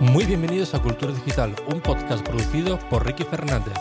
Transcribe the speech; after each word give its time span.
Muy 0.00 0.24
bienvenidos 0.24 0.74
a 0.74 0.82
Cultura 0.82 1.12
Digital, 1.12 1.54
un 1.72 1.80
podcast 1.80 2.26
producido 2.26 2.80
por 2.90 3.06
Ricky 3.06 3.22
Fernández. 3.22 3.74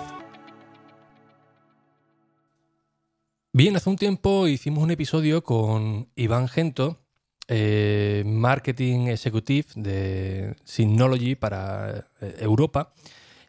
Bien, 3.52 3.76
hace 3.76 3.90
un 3.90 3.96
tiempo 3.96 4.48
hicimos 4.48 4.84
un 4.84 4.92
episodio 4.92 5.44
con 5.44 6.10
Iván 6.16 6.48
Gento, 6.50 7.00
eh, 7.48 8.22
Marketing 8.28 9.08
Executive 9.08 9.70
de 9.76 10.56
Synology 10.64 11.34
para 11.34 12.08
eh, 12.22 12.36
Europa, 12.42 12.94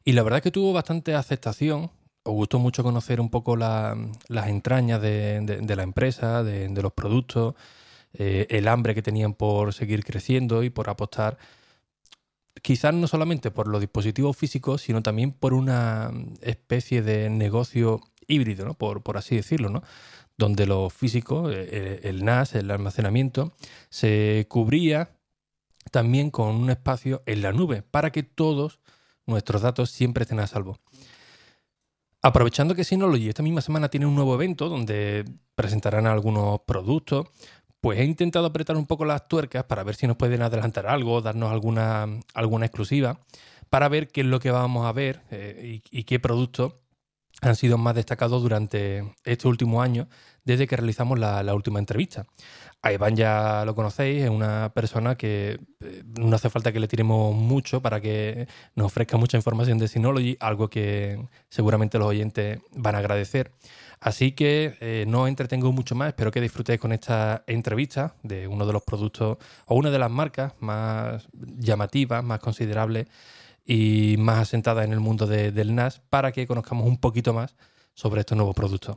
y 0.02 0.12
la 0.12 0.22
verdad 0.22 0.38
es 0.38 0.44
que 0.44 0.50
tuvo 0.50 0.72
bastante 0.72 1.14
aceptación. 1.14 1.90
Os 2.22 2.32
gustó 2.32 2.58
mucho 2.58 2.82
conocer 2.82 3.20
un 3.20 3.28
poco 3.28 3.56
las 3.56 4.48
entrañas 4.48 5.02
de, 5.02 5.74
la 5.76 5.82
empresa, 5.82 6.42
de, 6.42 6.82
los 6.82 6.94
productos, 6.94 7.56
eh, 8.14 8.46
el 8.48 8.68
hambre 8.68 8.94
que 8.94 9.02
tenían 9.02 9.34
por 9.34 9.74
seguir 9.74 10.02
creciendo 10.02 10.62
y 10.62 10.70
por 10.70 10.88
apostar 10.88 11.36
quizás 12.62 12.95
no 12.95 13.07
solamente 13.07 13.50
por 13.50 13.68
los 13.68 13.80
dispositivos 13.80 14.36
físicos, 14.36 14.82
sino 14.82 15.03
también 15.03 15.32
por 15.32 15.54
una 15.54 16.12
especie 16.40 17.03
de 17.03 17.31
negocio 17.31 18.00
híbrido, 18.26 18.64
¿no? 18.64 18.75
por, 18.75 19.03
por 19.03 19.17
así 19.17 19.36
decirlo, 19.36 19.71
¿no? 19.71 19.82
donde 20.36 20.67
lo 20.67 20.90
físico, 20.90 21.50
eh, 21.50 21.68
eh, 21.71 22.00
el 22.04 22.25
NAS, 22.25 22.54
el 22.54 22.71
almacenamiento, 22.71 23.53
se 23.89 24.46
cubría 24.48 25.11
también 25.90 26.31
con 26.31 26.57
un 26.57 26.71
espacio 26.71 27.22
en 27.26 27.43
la 27.43 27.53
nube 27.53 27.82
para 27.82 28.11
que 28.11 28.22
todos 28.22 28.81
nuestros 29.26 29.62
datos 29.62 29.90
siempre 29.90 30.23
estén 30.23 30.40
a 30.40 30.46
salvo. 30.46 30.79
Aprovechando 32.23 32.75
que 32.75 32.84
Synology 32.84 33.28
esta 33.28 33.42
misma 33.42 33.61
semana 33.61 33.91
tiene 33.91 34.06
un 34.06 34.14
nuevo 34.14 34.34
evento 34.34 34.69
donde 34.69 35.25
presentarán 35.55 36.06
algunos 36.06 36.61
productos, 36.62 37.27
pues 37.84 37.98
he 38.00 38.05
intentado 38.05 38.47
apretar 38.47 38.78
un 38.78 38.86
poco 38.86 39.05
las 39.05 39.28
tuercas 39.28 39.64
para 39.64 39.84
ver 39.84 39.94
si 39.94 40.06
nos 40.06 40.16
pueden 40.16 40.41
adelantar 40.41 40.86
algo, 40.86 41.20
darnos 41.20 41.52
alguna, 41.52 42.08
alguna 42.33 42.64
exclusiva, 42.64 43.20
para 43.69 43.91
ver 43.91 44.08
qué 44.08 44.22
es 44.22 44.27
lo 44.27 44.41
que 44.41 44.50
vamos 44.50 44.86
a 44.86 44.92
ver 44.92 45.20
eh, 45.30 45.83
y, 45.91 46.05
qué 46.05 46.19
productos 46.19 46.77
han 47.42 47.56
sido 47.56 47.77
más 47.77 47.94
destacados 47.94 48.41
durante 48.41 49.14
este 49.25 49.48
último 49.48 49.83
año 49.83 50.09
desde 50.44 50.67
que 50.67 50.77
realizamos 50.77 51.19
la, 51.19 51.55
última 51.55 51.78
entrevista. 51.78 52.25
A 52.81 52.91
Iván 52.91 53.17
ya 53.17 53.64
lo 53.67 53.75
conocéis, 53.75 54.22
es 54.22 54.31
una 54.31 54.72
persona 54.72 55.16
que 55.16 55.61
eh, 55.81 56.03
no 56.19 56.37
hace 56.37 56.48
falta 56.48 56.72
que 56.72 56.81
le 56.81 56.89
tiremos 56.89 57.34
mucho 57.34 57.83
para 57.83 58.00
que 58.00 58.48
nos 58.75 58.87
ofrezca 58.87 59.19
mucha 59.19 59.37
información 59.37 59.77
de 59.77 59.89
Synology, 59.89 60.39
algo 60.41 60.70
que 60.70 61.22
seguramente 61.50 61.98
los 61.98 62.09
oyentes 62.09 62.61
van 62.72 62.94
a 62.94 62.98
agradecer. 63.00 63.53
Así 64.00 64.33
que 64.33 64.77
eh, 64.81 65.05
no 65.09 65.27
entretengo 65.27 65.73
mucho 65.73 65.95
más, 65.95 66.09
espero 66.09 66.31
que 66.31 66.41
disfrutéis 66.41 66.81
con 66.81 66.92
esta 66.92 67.45
entrevista 67.47 68.14
de 68.23 68.47
uno 68.47 68.67
de 68.67 68.73
los 68.73 68.83
productos 68.83 69.39
o 69.67 69.75
una 69.75 69.91
de 69.91 69.98
las 69.98 70.11
marcas 70.11 70.53
más 70.61 71.28
llamativas, 71.33 72.22
más 72.22 72.41
considerables 72.41 73.06
y 73.65 74.17
más 74.19 74.39
asentadas 74.39 74.84
en 74.84 74.92
el 74.92 75.00
mundo 75.00 75.27
del 75.27 75.75
NAS 75.75 76.00
para 76.11 76.33
que 76.33 76.47
conozcamos 76.47 76.87
un 76.87 76.98
poquito 76.98 77.33
más 77.33 77.56
sobre 77.95 78.20
estos 78.20 78.37
nuevos 78.37 78.55
productos. 78.55 78.97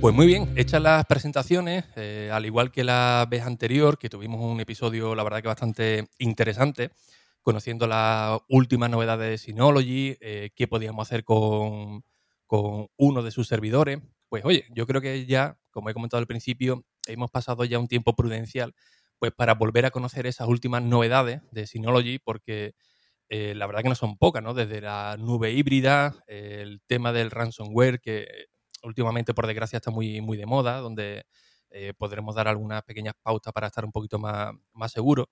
Pues 0.00 0.14
muy 0.14 0.26
bien, 0.26 0.52
hechas 0.56 0.80
las 0.80 1.04
presentaciones, 1.06 1.84
eh, 1.96 2.30
al 2.32 2.44
igual 2.44 2.70
que 2.70 2.84
la 2.84 3.26
vez 3.28 3.42
anterior, 3.42 3.98
que 3.98 4.10
tuvimos 4.10 4.40
un 4.40 4.60
episodio, 4.60 5.14
la 5.14 5.24
verdad 5.24 5.42
que 5.42 5.48
bastante 5.48 6.08
interesante, 6.18 6.90
conociendo 7.46 7.86
las 7.86 8.40
últimas 8.48 8.90
novedades 8.90 9.30
de 9.30 9.38
Synology, 9.38 10.16
eh, 10.20 10.50
qué 10.56 10.66
podíamos 10.66 11.06
hacer 11.06 11.22
con, 11.22 12.02
uno 12.48 13.22
de 13.22 13.30
sus 13.30 13.46
servidores. 13.46 14.00
Pues 14.28 14.44
oye, 14.44 14.66
yo 14.74 14.84
creo 14.84 15.00
que 15.00 15.26
ya, 15.26 15.56
como 15.70 15.88
he 15.88 15.94
comentado 15.94 16.18
al 16.18 16.26
principio, 16.26 16.84
hemos 17.06 17.30
pasado 17.30 17.64
ya 17.64 17.78
un 17.78 17.86
tiempo 17.86 18.16
prudencial 18.16 18.74
pues 19.20 19.30
para 19.30 19.54
volver 19.54 19.86
a 19.86 19.92
conocer 19.92 20.26
esas 20.26 20.48
últimas 20.48 20.82
novedades 20.82 21.40
de 21.52 21.68
Synology, 21.68 22.18
porque 22.18 22.74
eh, 23.28 23.54
la 23.54 23.68
verdad 23.68 23.82
que 23.82 23.90
no 23.90 23.94
son 23.94 24.18
pocas, 24.18 24.42
¿no? 24.42 24.52
Desde 24.52 24.80
la 24.80 25.16
nube 25.16 25.52
híbrida, 25.52 26.16
el 26.26 26.80
tema 26.88 27.12
del 27.12 27.30
ransomware, 27.30 28.00
que 28.00 28.26
últimamente 28.82 29.34
por 29.34 29.46
desgracia 29.46 29.76
está 29.76 29.92
muy, 29.92 30.20
muy 30.20 30.36
de 30.36 30.46
moda, 30.46 30.80
donde 30.80 31.26
eh, 31.70 31.92
podremos 31.96 32.34
dar 32.34 32.48
algunas 32.48 32.82
pequeñas 32.82 33.14
pautas 33.22 33.52
para 33.52 33.68
estar 33.68 33.84
un 33.84 33.92
poquito 33.92 34.18
más, 34.18 34.52
más 34.72 34.90
seguros. 34.90 35.26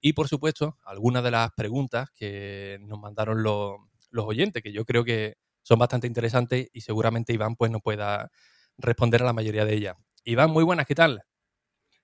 Y 0.00 0.14
por 0.14 0.28
supuesto, 0.28 0.78
algunas 0.84 1.22
de 1.22 1.30
las 1.30 1.50
preguntas 1.52 2.10
que 2.14 2.78
nos 2.80 2.98
mandaron 2.98 3.42
los, 3.42 3.76
oyentes, 4.12 4.62
que 4.62 4.72
yo 4.72 4.84
creo 4.84 5.04
que 5.04 5.36
son 5.62 5.78
bastante 5.78 6.06
interesantes 6.06 6.68
y 6.72 6.80
seguramente 6.80 7.32
Iván 7.32 7.54
pues 7.54 7.70
nos 7.70 7.82
pueda 7.82 8.30
responder 8.78 9.22
a 9.22 9.26
la 9.26 9.32
mayoría 9.32 9.64
de 9.64 9.74
ellas. 9.74 9.96
Iván, 10.24 10.50
muy 10.50 10.64
buenas, 10.64 10.86
¿qué 10.86 10.94
tal? 10.94 11.22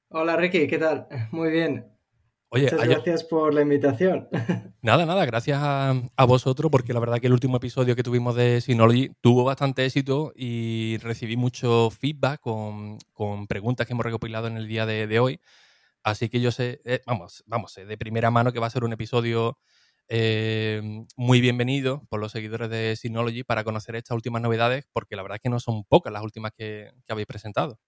Hola 0.08 0.36
Ricky, 0.36 0.68
¿qué 0.68 0.78
tal? 0.78 1.08
Muy 1.32 1.50
bien. 1.50 1.92
Muchas 2.52 2.88
gracias 2.88 3.24
por 3.24 3.52
la 3.52 3.62
invitación. 3.62 4.28
Nada, 4.82 5.04
nada, 5.04 5.26
gracias 5.26 5.58
a, 5.60 6.24
vosotros 6.28 6.70
porque 6.70 6.92
la 6.92 7.00
verdad 7.00 7.18
que 7.18 7.26
el 7.26 7.32
último 7.32 7.56
episodio 7.56 7.96
que 7.96 8.04
tuvimos 8.04 8.36
de 8.36 8.60
Synology 8.60 9.10
tuvo 9.20 9.42
bastante 9.42 9.84
éxito 9.84 10.32
y 10.36 10.96
recibí 10.98 11.36
mucho 11.36 11.90
feedback 11.90 12.40
con, 12.40 12.98
preguntas 13.48 13.84
que 13.84 13.94
hemos 13.94 14.06
recopilado 14.06 14.46
en 14.46 14.56
el 14.56 14.68
día 14.68 14.86
de 14.86 15.18
hoy. 15.18 15.40
Así 16.06 16.28
que 16.28 16.40
yo 16.40 16.52
sé, 16.52 16.80
eh, 16.84 17.00
vamos, 17.04 17.42
vamos, 17.48 17.74
de 17.74 17.98
primera 17.98 18.30
mano 18.30 18.52
que 18.52 18.60
va 18.60 18.68
a 18.68 18.70
ser 18.70 18.84
un 18.84 18.92
episodio 18.92 19.58
eh, 20.08 20.80
muy 21.16 21.40
bienvenido 21.40 22.06
por 22.08 22.20
los 22.20 22.30
seguidores 22.30 22.70
de 22.70 22.94
Synology 22.94 23.42
para 23.42 23.64
conocer 23.64 23.96
estas 23.96 24.14
últimas 24.14 24.40
novedades, 24.40 24.86
porque 24.92 25.16
la 25.16 25.22
verdad 25.22 25.38
es 25.38 25.42
que 25.42 25.48
no 25.48 25.58
son 25.58 25.82
pocas 25.82 26.12
las 26.12 26.22
últimas 26.22 26.52
que, 26.56 26.92
habéis 27.08 27.26
presentado. 27.26 27.80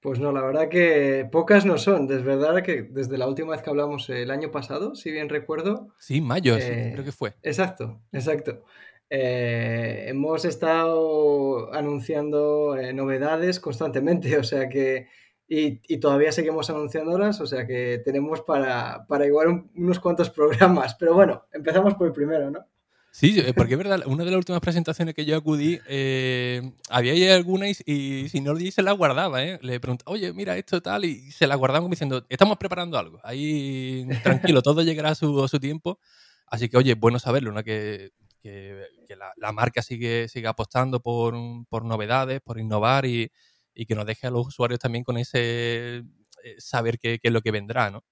Pues 0.00 0.18
no, 0.18 0.32
la 0.32 0.42
verdad 0.42 0.68
que 0.68 1.28
pocas 1.30 1.64
no 1.64 1.78
son. 1.78 2.10
Es 2.10 2.24
verdad 2.24 2.64
que 2.64 2.82
desde 2.82 3.16
la 3.16 3.28
última 3.28 3.52
vez 3.52 3.62
que 3.62 3.70
hablamos 3.70 4.10
el 4.10 4.32
año 4.32 4.50
pasado, 4.50 4.96
si 4.96 5.12
bien 5.12 5.28
recuerdo. 5.28 5.94
Sí, 6.00 6.20
mayo, 6.20 6.56
eh, 6.56 6.90
creo 6.94 7.04
que 7.04 7.12
fue. 7.12 7.36
Exacto, 7.44 8.02
exacto. 8.10 8.64
hemos 9.08 10.44
estado 10.44 11.72
anunciando 11.72 12.76
novedades 12.92 13.60
constantemente, 13.60 14.36
o 14.36 14.42
sea 14.42 14.68
que 14.68 15.06
y, 15.54 15.98
todavía 15.98 16.32
seguimos 16.32 16.70
anunciando 16.70 17.12
horas, 17.12 17.40
o 17.40 17.46
sea 17.46 17.66
que 17.66 18.00
tenemos 18.04 18.40
para, 18.40 19.06
para 19.06 19.26
igual 19.26 19.64
unos 19.74 20.00
cuantos 20.00 20.30
programas. 20.30 20.94
Pero 20.94 21.14
bueno, 21.14 21.44
empezamos 21.52 21.94
por 21.94 22.06
el 22.06 22.12
primero, 22.12 22.50
¿no? 22.50 22.64
Sí, 23.10 23.38
eh, 23.38 23.52
porque 23.54 23.74
es 23.74 23.78
verdad, 23.78 24.00
una 24.06 24.24
de 24.24 24.30
las 24.30 24.38
últimas 24.38 24.62
presentaciones 24.62 25.14
que 25.14 25.26
yo 25.26 25.36
acudí, 25.36 25.78
eh, 25.86 26.72
había 26.88 27.34
alguna 27.34 27.68
y, 27.68 27.74
si 27.74 28.40
no 28.40 28.56
se 28.56 28.82
la 28.82 28.92
guardaba, 28.92 29.44
¿eh? 29.44 29.58
Le 29.60 29.78
preguntaba, 29.78 30.12
oye, 30.12 30.32
mira 30.32 30.56
esto 30.56 30.80
tal, 30.80 31.04
y 31.04 31.30
se 31.30 31.46
la 31.46 31.56
guardaban 31.56 31.82
como 31.82 31.92
diciendo, 31.92 32.24
estamos 32.30 32.56
preparando 32.56 32.96
algo. 32.96 33.20
Ahí, 33.22 34.08
tranquilo, 34.22 34.62
todo 34.62 34.82
llegará 34.82 35.10
a 35.10 35.14
su, 35.14 35.46
su 35.48 35.60
tiempo. 35.60 35.98
Así 36.46 36.70
que, 36.70 36.78
oye, 36.78 36.94
bueno 36.94 37.18
saberlo, 37.18 37.52
¿no? 37.52 37.62
Que, 37.62 38.12
que, 38.42 38.86
la, 39.18 39.30
la, 39.36 39.52
marca 39.52 39.82
sigue, 39.82 40.28
sigue 40.28 40.48
apostando 40.48 41.00
por, 41.00 41.34
por 41.68 41.84
novedades, 41.84 42.40
por 42.40 42.58
innovar 42.58 43.04
y, 43.04 43.30
y 43.74 43.86
que 43.86 43.94
nos 43.94 44.06
deje 44.06 44.26
a 44.26 44.30
los 44.30 44.46
usuarios 44.46 44.80
también 44.80 45.04
con 45.04 45.16
ese 45.16 46.04
eh, 46.42 46.56
saber 46.58 46.98
qué, 46.98 47.20
es 47.22 47.32
lo 47.32 47.40
que 47.40 47.50
vendrá, 47.50 47.90
¿no? 47.90 48.04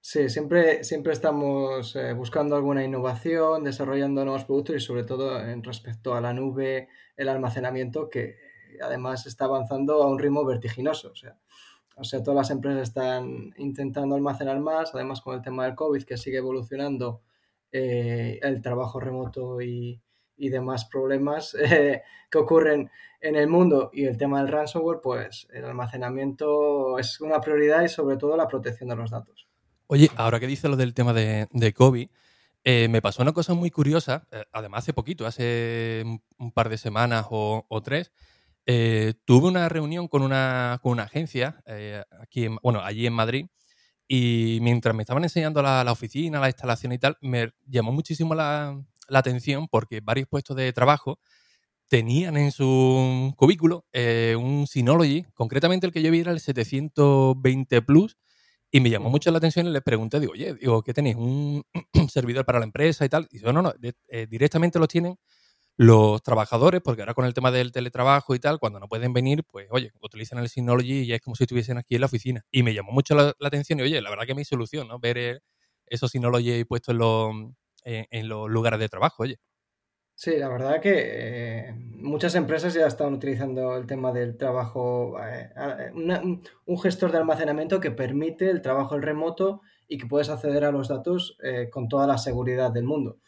Sí, 0.00 0.28
siempre, 0.28 0.84
siempre 0.84 1.12
estamos 1.12 1.94
eh, 1.96 2.12
buscando 2.14 2.56
alguna 2.56 2.84
innovación, 2.84 3.64
desarrollando 3.64 4.24
nuevos 4.24 4.44
productos 4.44 4.76
y 4.76 4.80
sobre 4.80 5.04
todo 5.04 5.40
en 5.40 5.62
respecto 5.62 6.14
a 6.14 6.20
la 6.20 6.32
nube, 6.32 6.88
el 7.16 7.28
almacenamiento, 7.28 8.08
que 8.08 8.36
además 8.80 9.26
está 9.26 9.44
avanzando 9.44 10.02
a 10.02 10.06
un 10.06 10.18
ritmo 10.18 10.44
vertiginoso. 10.44 11.10
O 11.10 11.16
sea, 11.16 11.36
o 11.96 12.04
sea, 12.04 12.22
todas 12.22 12.36
las 12.36 12.50
empresas 12.50 12.82
están 12.82 13.52
intentando 13.56 14.14
almacenar 14.14 14.60
más, 14.60 14.94
además 14.94 15.20
con 15.20 15.34
el 15.34 15.42
tema 15.42 15.64
del 15.64 15.74
COVID 15.74 16.04
que 16.04 16.16
sigue 16.16 16.38
evolucionando 16.38 17.22
eh, 17.72 18.38
el 18.40 18.62
trabajo 18.62 19.00
remoto 19.00 19.60
y, 19.60 20.00
y 20.36 20.48
demás 20.48 20.86
problemas 20.86 21.54
que 22.30 22.38
ocurren 22.38 22.90
en 23.20 23.36
el 23.36 23.48
mundo 23.48 23.90
y 23.92 24.04
el 24.04 24.16
tema 24.16 24.40
del 24.40 24.52
ransomware, 24.52 25.00
pues 25.02 25.48
el 25.52 25.64
almacenamiento 25.64 26.98
es 26.98 27.20
una 27.20 27.40
prioridad 27.40 27.82
y 27.82 27.88
sobre 27.88 28.16
todo 28.16 28.36
la 28.36 28.48
protección 28.48 28.88
de 28.88 28.96
los 28.96 29.10
datos. 29.10 29.48
Oye, 29.86 30.10
ahora 30.16 30.38
que 30.38 30.46
dices 30.46 30.70
lo 30.70 30.76
del 30.76 30.94
tema 30.94 31.12
de, 31.12 31.48
de 31.50 31.72
COVID, 31.72 32.08
eh, 32.64 32.88
me 32.88 33.00
pasó 33.00 33.22
una 33.22 33.32
cosa 33.32 33.54
muy 33.54 33.70
curiosa, 33.70 34.26
eh, 34.30 34.44
además 34.52 34.80
hace 34.84 34.92
poquito, 34.92 35.26
hace 35.26 36.04
un 36.38 36.52
par 36.52 36.68
de 36.68 36.76
semanas 36.76 37.26
o, 37.30 37.80
tres, 37.82 38.12
eh, 38.66 39.14
tuve 39.24 39.48
una 39.48 39.68
reunión 39.68 40.08
con 40.08 40.22
una, 40.22 40.78
con 40.82 40.92
una 40.92 41.04
agencia 41.04 41.62
aquí 42.20 42.48
bueno, 42.62 42.82
allí 42.82 43.06
en 43.06 43.14
Madrid 43.14 43.46
y 44.06 44.58
mientras 44.60 44.94
me 44.94 45.02
estaban 45.02 45.22
enseñando 45.22 45.62
la, 45.62 45.82
la, 45.82 45.92
oficina, 45.92 46.40
la 46.40 46.48
instalación 46.48 46.92
y 46.92 46.98
tal, 46.98 47.16
me 47.22 47.52
llamó 47.66 47.92
muchísimo 47.92 48.34
la, 48.34 48.78
la 49.08 49.18
atención 49.18 49.68
porque 49.68 50.00
varios 50.00 50.28
puestos 50.28 50.54
de 50.56 50.70
trabajo 50.72 51.18
tenían 51.88 52.36
en 52.36 52.52
su 52.52 53.32
cubículo 53.36 53.86
eh, 53.92 54.36
un 54.38 54.66
Synology, 54.66 55.24
concretamente 55.34 55.86
el 55.86 55.92
que 55.92 56.02
yo 56.02 56.10
vi 56.10 56.20
era 56.20 56.32
el 56.32 56.40
720 56.40 57.82
Plus, 57.82 58.16
y 58.70 58.80
me 58.80 58.90
llamó 58.90 59.10
mucho 59.10 59.30
la 59.30 59.38
atención 59.38 59.66
y 59.66 59.70
le 59.70 59.80
pregunté, 59.80 60.20
digo, 60.20 60.32
oye, 60.32 60.54
digo, 60.54 60.82
¿qué 60.82 60.92
tenéis? 60.92 61.16
¿Un 61.16 61.64
servidor 62.12 62.44
para 62.44 62.58
la 62.58 62.66
empresa 62.66 63.04
y 63.04 63.08
tal? 63.08 63.26
Y 63.30 63.38
digo, 63.38 63.52
no, 63.52 63.62
no, 63.62 63.72
eh, 64.08 64.26
directamente 64.28 64.78
los 64.78 64.88
tienen 64.88 65.16
los 65.78 66.22
trabajadores, 66.22 66.80
porque 66.82 67.02
ahora 67.02 67.14
con 67.14 67.24
el 67.24 67.34
tema 67.34 67.52
del 67.52 67.72
teletrabajo 67.72 68.34
y 68.34 68.40
tal, 68.40 68.58
cuando 68.58 68.80
no 68.80 68.88
pueden 68.88 69.12
venir, 69.12 69.44
pues 69.44 69.68
oye, 69.70 69.92
utilizan 70.02 70.40
el 70.40 70.48
Synology 70.48 71.04
y 71.04 71.12
es 71.12 71.20
como 71.20 71.36
si 71.36 71.44
estuviesen 71.44 71.78
aquí 71.78 71.94
en 71.94 72.00
la 72.00 72.06
oficina. 72.06 72.44
Y 72.50 72.64
me 72.64 72.74
llamó 72.74 72.90
mucho 72.92 73.14
la, 73.14 73.32
atención 73.40 73.78
y 73.78 73.82
oye, 73.82 74.02
la 74.02 74.10
verdad 74.10 74.26
que 74.26 74.34
me 74.34 74.44
solución, 74.44 74.88
¿no? 74.88 74.98
Ver 74.98 75.18
eh, 75.18 75.38
esos 75.86 76.10
Synology 76.10 76.64
puestos 76.64 76.92
en 76.94 76.98
los, 76.98 77.32
en, 77.84 78.28
los 78.28 78.50
lugares 78.50 78.80
de 78.80 78.88
trabajo, 78.88 79.22
oye. 79.22 79.38
Sí, 80.20 80.36
la 80.36 80.48
verdad 80.48 80.80
que 80.80 80.94
eh, 80.96 81.74
muchas 81.94 82.34
empresas 82.34 82.74
ya 82.74 82.88
están 82.88 83.14
utilizando 83.14 83.76
el 83.76 83.86
tema 83.86 84.10
del 84.10 84.36
trabajo, 84.36 85.16
eh, 85.24 85.48
un 86.66 86.80
gestor 86.80 87.12
de 87.12 87.18
almacenamiento 87.18 87.78
que 87.78 87.92
permite 87.92 88.50
el 88.50 88.60
trabajo 88.60 88.96
en 88.96 89.02
remoto 89.02 89.60
y 89.86 89.96
que 89.96 90.08
puedes 90.08 90.28
acceder 90.28 90.64
a 90.64 90.72
los 90.72 90.88
datos 90.88 91.38
con 91.70 91.88
toda 91.88 92.08
la 92.08 92.18
seguridad 92.18 92.72
del 92.72 92.82
mundo. 92.82 93.20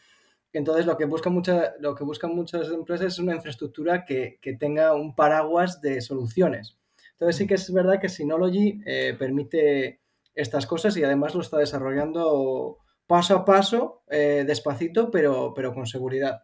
Entonces, 0.51 0.85
lo 0.85 0.97
que, 0.97 1.05
busca 1.05 1.29
mucha, 1.29 1.75
lo 1.79 1.95
que 1.95 2.03
buscan 2.03 2.35
muchas 2.35 2.69
empresas 2.69 3.13
es 3.13 3.19
una 3.19 3.35
infraestructura 3.35 4.03
que, 4.03 4.37
tenga 4.59 4.93
un 4.93 5.15
paraguas 5.15 5.79
de 5.79 6.01
soluciones. 6.01 6.77
Entonces, 7.13 7.37
sí 7.37 7.47
que 7.47 7.53
es 7.53 7.71
verdad 7.71 8.01
que 8.01 8.09
Synology 8.09 8.81
eh, 8.85 9.15
permite 9.17 10.01
estas 10.35 10.67
cosas 10.67 10.97
y 10.97 11.05
además 11.05 11.35
lo 11.35 11.41
está 11.41 11.57
desarrollando 11.57 12.79
paso 13.07 13.37
a 13.37 13.45
paso, 13.45 14.03
eh, 14.09 14.43
despacito, 14.45 15.09
pero, 15.09 15.53
pero 15.55 15.73
con 15.73 15.87
seguridad. 15.87 16.41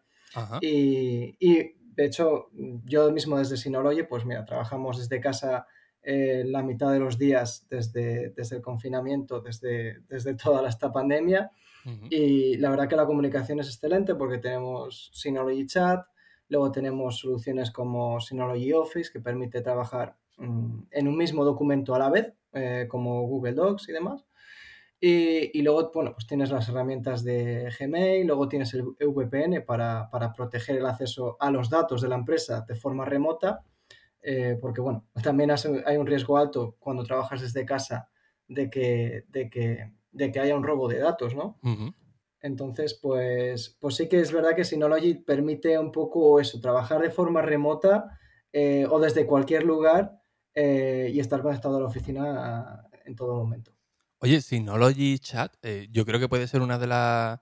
Y, 0.62 1.36
de 1.40 2.06
hecho, 2.06 2.50
yo 2.86 3.12
mismo 3.12 3.38
desde 3.38 3.58
Synology, 3.58 4.04
pues 4.04 4.26
mira, 4.26 4.46
trabajamos 4.46 4.98
desde 4.98 5.20
casa 5.20 5.66
eh, 6.04 6.44
la 6.46 6.62
mitad 6.64 6.92
de 6.92 7.00
los 7.00 7.18
días 7.18 7.66
desde, 7.70 8.30
desde 8.30 8.58
el 8.58 8.62
confinamiento, 8.62 9.42
desde, 9.42 10.02
desde 10.08 10.36
toda 10.36 10.68
esta 10.68 10.92
pandemia. 10.92 11.52
Y 12.10 12.58
la 12.58 12.70
verdad 12.70 12.90
que 12.90 12.98
la 12.98 13.06
comunicación 13.06 13.62
es 13.62 13.68
excelente 13.68 14.14
porque 14.14 14.40
tenemos 14.40 15.10
Synology 15.14 15.66
Chat, 15.68 16.06
luego 16.50 16.70
tenemos 16.70 17.20
soluciones 17.20 17.72
como 17.72 18.20
Synology 18.20 18.74
Office 18.74 19.10
que 19.12 19.22
permite 19.22 19.62
trabajar 19.62 20.18
mm, 20.38 20.80
en 20.92 21.08
un 21.08 21.16
mismo 21.16 21.46
documento 21.46 21.96
a 21.96 22.00
la 22.00 22.10
vez, 22.10 22.34
eh, 22.52 22.88
como 22.90 23.22
Google 23.24 23.54
Docs 23.54 23.88
y 23.88 23.94
demás. 23.94 24.27
Y, 25.00 25.58
y, 25.58 25.62
luego, 25.62 25.92
bueno, 25.94 26.14
pues 26.14 26.26
tienes 26.26 26.50
las 26.50 26.68
herramientas 26.70 27.24
de 27.24 27.72
Gmail, 27.80 28.26
luego 28.26 28.48
tienes 28.48 28.74
el 28.74 28.84
VPN 28.84 29.64
para, 29.64 30.10
para 30.10 30.34
proteger 30.34 30.78
el 30.78 30.86
acceso 30.88 31.38
a 31.40 31.52
los 31.52 31.70
datos 31.70 32.02
de 32.02 32.08
la 32.08 32.16
empresa 32.16 32.66
de 32.68 32.76
forma 32.76 33.06
remota, 33.06 33.64
eh, 34.24 34.58
porque, 34.60 34.82
bueno, 34.82 35.06
también 35.24 35.52
hay 35.86 35.98
un 35.98 36.08
riesgo 36.08 36.38
alto 36.38 36.76
cuando 36.80 37.04
trabajas 37.04 37.42
desde 37.42 37.66
casa 37.66 38.10
de 38.48 38.70
que, 38.70 39.26
de 39.30 39.50
que 39.50 39.92
de 40.18 40.32
que 40.32 40.40
haya 40.40 40.56
un 40.56 40.64
robo 40.64 40.88
de 40.88 41.00
datos, 41.00 41.36
¿no? 41.36 41.60
Entonces, 42.42 42.94
pues, 42.96 43.78
pues 43.80 43.96
sí 43.96 44.08
que 44.08 44.20
es 44.20 44.32
verdad 44.32 44.56
que 44.56 44.64
Synology 44.64 45.16
permite 45.16 45.78
un 45.78 45.92
poco 45.92 46.40
eso, 46.40 46.60
trabajar 46.60 47.02
de 47.02 47.12
forma 47.12 47.42
remota 47.42 48.18
eh, 48.52 48.86
o 48.90 49.00
desde 49.00 49.26
cualquier 49.26 49.64
lugar 49.64 50.20
eh, 50.54 51.10
y 51.14 51.20
estar 51.20 51.42
conectado 51.42 51.78
a 51.78 51.82
la 51.82 51.88
oficina 51.88 52.84
en 53.06 53.16
todo 53.16 53.36
momento. 53.36 53.77
Oye, 54.20 54.42
Synology 54.42 55.20
Chat, 55.20 55.54
eh, 55.62 55.88
yo 55.92 56.04
creo 56.06 56.20
que 56.20 56.28
puede 56.28 56.48
ser 56.48 56.62
una 56.62 56.80
de 56.80 56.88
las, 56.88 57.40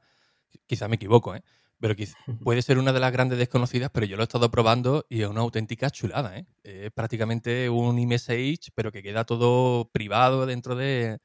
quizá 0.68 0.90
me 0.90 0.98
equivoco, 0.98 1.34
¿eh? 1.34 1.42
pero 1.80 1.96
puede 2.44 2.62
ser 2.62 2.78
una 2.78 2.92
de 2.92 3.00
las 3.00 3.12
grandes 3.14 3.38
desconocidas, 3.38 3.92
pero 3.94 4.06
yo 4.06 4.18
lo 4.18 4.24
he 4.24 4.26
estado 4.26 4.52
probando 4.52 5.06
y 5.10 5.22
es 5.22 5.28
una 5.28 5.42
auténtica 5.42 5.90
chulada. 5.90 6.38
¿eh? 6.38 6.48
Es 6.64 6.92
prácticamente 6.92 7.70
un 7.70 7.98
iMessage, 7.98 8.72
pero 8.76 8.92
que 8.92 9.04
queda 9.04 9.24
todo 9.26 9.90
privado 9.92 10.46
dentro 10.46 10.76
de, 10.76 11.20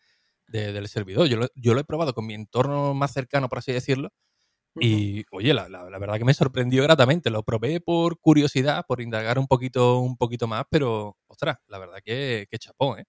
del 0.46 0.88
servidor. 0.88 1.26
Yo 1.28 1.36
lo, 1.36 1.48
yo 1.56 1.74
lo, 1.74 1.80
he 1.80 1.84
probado 1.84 2.14
con 2.14 2.26
mi 2.26 2.34
entorno 2.34 2.94
más 2.94 3.12
cercano, 3.12 3.48
por 3.48 3.58
así 3.58 3.72
decirlo. 3.72 4.10
Y, 4.80 5.24
oye, 5.32 5.52
la, 5.54 5.68
la, 5.68 5.98
verdad 5.98 6.18
que 6.18 6.24
me 6.24 6.34
sorprendió 6.34 6.82
gratamente. 6.84 7.30
Lo 7.30 7.42
probé 7.42 7.80
por 7.80 8.20
curiosidad, 8.20 8.84
por 8.86 9.00
indagar 9.00 9.38
un 9.38 9.48
poquito, 9.48 9.98
un 10.00 10.16
poquito 10.16 10.46
más, 10.48 10.64
pero, 10.70 11.16
ostras, 11.26 11.58
la 11.68 11.78
verdad 11.78 11.98
que, 12.04 12.46
que 12.50 12.58
chapó, 12.58 12.96
¿eh? 12.96 13.04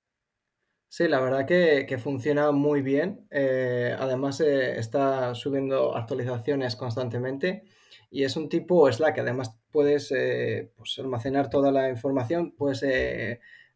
Sí, 0.94 1.08
la 1.08 1.22
verdad 1.22 1.46
que, 1.46 1.86
que 1.88 1.98
funciona 1.98 2.52
muy 2.52 2.82
bien. 2.82 3.26
Eh, 3.32 3.96
además, 3.98 4.42
eh, 4.42 4.78
está 4.78 5.34
subiendo 5.36 5.96
actualizaciones 5.96 6.76
constantemente 6.76 7.64
y 8.10 8.26
es 8.26 8.36
un 8.36 8.50
tipo 8.50 8.92
Slack. 8.92 9.20
Además, 9.20 9.58
puedes 9.72 10.12
eh, 10.12 10.74
pues, 10.76 11.00
almacenar 11.00 11.50
toda 11.50 11.72
la 11.72 11.88
información, 11.90 12.52
puedes 12.58 12.82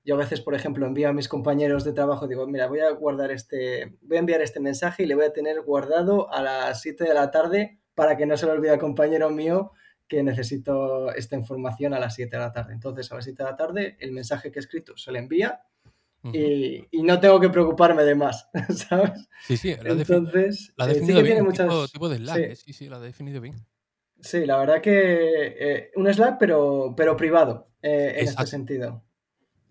yo 0.04 0.16
a 0.16 0.18
veces, 0.18 0.42
por 0.42 0.56
ejemplo, 0.56 0.86
envío 0.86 1.08
a 1.08 1.14
mis 1.14 1.30
compañeros 1.30 1.86
de 1.86 1.94
trabajo, 1.94 2.28
digo, 2.28 2.46
mira, 2.48 2.68
voy 2.68 2.82
a 2.82 2.92
guardar 2.92 3.32
este, 3.32 3.96
voy 4.02 4.18
a 4.18 4.20
enviar 4.20 4.42
este 4.42 4.60
mensaje 4.60 5.04
y 5.04 5.06
le 5.06 5.16
voy 5.16 5.26
a 5.26 5.34
tener 5.34 5.62
guardado 5.62 6.30
a 6.34 6.42
las 6.42 6.82
7 6.82 7.06
de 7.06 7.14
la 7.14 7.32
tarde 7.32 7.80
para 7.96 8.18
que 8.18 8.26
no 8.26 8.36
se 8.36 8.46
le 8.46 8.52
olvide 8.52 8.72
al 8.72 8.80
compañero 8.80 9.30
mío 9.30 9.72
que 10.10 10.22
necesito 10.22 11.14
esta 11.14 11.38
información 11.38 11.94
a 11.94 12.00
las 12.00 12.16
7 12.16 12.36
de 12.36 12.44
la 12.44 12.52
tarde. 12.52 12.74
Entonces, 12.74 13.10
a 13.10 13.16
las 13.16 13.24
7 13.24 13.42
de 13.42 13.50
la 13.50 13.56
tarde, 13.56 13.98
el 14.02 14.12
mensaje 14.12 14.52
que 14.52 14.60
he 14.60 14.64
escrito 14.64 14.98
se 14.98 15.14
le 15.14 15.20
envía 15.20 15.64
y, 16.34 16.88
y, 16.92 17.04
no 17.04 17.20
tengo 17.20 17.40
que 17.40 17.50
preocuparme 17.50 18.04
de 18.04 18.16
más, 18.16 18.50
¿sabes? 18.90 19.28
Sí, 19.46 19.58
sí, 19.58 19.76
la 19.82 19.92
Entonces, 19.92 20.74
la 20.76 20.86
ha 20.86 20.92
eh, 20.92 20.94
definido 20.94 21.22
bien, 21.22 21.44
muchas... 21.44 21.92
tipo, 21.92 22.10
de 22.10 22.18
Slack, 22.18 22.38
sí. 22.38 22.44
Eh, 22.44 22.56
sí. 22.56 22.74
sí, 22.74 22.90
la 22.90 22.98
ha 22.98 23.00
definido 23.00 23.42
bien. 23.42 23.56
Sí, 24.22 24.46
la 24.46 24.58
verdad 24.58 24.82
que 24.82 25.56
eh, 25.60 25.92
un 25.96 26.12
Slack, 26.12 26.38
pero, 26.40 26.94
pero 26.98 27.16
privado, 27.16 27.70
en 27.82 28.28
este 28.28 28.48
sentido. 28.48 29.04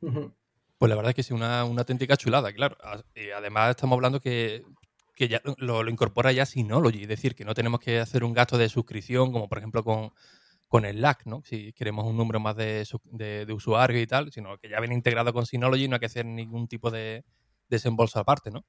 Pues 0.00 0.88
la 0.88 0.96
verdad 0.96 1.10
es 1.10 1.16
que 1.16 1.22
sí, 1.22 1.32
una, 1.34 1.64
una 1.64 1.82
auténtica 1.82 2.16
chulada, 2.16 2.52
claro. 2.52 2.76
Y 3.14 3.30
además 3.30 3.70
estamos 3.70 3.96
hablando 3.96 4.20
que, 4.20 4.64
que 5.14 5.28
ya 5.28 5.40
lo, 5.58 5.88
incorpora 5.88 6.32
ya 6.32 6.46
Synology, 6.46 7.02
es 7.02 7.08
decir, 7.08 7.34
que 7.34 7.44
no 7.44 7.54
tenemos 7.54 7.80
que 7.80 8.00
hacer 8.00 8.24
un 8.24 8.32
gasto 8.32 8.58
de 8.58 8.68
suscripción, 8.68 9.32
como 9.32 9.48
por 9.48 9.58
ejemplo 9.58 9.84
con, 9.84 10.12
con 10.74 10.84
el 10.84 11.00
LAC, 11.00 11.26
¿no? 11.26 11.40
Si 11.44 11.72
queremos 11.72 12.04
un 12.04 12.16
número 12.16 12.40
más 12.40 12.56
de, 12.56 12.84
de, 13.12 13.52
usuarios 13.52 14.02
y 14.02 14.08
tal, 14.08 14.32
sino 14.32 14.58
que 14.58 14.68
ya 14.68 14.80
viene 14.80 14.96
integrado 14.96 15.32
con 15.32 15.46
Synology 15.46 15.84
y 15.84 15.88
no 15.88 15.94
hay 15.94 16.00
que 16.00 16.06
hacer 16.06 16.26
ningún 16.26 16.66
tipo 16.66 16.90
de 16.90 17.24
desembolso 17.68 18.18
aparte, 18.18 18.50
¿no? 18.50 18.64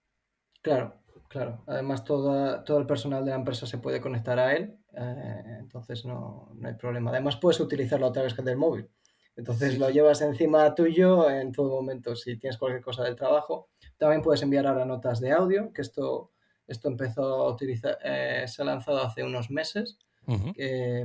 Claro, 0.62 1.02
claro. 1.28 1.64
Además, 1.66 2.06
todo, 2.06 2.64
todo 2.64 2.78
el 2.78 2.86
personal 2.86 3.26
de 3.26 3.32
la 3.32 3.38
empresa 3.38 3.66
se 3.66 3.80
puede 3.80 4.02
conectar 4.02 4.38
a 4.38 4.56
él, 4.56 4.78
eh, 4.96 5.58
entonces 5.58 6.06
no, 6.06 6.52
no, 6.54 6.68
hay 6.68 6.76
problema. 6.76 7.10
Además, 7.10 7.38
puedes 7.38 7.60
utilizarlo 7.60 8.06
otra 8.06 8.22
vez 8.22 8.36
que 8.36 8.44
del 8.44 8.58
móvil. 8.58 8.88
Entonces 9.36 9.80
lo 9.80 9.90
llevas 9.90 10.22
encima 10.22 10.76
tuyo 10.76 11.28
en 11.28 11.52
todo 11.54 11.72
momento 11.72 12.16
si 12.16 12.38
tienes 12.38 12.60
cualquier 12.60 12.84
cosa 12.84 13.04
del 13.04 13.16
trabajo. 13.16 13.70
También 13.98 14.22
puedes 14.22 14.44
enviar 14.44 14.68
ahora 14.68 14.86
notas 14.86 15.20
de 15.22 15.32
audio, 15.32 15.74
que 15.74 15.82
esto, 15.82 16.34
esto 16.68 16.88
empezó 16.88 17.48
a 17.48 17.52
utilizar, 17.52 17.98
eh, 18.04 18.46
se 18.48 18.62
ha 18.62 18.66
lanzado 18.66 19.02
hace 19.02 19.24
unos 19.24 19.50
meses. 19.50 19.98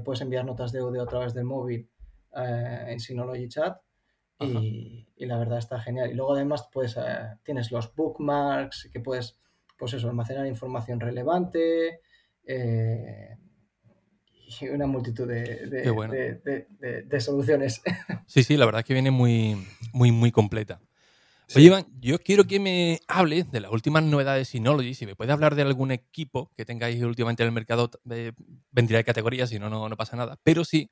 Puedes 0.05 0.21
enviar 0.21 0.45
notas 0.45 0.73
de 0.73 0.81
audio 0.81 1.03
a 1.03 1.07
través 1.07 1.35
del 1.35 1.45
móvil 1.45 1.89
eh, 2.37 2.85
en 2.89 3.01
Synology 3.01 3.49
Chat 3.49 3.79
y, 4.41 5.07
la 5.19 5.39
verdad 5.39 5.59
está 5.59 5.81
genial. 5.81 6.11
Y 6.11 6.15
luego 6.15 6.35
además 6.35 6.69
puedes, 6.73 6.97
eh, 6.97 7.37
tienes 7.45 7.71
los 7.71 7.95
bookmarks 7.95 8.89
que 8.93 9.01
puedes 9.01 9.39
pues 9.79 9.95
eso, 9.95 10.09
almacenar 10.09 10.47
información 10.47 11.01
relevante 11.01 12.01
y 14.61 14.69
una 14.69 14.87
multitud 14.87 15.29
de, 15.29 17.21
soluciones. 17.21 17.83
Sí, 18.27 18.45
sí, 18.45 18.57
la 18.57 18.67
verdad 18.67 18.81
es 18.81 18.87
que 18.87 18.95
viene 18.95 19.11
muy, 19.11 19.67
muy, 19.93 20.13
muy 20.13 20.31
completa. 20.31 20.81
Oye, 21.55 21.67
Iván, 21.67 21.87
yo 22.01 22.19
quiero 22.19 22.45
que 22.45 22.61
me 22.61 23.01
hables 23.09 23.51
de 23.51 23.61
las 23.61 23.73
últimas 23.73 24.05
novedades 24.05 24.47
de 24.47 24.53
Synology. 24.53 24.95
Si 24.95 25.07
me 25.07 25.17
puede 25.17 25.33
hablar 25.33 25.57
de 25.57 25.63
algún 25.63 25.91
equipo 25.91 26.53
que 26.57 26.65
tengáis 26.65 27.03
últimamente 27.03 27.43
en 27.43 27.49
el 27.49 27.53
mercado, 27.53 27.91
eh, 28.11 28.33
vendría 28.71 28.99
de 28.99 29.05
categoría, 29.05 29.47
si 29.47 29.59
no, 29.59 29.69
no 29.69 29.97
pasa 29.97 30.17
nada. 30.17 30.39
Pero 30.45 30.65
sí 30.65 30.91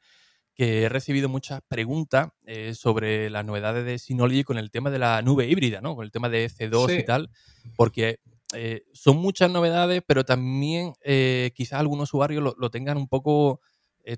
que 0.58 0.82
he 0.82 0.88
recibido 0.88 1.28
muchas 1.28 1.60
preguntas 1.68 2.30
eh, 2.44 2.74
sobre 2.74 3.30
las 3.30 3.44
novedades 3.44 3.84
de 3.84 3.96
Synology 3.96 4.42
con 4.42 4.58
el 4.58 4.72
tema 4.72 4.90
de 4.90 4.98
la 4.98 5.22
nube 5.22 5.46
híbrida, 5.46 5.80
¿no? 5.80 5.94
Con 5.94 6.04
el 6.04 6.10
tema 6.10 6.28
de 6.28 6.50
C2 6.50 6.98
y 6.98 7.04
tal, 7.04 7.30
porque 7.76 8.18
eh, 8.52 8.82
son 8.92 9.18
muchas 9.18 9.52
novedades, 9.52 10.02
pero 10.04 10.24
también 10.24 10.94
eh, 11.04 11.52
quizás 11.54 11.78
algunos 11.78 12.08
usuarios 12.12 12.54
lo, 12.58 12.70
tengan 12.70 12.96
un 12.96 13.06
poco, 13.06 13.60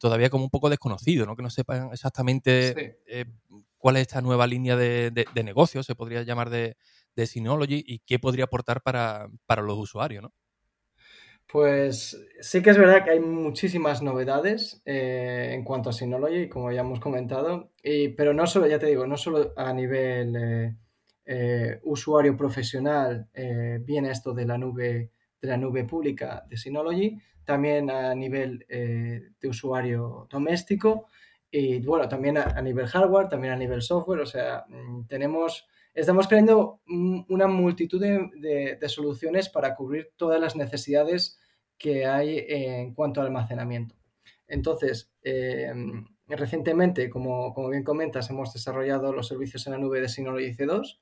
todavía 0.01 0.31
como 0.31 0.45
un 0.45 0.51
poco 0.51 0.71
desconocido, 0.71 1.27
¿no? 1.27 1.37
que 1.37 1.43
no 1.43 1.51
sepan 1.51 1.91
exactamente 1.93 2.97
cuál 3.81 3.97
es 3.97 4.03
esta 4.03 4.21
nueva 4.21 4.47
línea 4.47 4.77
de, 4.77 5.27
negocio, 5.43 5.83
se 5.83 5.97
podría 5.97 6.23
llamar 6.23 6.51
de, 6.51 6.77
Synology, 7.27 7.83
y 7.85 7.99
qué 7.99 8.19
podría 8.19 8.45
aportar 8.45 8.83
para, 8.83 9.29
los 9.63 9.79
usuarios. 9.79 10.23
¿no? 10.23 10.33
Pues 11.47 12.17
sí 12.41 12.63
que 12.63 12.71
es 12.71 12.79
verdad 12.79 13.05
que 13.05 13.11
hay 13.11 13.21
muchísimas 13.21 14.01
novedades 14.01 14.81
en 14.85 15.65
cuanto 15.65 15.91
a 15.91 15.93
Synology, 15.93 16.49
como 16.49 16.71
ya 16.71 16.83
hemos 16.83 17.01
comentado, 17.01 17.73
pero 18.17 18.33
no 18.33 18.47
solo, 18.47 18.69
ya 18.69 18.79
te 18.79 18.87
digo, 18.87 19.07
no 19.07 19.17
solo 19.17 19.53
a 19.57 19.73
nivel 19.73 20.79
eh, 21.25 21.81
usuario 21.85 22.37
profesional 22.37 23.29
eh, 23.35 23.79
viene 23.83 24.11
esto 24.11 24.33
de 24.33 24.47
la 24.47 24.57
nube 24.57 25.11
de 25.41 25.49
la 25.49 25.57
nube 25.57 25.85
pública 25.85 26.45
de 26.49 26.57
Synology, 26.57 27.19
también 27.45 27.91
a 27.91 28.15
nivel 28.15 28.65
eh, 28.69 29.31
de 29.41 29.49
usuario 29.49 30.27
doméstico 30.31 31.07
y 31.51 31.81
bueno, 31.81 32.09
también 32.09 32.39
a, 32.39 32.61
nivel 32.63 32.87
hardware, 32.87 33.29
también 33.29 33.53
a 33.53 33.57
nivel 33.57 33.83
software, 33.83 34.21
o 34.21 34.27
sea, 34.27 34.65
mm, 34.69 35.07
tenemos, 35.07 35.67
estamos 35.93 36.29
creando 36.29 36.81
una 36.87 37.49
multitud 37.49 38.01
de, 38.01 38.79
soluciones 38.87 39.49
para 39.49 39.75
cubrir 39.75 40.13
todas 40.17 40.41
las 40.41 40.55
necesidades 40.55 41.41
que 41.77 42.07
hay 42.07 42.45
en 42.47 42.95
cuanto 42.95 43.21
al 43.21 43.29
almacenamiento. 43.29 43.97
Entonces, 44.47 45.13
recientemente, 46.27 47.11
como, 47.11 47.53
como, 47.53 47.69
bien 47.71 47.85
comentas, 47.85 48.31
hemos 48.31 48.53
desarrollado 48.53 49.13
los 49.13 49.29
servicios 49.29 49.67
en 49.67 49.73
la 49.73 49.79
nube 49.79 50.01
de 50.01 50.09
Synology 50.09 50.53
C2, 50.55 51.01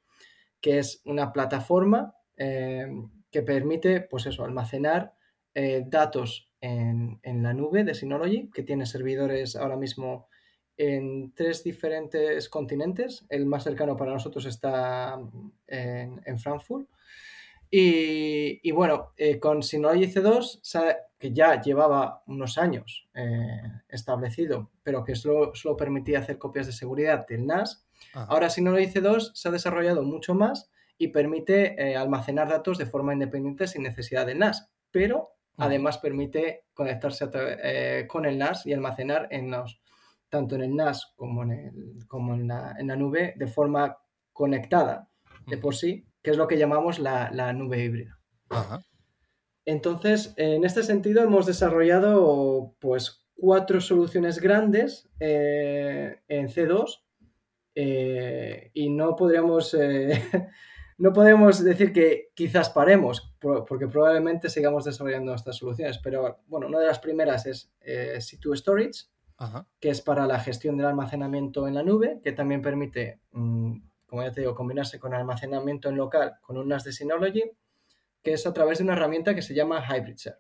que 0.60 0.78
es 0.78 1.02
una 1.04 1.32
plataforma 1.32 2.14
que 2.36 3.42
permite, 3.42 4.00
pues 4.00 4.26
eso, 4.26 4.44
almacenar 4.44 5.14
datos 5.86 6.52
en, 6.60 7.20
en, 7.22 7.42
la 7.42 7.52
nube 7.52 7.84
de 7.84 7.94
Synology, 7.94 8.48
que 8.52 8.62
tiene 8.62 8.86
servidores 8.86 9.56
ahora 9.56 9.76
mismo 9.76 10.28
en 10.78 11.32
tres 11.34 11.64
diferentes 11.64 12.48
continentes. 12.48 13.26
El 13.28 13.46
más 13.46 13.64
cercano 13.64 13.96
para 13.96 14.12
nosotros 14.12 14.46
está 14.46 15.18
en, 15.66 16.38
Frankfurt. 16.38 16.88
Y, 17.70 18.70
bueno, 18.70 19.12
eh, 19.16 19.38
con 19.38 19.62
Synology 19.62 20.06
C2, 20.06 20.60
que 21.18 21.32
ya 21.32 21.60
llevaba 21.60 22.22
unos 22.26 22.56
años 22.56 23.08
eh, 23.12 23.60
establecido, 23.88 24.70
pero 24.82 25.04
que 25.04 25.16
solo, 25.16 25.52
permitía 25.76 26.20
hacer 26.20 26.38
copias 26.38 26.66
de 26.66 26.72
seguridad 26.72 27.26
del 27.26 27.44
NAS, 27.44 27.84
ahora 28.14 28.48
Synology 28.48 28.86
C2 28.86 29.32
se 29.34 29.48
ha 29.48 29.52
desarrollado 29.52 30.02
mucho 30.02 30.34
más 30.34 30.70
y 30.96 31.08
permite 31.08 31.74
eh, 31.82 31.96
almacenar 31.96 32.48
datos 32.48 32.78
de 32.78 32.86
forma 32.86 33.12
independiente 33.12 33.66
sin 33.66 33.82
necesidad 33.82 34.24
del 34.26 34.38
NAS, 34.38 34.70
pero 34.92 35.32
además 35.56 35.98
permite 35.98 36.64
conectarse 36.72 37.26
con 38.06 38.24
el 38.24 38.38
NAS 38.38 38.64
y 38.64 38.72
almacenar 38.72 39.26
en 39.30 39.50
los 39.50 39.80
tanto 40.28 40.54
en 40.54 40.62
el 40.62 40.76
NAS 40.76 41.12
como 41.16 41.42
en, 41.42 41.50
el, 41.52 42.06
como 42.06 42.34
en, 42.34 42.48
la, 42.48 42.74
en 42.78 42.88
la 42.88 42.96
nube 42.96 43.34
de 43.36 43.46
forma 43.46 43.98
conectada 44.32 45.08
de 45.46 45.56
por 45.56 45.74
sí, 45.74 46.06
que 46.22 46.30
es 46.30 46.36
lo 46.36 46.46
que 46.46 46.58
llamamos 46.58 46.98
la, 46.98 47.30
la 47.32 47.52
nube 47.52 47.82
híbrida. 47.82 48.18
Entonces, 49.64 50.32
en 50.36 50.64
este 50.64 50.82
sentido, 50.82 51.22
hemos 51.22 51.46
desarrollado 51.46 52.74
pues 52.78 53.26
cuatro 53.34 53.80
soluciones 53.80 54.40
grandes 54.40 55.08
eh, 55.20 56.20
en 56.28 56.48
C2 56.48 57.02
eh, 57.74 58.70
y 58.74 58.90
no 58.90 59.14
podríamos, 59.14 59.74
eh, 59.74 60.22
no 60.98 61.12
podemos 61.12 61.62
decir 61.62 61.92
que 61.92 62.30
quizás 62.34 62.70
paremos, 62.70 63.34
porque 63.38 63.86
probablemente 63.86 64.48
sigamos 64.48 64.84
desarrollando 64.84 65.34
estas 65.34 65.56
soluciones, 65.56 65.98
pero 65.98 66.40
bueno, 66.46 66.66
una 66.66 66.80
de 66.80 66.86
las 66.86 66.98
primeras 66.98 67.46
es 67.46 67.70
C2 67.80 68.56
Storage, 68.56 69.04
que 69.80 69.90
es 69.90 70.00
para 70.00 70.26
la 70.26 70.40
gestión 70.40 70.76
del 70.76 70.86
almacenamiento 70.86 71.68
en 71.68 71.74
la 71.74 71.82
nube, 71.82 72.20
que 72.22 72.32
también 72.32 72.60
permite, 72.60 73.20
mm, 73.32 73.76
como 74.06 74.22
ya 74.22 74.32
te 74.32 74.40
digo, 74.40 74.54
combinarse 74.54 74.98
con 74.98 75.14
almacenamiento 75.14 75.88
en 75.88 75.96
local 75.96 76.34
con 76.42 76.56
un 76.56 76.68
NAS 76.68 76.84
de 76.84 76.92
Synology, 76.92 77.44
que 78.22 78.32
es 78.32 78.46
a 78.46 78.52
través 78.52 78.78
de 78.78 78.84
una 78.84 78.94
herramienta 78.94 79.34
que 79.34 79.42
se 79.42 79.54
llama 79.54 79.84
HybridShare. 79.84 80.38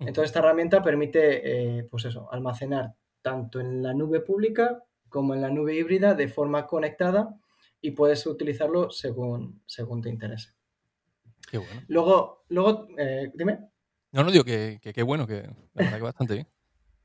Entonces, 0.00 0.26
esta 0.26 0.40
herramienta 0.40 0.82
permite, 0.82 1.78
eh, 1.78 1.84
pues 1.84 2.04
eso, 2.04 2.30
almacenar 2.32 2.94
tanto 3.22 3.60
en 3.60 3.82
la 3.82 3.94
nube 3.94 4.20
pública 4.20 4.84
como 5.08 5.34
en 5.34 5.40
la 5.40 5.50
nube 5.50 5.74
híbrida 5.74 6.14
de 6.14 6.28
forma 6.28 6.66
conectada 6.66 7.34
y 7.80 7.92
puedes 7.92 8.26
utilizarlo 8.26 8.90
según, 8.90 9.62
según 9.66 10.02
te 10.02 10.10
interese. 10.10 10.50
Qué 11.50 11.58
bueno. 11.58 11.82
Luego, 11.88 12.44
luego 12.48 12.88
eh, 12.98 13.32
dime. 13.34 13.70
No, 14.12 14.22
no 14.22 14.30
digo 14.30 14.44
que 14.44 14.78
qué 14.80 15.02
bueno, 15.02 15.26
que 15.26 15.42
la 15.74 15.84
verdad 15.84 15.96
que 15.96 16.02
bastante 16.02 16.34
bien. 16.34 16.48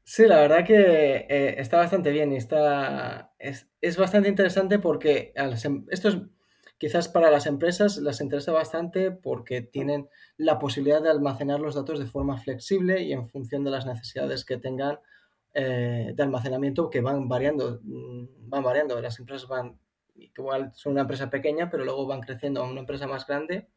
Sí, 0.05 0.25
la 0.25 0.41
verdad 0.41 0.65
que 0.65 1.25
eh, 1.29 1.55
está 1.59 1.77
bastante 1.77 2.11
bien 2.11 2.33
y 2.33 2.35
está, 2.35 3.33
es, 3.39 3.97
bastante 3.97 4.27
interesante 4.27 4.77
porque 4.77 5.31
em, 5.35 5.85
esto 5.89 6.09
es 6.09 6.17
quizás 6.77 7.07
para 7.07 7.31
las 7.31 7.45
empresas 7.45 7.97
les 7.97 8.19
interesa 8.19 8.51
bastante 8.51 9.11
porque 9.11 9.61
tienen 9.61 10.09
la 10.35 10.59
posibilidad 10.59 11.01
de 11.01 11.09
almacenar 11.09 11.61
los 11.61 11.75
datos 11.75 11.99
de 11.99 12.05
forma 12.05 12.37
flexible 12.37 13.01
y 13.03 13.13
en 13.13 13.25
función 13.29 13.63
de 13.63 13.71
las 13.71 13.85
necesidades 13.85 14.43
que 14.43 14.57
tengan 14.57 14.99
eh, 15.53 16.11
de 16.13 16.23
almacenamiento 16.23 16.89
que 16.89 16.99
van 16.99 17.29
variando, 17.29 17.79
mm, 17.83 18.49
van 18.49 18.63
variando. 18.63 18.99
Las 18.99 19.19
empresas 19.19 19.47
van, 19.47 19.79
igual 20.15 20.71
son 20.75 20.93
una 20.93 21.01
empresa 21.01 21.29
pequeña, 21.29 21.69
pero 21.69 21.85
luego 21.85 22.05
van 22.05 22.21
creciendo 22.21 22.61
a 22.61 22.69
una 22.69 22.81
empresa 22.81 23.07
más 23.07 23.25
grande. 23.25 23.69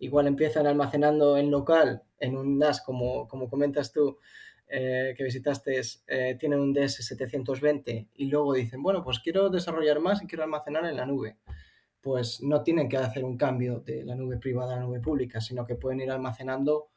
Igual 0.00 0.26
empiezan 0.26 0.66
almacenando 0.66 1.36
en 1.36 1.50
local, 1.50 2.02
en 2.18 2.38
un 2.38 2.58
NAS, 2.58 2.80
como, 2.80 3.28
como 3.28 3.50
comentas 3.50 3.92
tú, 3.92 4.18
eh, 4.68 5.14
que 5.16 5.22
visitaste 5.22 5.80
eh, 6.08 6.36
tienen 6.40 6.58
un 6.58 6.74
DS720 6.74 8.08
y 8.14 8.24
luego 8.26 8.54
dicen, 8.54 8.82
bueno, 8.82 9.02
pues 9.04 9.20
quiero 9.20 9.48
desarrollar 9.48 10.00
más 10.00 10.22
y 10.22 10.26
quiero 10.26 10.42
almacenar 10.42 10.84
en 10.86 10.96
la 10.96 11.06
nube, 11.06 11.36
pues 12.00 12.42
no 12.42 12.62
tienen 12.62 12.88
que 12.88 12.96
hacer 12.96 13.24
un 13.24 13.36
cambio 13.36 13.78
de 13.80 14.04
la 14.04 14.16
nube 14.16 14.38
privada 14.38 14.74
a 14.74 14.76
la 14.78 14.82
nube 14.82 15.00
pública, 15.00 15.40
sino 15.40 15.64
que 15.64 15.76
pueden 15.76 16.00
ir 16.00 16.10
almacenando 16.10 16.88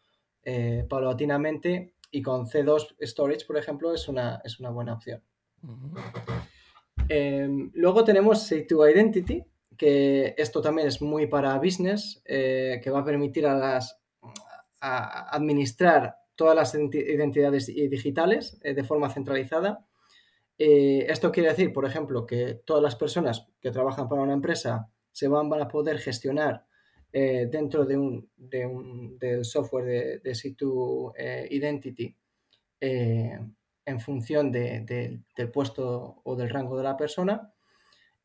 eh, 0.44 0.84
paulatinamente 0.90 1.94
y 2.10 2.24
con 2.24 2.48
C2 2.48 2.96
Storage, 3.02 3.46
por 3.46 3.58
ejemplo, 3.58 3.94
es 3.94 4.08
una, 4.08 4.42
es 4.44 4.60
una 4.60 4.72
buena 4.72 4.94
opción. 4.94 5.22
Em, 7.08 7.70
luego 7.76 8.04
tenemos 8.04 8.52
Say2 8.52 8.94
Identity, 8.94 9.44
que 9.78 10.34
esto 10.38 10.60
también 10.62 10.88
es 10.88 11.04
muy 11.04 11.28
para 11.28 11.58
business, 11.60 12.22
que 12.26 12.90
va 12.92 13.00
a 13.00 13.06
permitir 13.06 13.46
a 13.46 13.56
las 13.56 14.00
a 14.82 15.36
administrar 15.36 16.16
todas 16.40 16.56
las 16.56 16.74
identidades 16.74 17.68
digitales 17.68 18.62
eh, 18.64 18.74
de 18.74 18.86
forma 18.86 19.10
centralizada. 19.10 19.86
Eh, 20.58 21.06
esto 21.10 21.34
quiere 21.34 21.50
decir, 21.50 21.74
por 21.74 21.86
ejemplo, 21.86 22.26
que 22.26 22.62
todas 22.66 22.82
las 22.82 22.96
personas 22.96 23.46
que 23.60 23.72
trabajan 23.72 24.08
para 24.08 24.22
una 24.22 24.32
empresa 24.32 24.90
se 25.12 25.28
van, 25.28 25.52
a 25.52 25.68
poder 25.68 25.98
gestionar 26.00 26.66
eh, 27.12 27.50
dentro 27.52 27.84
de 27.84 27.98
un, 27.98 28.30
del 29.20 29.44
software 29.44 29.84
de, 29.84 30.20
de 30.20 30.32
C2 30.32 31.12
Identity 31.50 32.16
en 32.80 34.00
función 34.00 34.50
del 34.54 35.52
puesto 35.52 36.22
o 36.24 36.36
del 36.38 36.50
rango 36.50 36.78
de 36.78 36.84
la 36.84 36.96
persona. 36.96 37.54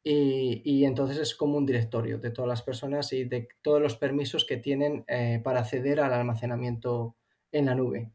Y, 0.04 0.62
y, 0.64 0.84
entonces 0.84 1.18
es 1.18 1.34
como 1.34 1.56
un 1.58 1.66
directorio 1.66 2.18
de 2.18 2.30
todas 2.30 2.48
las 2.48 2.62
personas 2.62 3.12
y 3.12 3.24
de 3.24 3.48
todos 3.60 3.82
los 3.82 3.96
permisos 3.96 4.44
que 4.44 4.58
tienen 4.58 5.04
para 5.42 5.60
acceder 5.60 5.98
al 5.98 6.12
almacenamiento 6.12 7.16
en 7.54 7.66
la 7.66 7.74
nube. 7.74 8.10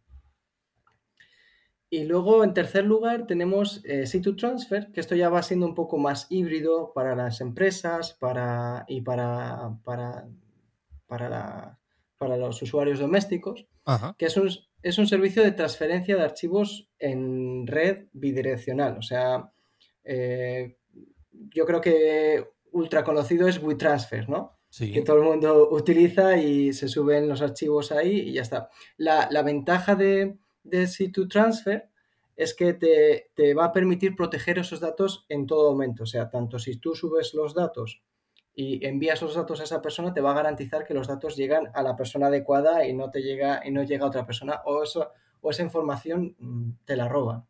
Y 1.90 2.04
luego, 2.04 2.44
en 2.44 2.54
tercer 2.54 2.86
lugar, 2.86 3.26
tenemos 3.26 3.82
eh, 3.84 4.04
C2 4.04 4.38
Transfer, 4.38 4.92
que 4.92 5.00
esto 5.00 5.16
ya 5.16 5.30
va 5.30 5.42
siendo 5.42 5.66
un 5.66 5.74
poco 5.74 5.98
más 5.98 6.28
híbrido 6.30 6.94
para 6.94 7.16
las 7.16 7.42
empresas 7.42 8.14
para, 8.14 8.86
y 8.88 9.02
para, 9.02 9.76
para, 9.84 10.28
para, 11.08 11.80
para 12.18 12.38
los 12.38 12.62
usuarios 12.62 13.00
domésticos, 13.00 13.66
que 14.18 14.28
es 14.28 14.38
un, 14.38 14.52
es 14.84 15.00
un, 15.00 15.08
servicio 15.08 15.42
de 15.42 15.52
transferencia 15.52 16.16
de 16.16 16.22
archivos 16.22 16.92
en 17.00 17.66
red 17.66 18.06
bidireccional. 18.14 19.00
O 19.00 19.02
sea, 19.02 19.52
eh, 20.04 20.78
yo 21.32 21.66
creo 21.66 21.82
que 21.82 22.46
ultra 22.72 23.04
conocido 23.04 23.48
es 23.48 23.58
WeTransfer, 23.58 24.30
¿no? 24.30 24.59
Que 24.78 25.02
todo 25.02 25.18
el 25.18 25.24
mundo 25.24 25.70
utiliza 25.72 26.38
y 26.38 26.74
se 26.74 26.88
suben 26.88 27.28
los 27.28 27.42
archivos 27.42 27.92
ahí 27.92 28.20
y 28.20 28.34
ya 28.34 28.44
está. 28.44 28.70
La, 28.98 29.42
ventaja 29.44 29.96
de, 29.96 30.38
de 30.64 30.84
C2 30.84 31.30
Transfer 31.30 31.90
es 32.40 32.54
que 32.54 32.74
te, 32.74 33.54
va 33.54 33.66
a 33.66 33.74
permitir 33.74 34.16
proteger 34.16 34.60
esos 34.60 34.80
datos 34.80 35.26
en 35.28 35.46
todo 35.46 35.72
momento. 35.72 36.04
O 36.04 36.06
sea, 36.06 36.30
tanto 36.30 36.60
si 36.60 36.78
tú 36.78 36.96
subes 36.96 37.34
los 37.34 37.54
datos 37.54 38.02
y 38.54 38.86
envías 38.86 39.22
los 39.22 39.36
datos 39.36 39.60
a 39.60 39.64
esa 39.64 39.82
persona, 39.82 40.14
te 40.14 40.22
va 40.22 40.32
a 40.32 40.36
garantizar 40.36 40.86
que 40.86 40.94
los 40.94 41.08
datos 41.08 41.36
llegan 41.36 41.70
a 41.74 41.84
la 41.84 41.98
persona 41.98 42.28
adecuada 42.28 42.88
y 42.88 42.94
no 42.94 43.10
te 43.10 43.24
llega 43.24 43.62
y 43.66 43.72
no 43.72 43.84
llega 43.84 44.06
a 44.06 44.08
otra 44.08 44.26
persona 44.26 44.62
o, 44.66 44.84
eso, 44.84 45.12
o 45.42 45.50
esa 45.50 45.64
información 45.64 46.36
mm, 46.40 46.72
te 46.86 46.96
la 46.96 47.10
roban. 47.10 47.46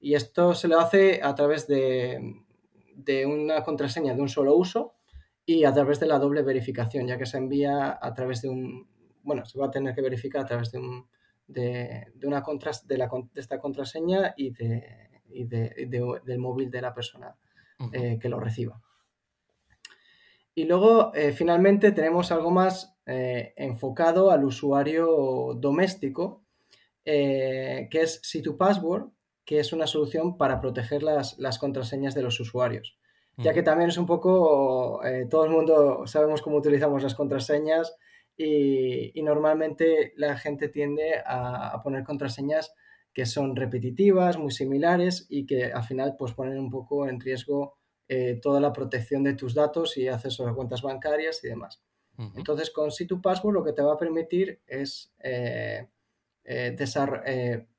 Y 0.00 0.14
esto 0.14 0.54
se 0.54 0.68
lo 0.68 0.78
hace 0.78 1.20
a 1.22 1.34
través 1.34 1.66
de, 1.66 2.44
de 2.94 3.26
una 3.26 3.62
contraseña 3.64 4.14
de 4.14 4.22
un 4.22 4.28
solo 4.28 4.54
uso 4.54 4.97
y 5.48 5.64
a 5.64 5.72
través 5.72 5.98
de 5.98 6.06
la 6.06 6.18
doble 6.18 6.42
verificación, 6.42 7.06
ya 7.06 7.16
que 7.16 7.24
se 7.24 7.38
envía 7.38 7.98
a 8.02 8.12
través 8.12 8.42
de 8.42 8.50
un, 8.50 8.86
bueno, 9.22 9.46
se 9.46 9.58
va 9.58 9.68
a 9.68 9.70
tener 9.70 9.94
que 9.94 10.02
verificar 10.02 10.42
a 10.42 10.46
través 10.46 10.70
de, 10.72 10.78
un, 10.78 11.08
de, 11.46 12.12
una 12.24 12.42
contras, 12.42 12.86
de, 12.86 12.98
la, 12.98 13.08
de 13.08 13.40
esta 13.40 13.58
contraseña 13.58 14.34
y, 14.36 14.50
de, 14.50 15.22
y 15.30 15.44
del 15.44 16.38
móvil 16.38 16.70
de 16.70 16.82
la 16.82 16.92
persona 16.92 17.34
eh, 17.94 18.18
que 18.20 18.28
lo 18.28 18.38
reciba. 18.40 18.82
Y 20.54 20.64
luego, 20.64 21.14
eh, 21.14 21.32
finalmente, 21.32 21.92
tenemos 21.92 22.30
algo 22.30 22.50
más 22.50 22.98
eh, 23.06 23.54
enfocado 23.56 24.30
al 24.30 24.44
usuario 24.44 25.54
doméstico, 25.56 26.44
que 27.04 27.88
es 27.90 28.20
C2Password, 28.20 29.10
que 29.46 29.60
es 29.60 29.72
una 29.72 29.86
solución 29.86 30.36
para 30.36 30.60
proteger 30.60 31.02
las, 31.02 31.38
las 31.38 31.58
contraseñas 31.58 32.14
de 32.14 32.20
los 32.20 32.38
usuarios 32.38 32.97
ya 33.38 33.54
que 33.54 33.62
también 33.62 33.90
es 33.90 33.98
un 33.98 34.06
poco, 34.06 35.04
eh, 35.04 35.26
todo 35.30 35.44
el 35.44 35.50
mundo 35.50 36.06
sabemos 36.06 36.42
cómo 36.42 36.56
utilizamos 36.56 37.02
las 37.04 37.14
contraseñas 37.14 37.96
y, 38.36 39.12
normalmente 39.22 40.12
la 40.16 40.36
gente 40.36 40.68
tiende 40.68 41.22
a, 41.24 41.80
poner 41.82 42.02
contraseñas 42.02 42.74
que 43.12 43.26
son 43.26 43.54
repetitivas, 43.54 44.38
muy 44.38 44.50
similares 44.50 45.26
y 45.28 45.46
que 45.46 45.72
al 45.72 45.84
final 45.84 46.16
pues 46.18 46.34
ponen 46.34 46.58
un 46.58 46.70
poco 46.70 47.08
en 47.08 47.20
riesgo 47.20 47.78
eh, 48.08 48.38
toda 48.42 48.60
la 48.60 48.72
protección 48.72 49.22
de 49.22 49.34
tus 49.34 49.54
datos 49.54 49.96
y 49.96 50.08
acceso 50.08 50.46
a 50.46 50.54
cuentas 50.54 50.82
bancarias 50.82 51.42
y 51.44 51.48
demás. 51.48 51.82
Entonces 52.34 52.72
con 52.72 52.90
C2Password 52.90 53.52
lo 53.52 53.64
que 53.64 53.72
te 53.72 53.82
va 53.82 53.94
a 53.94 53.98
permitir 53.98 54.60
es 54.66 55.14
eh, 55.22 55.86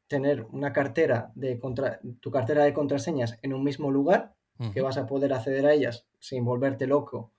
tener 0.08 0.46
una 0.52 0.72
cartera 0.72 1.32
de 1.36 1.60
contra, 1.60 2.00
tu 2.22 2.32
cartera 2.32 2.64
de 2.64 2.74
contraseñas 2.74 3.38
en 3.42 3.54
un 3.54 3.64
mismo 3.64 3.92
lugar, 3.92 4.34
que 4.74 4.82
vas 4.82 4.98
a 4.98 5.06
poder 5.06 5.34
acceder 5.34 5.66
a 5.66 5.74
ellas 5.74 6.06
sin 6.20 6.44
volverte 6.44 6.86
loco. 6.86 7.32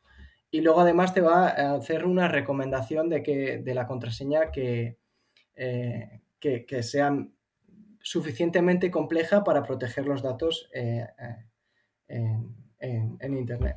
Y 0.50 0.62
luego 0.62 0.80
además 0.80 1.14
te 1.14 1.20
va 1.20 1.48
a 1.48 1.74
hacer 1.74 2.04
una 2.04 2.26
recomendación 2.28 3.08
de, 3.08 3.22
que, 3.22 3.58
de 3.58 3.74
la 3.74 3.86
contraseña 3.86 4.50
que, 4.50 4.98
eh, 5.54 6.22
que, 6.40 6.82
sea 6.82 7.14
suficientemente 8.02 8.90
compleja 8.90 9.44
para 9.44 9.62
proteger 9.62 10.06
los 10.06 10.22
datos 10.22 10.68
eh, 10.74 11.06
eh, 12.08 12.38
en, 12.78 13.36
Internet. 13.36 13.76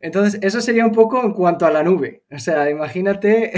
Entonces, 0.00 0.40
eso 0.42 0.60
sería 0.60 0.86
un 0.86 0.92
poco 0.92 1.22
en 1.22 1.34
cuanto 1.34 1.66
a 1.66 1.70
la 1.70 1.84
nube. 1.84 2.24
O 2.30 2.38
sea, 2.38 2.68
imagínate. 2.68 3.52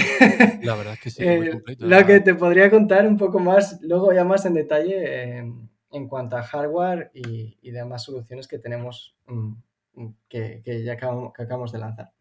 La 0.62 0.75
verdad 0.75 0.95
es 0.95 1.00
que 1.00 1.11
sí. 1.11 1.25
lo 1.79 2.07
que 2.07 2.21
te 2.21 2.35
podría 2.35 2.71
contar 2.71 3.07
un 3.07 3.17
poco 3.17 3.38
más, 3.38 3.81
luego 3.81 4.12
ya 4.12 4.25
más 4.25 4.45
en 4.45 4.55
detalle 4.55 5.38
en 5.38 5.71
cuanto 6.09 6.37
a 6.37 6.43
hardware 6.43 7.11
y, 7.15 7.71
demás 7.71 8.05
soluciones 8.05 8.49
que 8.49 8.59
tenemos 8.59 9.17
mm, 9.27 9.53
mm, 9.95 10.15
que, 10.29 10.83
ya 10.85 10.93
acabamos, 10.93 11.73
de 11.73 11.79
lanzar. 11.79 12.13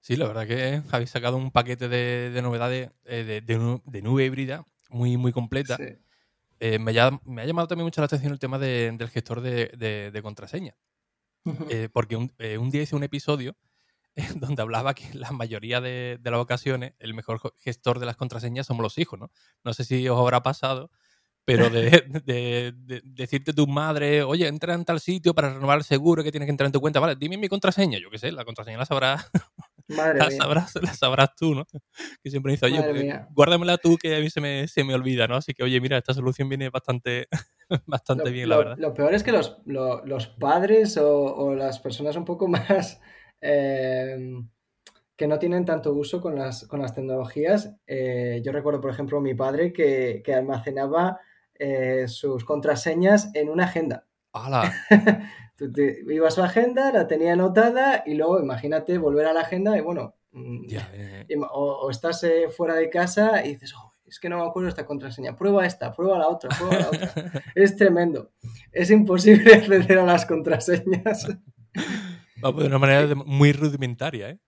Sí, 0.00 0.16
la 0.16 0.26
verdad 0.26 0.46
que 0.46 0.82
habéis 0.90 1.10
sacado 1.10 1.36
un 1.36 1.50
paquete 1.50 1.88
de, 1.88 2.40
novedades 2.42 2.90
eh, 3.04 3.42
de, 3.44 4.02
nube 4.02 4.24
híbrida 4.24 4.64
muy, 4.88 5.16
muy 5.16 5.32
completa. 5.32 5.76
Eh, 6.60 6.78
me, 6.78 6.90
ha, 6.90 7.46
llamado 7.46 7.68
también 7.68 7.86
mucho 7.86 8.00
la 8.00 8.04
atención 8.04 8.32
el 8.32 8.38
tema 8.38 8.58
del 8.58 9.08
gestor 9.08 9.40
de, 9.40 10.20
contraseña. 10.22 10.74
Eh, 11.70 11.88
porque 11.90 12.16
un, 12.16 12.30
día 12.70 12.82
hice 12.82 12.96
un 12.96 13.02
episodio 13.02 13.56
donde 14.36 14.60
hablaba 14.60 14.92
que 14.94 15.14
la 15.14 15.30
mayoría 15.30 15.80
de, 15.80 16.20
las 16.22 16.34
ocasiones 16.34 16.92
el 16.98 17.14
mejor 17.14 17.40
gestor 17.58 17.98
de 17.98 18.06
las 18.06 18.16
contraseñas 18.16 18.66
somos 18.66 18.82
los 18.82 18.98
hijos, 18.98 19.18
¿no? 19.18 19.30
No 19.64 19.72
sé 19.72 19.84
si 19.84 20.06
os 20.08 20.18
habrá 20.18 20.42
pasado 20.42 20.90
pero 21.50 21.70
de, 22.24 23.02
decirte 23.04 23.52
tu 23.52 23.66
madre, 23.66 24.22
oye, 24.22 24.46
entra 24.46 24.74
en 24.74 24.84
tal 24.84 25.00
sitio 25.00 25.34
para 25.34 25.52
renovar 25.52 25.78
el 25.78 25.84
seguro 25.84 26.22
que 26.22 26.30
tienes 26.30 26.46
que 26.46 26.50
entrar 26.50 26.66
en 26.66 26.72
tu 26.72 26.80
cuenta, 26.80 27.00
vale, 27.00 27.16
dime 27.18 27.36
mi 27.36 27.48
contraseña, 27.48 27.98
yo 27.98 28.10
qué 28.10 28.18
sé, 28.18 28.32
la 28.32 28.44
contraseña 28.44 28.78
la 28.78 28.86
sabrás, 28.86 29.30
la, 29.88 30.30
sabrás 30.30 30.74
la 30.80 30.94
sabrás 30.94 31.34
tú, 31.34 31.54
¿no? 31.54 31.66
Que 32.22 32.30
siempre 32.30 32.52
dice, 32.52 32.66
oye, 32.66 32.82
pues, 32.82 33.14
guárdamela 33.30 33.78
tú 33.78 33.96
que 33.96 34.16
a 34.16 34.20
mí 34.20 34.30
se 34.30 34.40
me, 34.40 34.68
se 34.68 34.84
me 34.84 34.94
olvida, 34.94 35.26
¿no? 35.26 35.36
Así 35.36 35.52
que, 35.52 35.64
oye, 35.64 35.80
mira, 35.80 35.98
esta 35.98 36.14
solución 36.14 36.48
viene 36.48 36.70
bastante, 36.70 37.28
bastante 37.86 38.30
bien, 38.30 38.48
la 38.48 38.56
verdad. 38.56 38.76
Lo 38.78 38.94
peor 38.94 39.14
es 39.14 39.22
que 39.22 39.32
los, 39.32 39.58
los 39.64 40.26
padres 40.28 40.96
o, 40.98 41.54
las 41.54 41.78
personas 41.80 42.16
un 42.16 42.24
poco 42.24 42.48
más... 42.48 43.00
Eh, 43.40 44.42
que 45.16 45.26
no 45.26 45.38
tienen 45.38 45.66
tanto 45.66 45.92
uso 45.92 46.18
con 46.22 46.34
las, 46.34 46.66
con 46.66 46.80
las 46.80 46.94
tecnologías. 46.94 47.76
Eh, 47.86 48.40
yo 48.42 48.52
recuerdo, 48.52 48.80
por 48.80 48.90
ejemplo, 48.90 49.20
mi 49.20 49.34
padre 49.34 49.70
que, 49.70 50.22
que 50.24 50.32
almacenaba 50.32 51.20
eh, 51.62 52.08
sus 52.08 52.46
contraseñas 52.46 53.30
en 53.34 53.50
una 53.50 53.64
agenda. 53.64 54.06
¡Hala! 54.32 54.72
Tú 55.56 55.70
ibas 56.08 56.32
a 56.32 56.36
su 56.36 56.42
agenda, 56.42 56.90
la 56.90 57.06
tenía 57.06 57.34
anotada 57.34 58.02
y 58.06 58.14
luego 58.14 58.40
imagínate 58.40 58.96
volver 58.96 59.26
a 59.26 59.34
la 59.34 59.42
agenda 59.42 59.76
y 59.76 59.82
bueno, 59.82 60.14
mm, 60.32 60.66
o, 61.50 61.90
estás 61.90 62.24
eh, 62.24 62.48
fuera 62.48 62.76
de 62.76 62.88
casa 62.88 63.44
y 63.44 63.50
dices, 63.50 63.74
oh, 63.76 63.92
es 64.06 64.18
que 64.18 64.30
no 64.30 64.38
me 64.38 64.48
acuerdo 64.48 64.70
esta 64.70 64.86
contraseña, 64.86 65.36
prueba 65.36 65.66
esta, 65.66 65.92
prueba 65.92 66.16
la 66.16 66.28
otra, 66.28 66.48
prueba 66.56 66.78
la 66.78 66.88
otra. 66.88 67.12
es 67.54 67.76
tremendo. 67.76 68.30
Es 68.72 68.90
imposible 68.90 69.52
acceder 69.54 69.98
a 69.98 70.06
las 70.06 70.24
contraseñas. 70.24 71.28
Va 72.42 72.52
de 72.52 72.66
una 72.66 72.78
manera 72.78 73.14
muy 73.14 73.52
rudimentaria, 73.52 74.30
¿eh? 74.30 74.38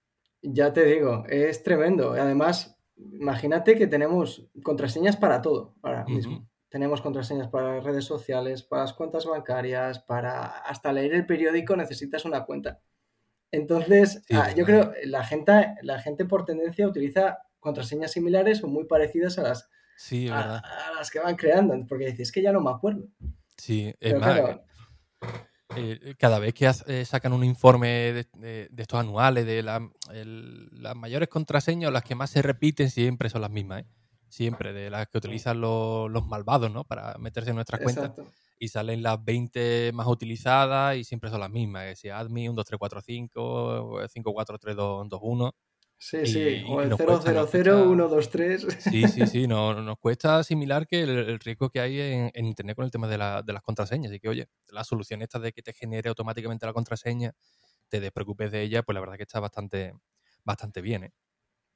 Ya 0.40 0.73
te 0.73 0.87
digo, 0.87 1.25
es 1.28 1.62
tremendo. 1.62 2.12
Además, 2.12 2.81
imagínate 2.97 3.76
que 3.76 3.87
tenemos 3.87 4.49
contraseñas 4.62 5.19
para 5.19 5.42
todo 5.42 5.75
ahora 5.83 6.07
mismo. 6.07 6.49
Tenemos 6.73 7.02
contraseñas 7.02 7.49
para 7.49 7.75
las 7.75 7.85
redes 7.85 8.07
sociales, 8.07 8.62
para 8.62 8.85
las 8.85 8.95
cuentas 8.95 9.26
bancarias, 9.26 9.99
para 9.99 10.47
hasta 10.47 10.91
leer 10.91 11.12
el 11.12 11.26
periódico 11.26 11.76
necesitas 11.76 12.25
una 12.25 12.47
cuenta. 12.47 12.81
Entonces, 13.50 14.25
ah, 14.33 14.55
yo 14.57 14.64
creo 14.64 14.95
la 15.05 15.23
gente, 15.23 15.75
la 15.83 16.00
gente 16.00 16.25
por 16.25 16.47
tendencia 16.47 16.88
utiliza 16.88 17.41
contraseñas 17.61 18.12
similares 18.12 18.64
o 18.64 18.69
muy 18.69 18.85
parecidas 18.85 19.38
a 19.38 19.43
las, 19.43 19.69
a, 20.31 20.63
las 20.97 21.11
que 21.11 21.21
van 21.21 21.37
creando, 21.37 21.75
porque 21.87 22.06
dices, 22.06 22.32
que 22.32 22.41
ya 22.41 22.52
no 22.52 22.63
me 22.63 22.71
acuerdo. 22.71 23.06
Sí, 23.58 23.95
es 24.00 24.19
más, 24.19 24.41
eh, 25.76 26.15
cada 26.19 26.39
vez 26.39 26.54
que 26.54 26.73
eh, 26.87 27.04
sacan 27.04 27.35
un 27.35 27.45
informe 27.45 28.26
de, 28.39 28.71
estos 28.78 28.99
anuales 28.99 29.45
de 29.45 29.63
las 29.63 30.97
mayores 30.97 31.28
contraseñas 31.28 31.89
o 31.89 31.93
las 31.93 32.02
que 32.02 32.15
más 32.15 32.30
se 32.30 32.41
repiten 32.41 32.89
siempre 32.89 33.28
son 33.28 33.43
las 33.43 33.50
mismas. 33.50 33.82
¿eh? 33.82 33.87
Siempre, 34.32 34.73
de 34.73 34.88
las 34.88 35.08
que 35.08 35.18
utilizan 35.18 35.60
los, 35.60 36.26
malvados, 36.26 36.73
¿no? 36.73 36.84
Para 36.84 37.16
meterse 37.18 37.50
en 37.50 37.56
nuestras 37.56 37.82
cuentas. 37.82 38.12
Y 38.58 38.68
salen 38.68 39.02
las 39.02 39.23
20 39.23 39.90
más 39.92 40.06
utilizadas 40.06 40.97
y 40.97 41.04
siempre 41.04 41.30
son 41.30 41.40
las 41.40 41.50
mismas, 41.50 41.84
que 41.84 41.97
sea 41.97 42.18
admin, 42.18 42.50
1, 42.50 42.56
2, 42.56 42.64
3, 42.64 42.78
4, 42.78 43.00
5, 43.00 44.08
5, 44.08 44.32
4, 44.32 44.58
3, 44.58 44.76
2, 44.76 45.08
2, 45.08 45.21
1. 45.23 45.54
Sí, 45.99 46.26
sí, 46.26 46.64
o 46.66 46.80
el 46.80 46.95
0, 46.97 47.21
0, 47.23 47.49
0, 47.50 47.84
1, 47.90 48.08
2, 48.08 48.30
3. 48.30 48.66
Sí, 48.80 49.06
sí, 49.06 49.26
sí, 49.26 49.47
no, 49.47 49.75
nos 49.75 49.99
cuesta 49.99 50.38
asimilar 50.38 50.86
que 50.86 51.02
el, 51.02 51.38
riesgo 51.38 51.71
que 51.71 51.80
hay 51.80 52.00
en, 52.00 52.47
Internet 52.47 52.75
con 52.75 52.84
el 52.84 52.90
tema 52.90 53.06
de, 53.06 53.18
la, 53.18 53.42
de, 53.42 53.52
las 53.52 53.62
contraseñas. 53.62 54.10
Así 54.10 54.18
que, 54.18 54.28
oye, 54.28 54.49
la 54.71 54.82
solución 54.82 55.23
esta 55.23 55.38
de 55.38 55.52
que 55.52 55.62
te 55.62 55.73
genere 55.73 56.08
automáticamente 56.08 56.66
la 56.66 56.73
contraseña, 56.73 57.34
te 57.88 58.00
despreocupes 58.00 58.50
de 58.50 58.62
ella, 58.62 58.82
pues 58.82 58.95
la 58.95 59.00
verdad 59.00 59.16
que 59.16 59.25
está 59.25 59.38
bastante, 59.38 59.92
bastante 60.45 60.80
bien, 60.80 61.04
¿eh? 61.04 61.12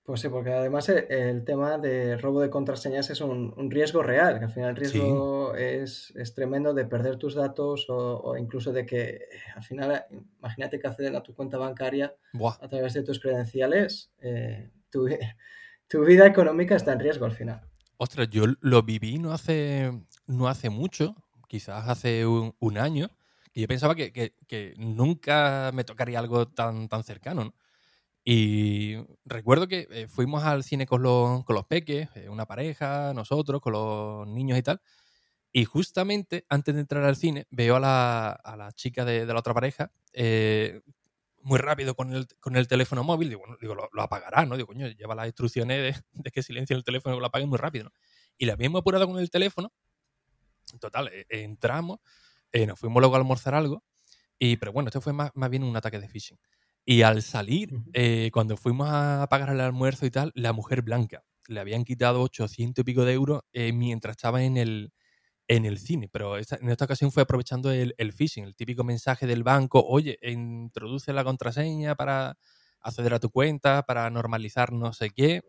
Pues 0.07 0.21
sí, 0.21 0.29
porque 0.29 0.53
además 0.53 0.88
eh, 0.88 1.05
el, 1.11 1.45
tema 1.45 1.79
de 1.79 2.16
robo 2.16 2.40
de 2.40 2.49
contraseñas 2.49 3.11
es 3.11 3.21
un, 3.21 3.53
riesgo 3.73 4.05
real, 4.05 4.38
que 4.38 4.45
al 4.45 4.53
final 4.53 4.71
el 4.71 4.77
riesgo 4.77 5.57
es, 5.57 6.14
tremendo 6.33 6.73
de 6.75 6.85
perder 6.85 7.16
tus 7.16 7.35
datos 7.35 7.87
o, 7.88 8.37
incluso 8.37 8.73
de 8.73 8.87
que 8.87 9.03
eh, 9.03 9.29
al 9.57 9.64
final, 9.64 10.05
imagínate 10.38 10.79
que 10.79 10.87
acceden 10.87 11.16
a 11.16 11.25
tu 11.25 11.35
cuenta 11.35 11.59
bancaria 11.59 12.14
a 12.61 12.69
través 12.69 12.95
de 12.95 13.03
tus 13.03 13.19
credenciales, 13.19 14.12
eh, 14.21 14.71
tu, 15.88 16.05
vida 16.05 16.25
económica 16.25 16.77
está 16.77 16.92
en 16.92 17.01
riesgo 17.01 17.25
al 17.25 17.33
final. 17.33 17.62
Ostras, 17.97 18.31
yo 18.31 18.45
lo 18.61 18.85
viví 18.85 19.19
no 19.19 19.33
hace, 19.33 19.90
no 20.29 20.47
hace 20.47 20.71
mucho, 20.71 21.16
quizás 21.49 21.88
hace 21.88 22.25
un, 22.25 22.79
año, 22.79 23.11
y 23.53 23.62
yo 23.62 23.66
pensaba 23.66 23.97
que, 23.97 24.12
que, 24.12 24.75
nunca 24.77 25.73
me 25.75 25.83
tocaría 25.83 26.21
algo 26.21 26.47
tan, 26.47 26.88
tan 26.88 27.03
cercano, 27.03 27.47
¿no? 27.47 27.55
Y 28.29 28.97
recuerdo 29.25 29.69
que 29.69 29.87
eh, 29.89 30.09
fuimos 30.09 30.43
al 30.43 30.65
cine 30.65 30.85
con 30.85 31.01
los, 31.01 31.45
con 31.45 31.55
los 31.55 31.65
peques, 31.65 32.09
eh, 32.17 32.29
una 32.29 32.45
pareja, 32.45 33.15
nosotros, 33.15 33.61
con 33.61 33.73
los 33.73 34.27
niños 34.27 34.59
y 34.59 34.62
tal. 34.65 34.81
Y 35.53 35.65
justamente 35.65 36.45
antes 36.49 36.75
de 36.75 36.81
entrar 36.81 37.05
al 37.05 37.15
cine, 37.15 37.47
veo 37.51 37.77
a 37.77 37.81
la, 37.81 38.31
a 38.33 38.57
la 38.57 38.73
chica 38.73 39.05
de, 39.05 39.25
la 39.27 39.39
otra 39.39 39.55
pareja 39.55 39.93
eh, 40.12 40.81
muy 41.41 41.61
rápido 41.61 41.95
con 41.95 42.12
el, 42.12 42.27
con 42.41 42.57
el 42.57 42.67
teléfono 42.67 43.05
móvil. 43.05 43.29
Digo, 43.29 43.43
bueno, 43.43 43.59
digo 43.61 43.77
lo, 43.77 44.03
apagará, 44.03 44.45
¿no? 44.45 44.57
Digo, 44.57 44.67
coño, 44.67 44.89
lleva 44.89 45.15
las 45.15 45.27
instrucciones 45.27 46.03
de, 46.12 46.31
que 46.33 46.43
silencie 46.43 46.75
el 46.75 46.83
teléfono 46.83 47.15
y 47.15 47.21
lo 47.21 47.27
apague 47.27 47.47
muy 47.47 47.59
rápido, 47.59 47.85
¿no? 47.85 47.93
Y 48.37 48.47
la 48.47 48.57
misma 48.57 48.81
apurado 48.81 49.07
con 49.07 49.21
el 49.21 49.31
teléfono. 49.31 49.73
Total, 50.81 51.12
entramos, 51.29 52.01
nos 52.67 52.77
fuimos 52.77 53.01
luego 53.01 53.15
a 53.15 53.19
almorzar 53.19 53.55
algo. 53.55 53.85
Y, 54.37 54.57
pero 54.57 54.73
bueno, 54.73 54.89
esto 54.89 55.01
fue 55.01 55.12
más, 55.12 55.31
más 55.35 55.49
bien 55.49 55.62
un 55.62 55.77
ataque 55.77 56.01
de 56.01 56.09
phishing. 56.09 56.41
Y 56.88 57.03
al 57.03 57.22
salir, 57.22 57.70
eh, 57.94 58.31
cuando 58.33 58.57
fuimos 58.57 58.88
a 58.90 59.27
pagar 59.29 59.51
el 59.51 59.61
almuerzo 59.61 60.07
y 60.07 60.11
tal, 60.11 60.31
la 60.35 60.53
mujer 60.53 60.83
blanca 60.83 61.25
le 61.49 61.61
habían 61.61 61.85
quitado 61.85 62.22
800 62.22 62.83
y 62.83 62.85
pico 62.85 63.05
de 63.05 63.12
euros 63.12 63.42
eh, 63.53 63.72
mientras 63.72 64.12
estaba 64.16 64.42
en 64.42 64.57
el, 64.57 64.92
en 65.49 65.66
el 65.66 65.79
cine. 65.79 66.09
Pero 66.12 66.37
en 66.38 66.70
esta 66.70 66.85
ocasión 66.87 67.12
fue 67.12 67.25
aprovechando 67.25 67.72
el, 67.72 67.94
el, 67.99 68.12
phishing, 68.12 68.44
el 68.44 68.57
típico 68.57 68.85
mensaje 68.85 69.27
del 69.27 69.44
banco, 69.44 69.85
oye, 69.87 70.18
introduce 70.22 71.12
la 71.12 71.25
contraseña 71.25 71.96
para 71.96 72.38
acceder 72.81 73.14
a 73.14 73.20
tu 73.20 73.31
cuenta, 73.31 73.83
para 73.85 74.11
normalizar 74.11 74.72
no 74.72 74.92
sé 74.92 75.11
qué. 75.11 75.42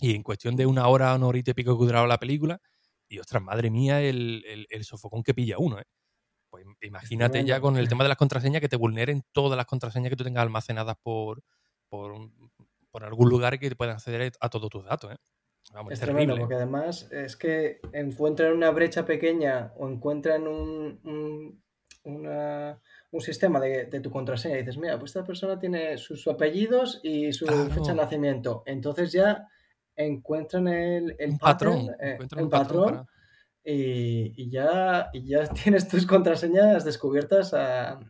Y 0.00 0.14
en 0.14 0.22
cuestión 0.22 0.56
de 0.56 0.66
una 0.66 0.88
hora, 0.88 1.14
una 1.16 1.26
horita 1.28 1.52
y 1.52 1.54
pico 1.54 1.78
que 1.78 1.86
duraba 1.86 2.06
la 2.08 2.18
película, 2.18 2.60
y 3.08 3.18
ostras, 3.20 3.42
madre 3.42 3.70
mía, 3.70 4.02
el, 4.02 4.44
el, 4.46 4.66
el 4.70 4.84
sofocón 4.84 5.22
que 5.22 5.34
pilla 5.34 5.58
uno, 5.58 5.80
¿eh? 5.80 5.84
Pues 6.54 6.66
imagínate 6.82 7.44
ya 7.44 7.60
con 7.60 7.76
el 7.76 7.88
tema 7.88 8.04
de 8.04 8.08
las 8.08 8.16
contraseñas 8.16 8.60
que 8.60 8.68
te 8.68 8.76
vulneren 8.76 9.24
todas 9.32 9.56
las 9.56 9.66
contraseñas 9.66 10.10
que 10.10 10.16
tú 10.16 10.22
tengas 10.22 10.42
almacenadas 10.42 10.96
por, 11.02 11.42
por, 11.88 12.14
algún 13.02 13.28
lugar 13.28 13.58
que 13.58 13.68
te 13.68 13.74
puedan 13.74 13.96
acceder 13.96 14.32
a 14.40 14.48
todos 14.48 14.70
tus 14.70 14.84
datos. 14.84 15.12
¿eh? 15.12 15.16
es, 15.90 15.98
tremendo, 15.98 16.36
porque 16.36 16.54
además 16.54 17.10
es 17.10 17.36
que 17.36 17.80
encuentran 17.92 18.52
una 18.52 18.70
brecha 18.70 19.04
pequeña 19.04 19.72
o 19.76 19.88
encuentran 19.88 20.46
un, 20.46 21.00
un, 22.04 23.20
sistema 23.20 23.58
de, 23.58 24.00
tu 24.00 24.10
contraseña 24.10 24.56
y 24.56 24.60
dices, 24.60 24.76
mira, 24.76 24.96
pues 24.98 25.10
esta 25.10 25.24
persona 25.24 25.58
tiene 25.58 25.98
sus, 25.98 26.26
apellidos 26.28 27.00
y 27.02 27.32
su 27.32 27.46
fecha 27.46 27.92
de 27.92 27.94
nacimiento. 27.94 28.62
Entonces 28.66 29.10
ya 29.10 29.48
encuentran 29.96 30.68
el, 30.68 31.16
patrón, 31.38 31.90
eh, 32.00 32.18
el 32.36 32.48
patrón 32.48 33.06
y, 33.64 34.50
ya, 34.50 35.10
ya 35.12 35.46
tienes 35.64 35.88
tus 35.88 36.06
contraseñas 36.06 36.84
descubiertas 36.84 37.54
a, 37.54 38.00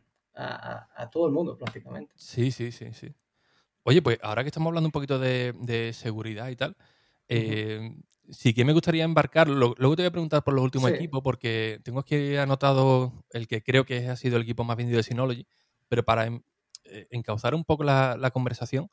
todo 1.13 1.27
el 1.27 1.33
mundo 1.33 1.57
prácticamente. 1.57 2.13
Sí, 2.17 2.51
sí, 2.51 2.73
sí, 2.73 2.93
sí. 2.93 3.15
Oye, 3.85 4.03
pues 4.03 4.19
ahora 4.23 4.43
que 4.43 4.49
estamos 4.49 4.69
hablando 4.69 4.89
un 4.89 4.93
poquito 4.93 5.19
de, 5.19 5.93
seguridad 5.95 6.49
y 6.49 6.57
tal, 6.57 6.77
eh, 7.29 7.95
sí 8.31 8.55
que 8.55 8.65
me 8.65 8.73
gustaría 8.73 9.05
embarcar. 9.05 9.49
Luego 9.49 9.75
te 9.77 10.03
voy 10.03 10.07
a 10.07 10.11
preguntar 10.11 10.43
por 10.43 10.55
los 10.55 10.65
últimos 10.65 10.91
equipos, 10.91 11.23
porque 11.23 11.81
tengo 11.85 12.01
aquí 12.01 12.37
anotado 12.37 13.13
el 13.31 13.47
que 13.47 13.63
creo 13.63 13.85
que 13.85 14.09
ha 14.09 14.17
sido 14.17 14.37
el 14.37 14.43
equipo 14.43 14.65
más 14.65 14.77
vendido 14.77 14.97
de 14.97 15.03
Synology, 15.03 15.47
pero 15.89 16.05
para 16.05 16.27
eh, 16.27 17.07
encauzar 17.11 17.55
un 17.55 17.65
poco 17.65 17.85
la, 17.85 18.31
conversación, 18.33 18.91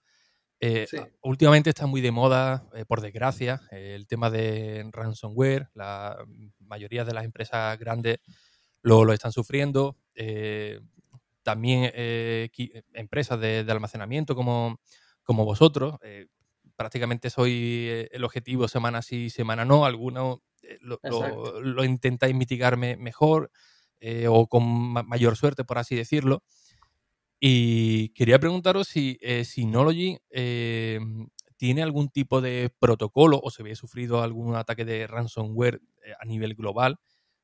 eh, 0.64 0.86
últimamente 1.24 1.72
está 1.72 1.88
muy 1.88 2.02
de 2.02 2.12
moda, 2.12 2.70
eh, 2.76 2.86
por 2.86 3.02
desgracia, 3.02 3.62
el 3.72 4.06
tema 4.06 4.30
de 4.30 4.88
ransomware. 4.92 5.70
La 5.74 6.24
mayoría 6.60 7.04
de 7.04 7.14
las 7.14 7.26
empresas 7.26 7.78
grandes 7.80 8.20
lo, 8.84 9.04
lo 9.04 9.12
están 9.12 9.32
sufriendo. 9.32 9.98
también 11.42 11.92
empresas 12.94 13.40
de, 13.40 13.64
de, 13.64 13.72
almacenamiento 13.72 14.36
como, 14.36 14.80
como 15.24 15.46
vosotros 15.46 15.96
prácticamente 16.76 17.32
soy 17.32 18.08
el 18.12 18.24
objetivo 18.24 18.68
semana 18.68 19.02
sí, 19.02 19.32
semana 19.32 19.66
no. 19.66 19.86
Algunos 19.86 20.40
lo, 20.82 21.00
lo, 21.60 21.84
intentáis 21.84 22.36
mitigarme 22.36 22.98
mejor 22.98 23.52
o 24.28 24.48
con 24.48 24.64
mayor 24.64 25.36
suerte, 25.36 25.64
por 25.64 25.80
así 25.80 25.96
decirlo. 25.96 26.44
Y 27.44 28.10
quería 28.10 28.38
preguntaros 28.38 28.88
si 28.88 29.18
eh, 29.20 29.44
Synology 29.46 30.16
eh, 30.30 31.00
tiene 31.58 31.82
algún 31.82 32.10
tipo 32.10 32.40
de 32.40 32.72
protocolo 32.78 33.42
o 33.44 33.50
se 33.50 33.64
había 33.64 33.76
sufrido 33.76 34.22
algún 34.22 34.56
ataque 34.56 34.86
de 34.86 35.08
ransomware 35.08 35.82
eh, 36.06 36.14
a 36.20 36.26
nivel 36.26 36.54
global. 36.54 37.00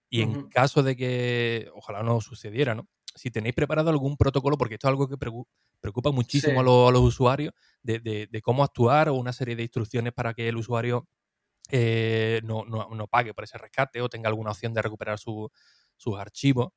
Y 0.07 0.21
en 0.21 0.47
caso 0.49 0.83
de 0.83 0.95
que, 0.95 1.69
ojalá 1.73 2.03
no 2.03 2.21
sucediera, 2.21 2.75
¿no? 2.75 2.87
Si 3.15 3.31
tenéis 3.31 3.55
preparado 3.55 3.89
algún 3.89 4.15
protocolo, 4.15 4.55
porque 4.55 4.75
esto 4.75 4.87
es 4.87 4.91
algo 4.91 5.09
que 5.09 5.17
preocupa 5.81 6.11
muchísimo 6.11 6.61
a, 6.61 6.91
los, 6.91 7.01
usuarios, 7.01 7.53
de, 7.81 8.41
cómo 8.43 8.63
actuar 8.63 9.09
o 9.09 9.15
una 9.15 9.33
serie 9.33 9.55
de 9.55 9.63
instrucciones 9.63 10.13
para 10.13 10.33
que 10.33 10.47
el 10.47 10.55
usuario 10.55 11.07
no, 12.43 12.63
no, 12.65 13.07
pague 13.07 13.33
por 13.33 13.43
ese 13.43 13.57
rescate 13.57 13.99
o 14.01 14.07
tenga 14.07 14.29
alguna 14.29 14.51
opción 14.51 14.73
de 14.73 14.81
recuperar 14.83 15.19
sus 15.19 15.49
archivos. 16.17 16.69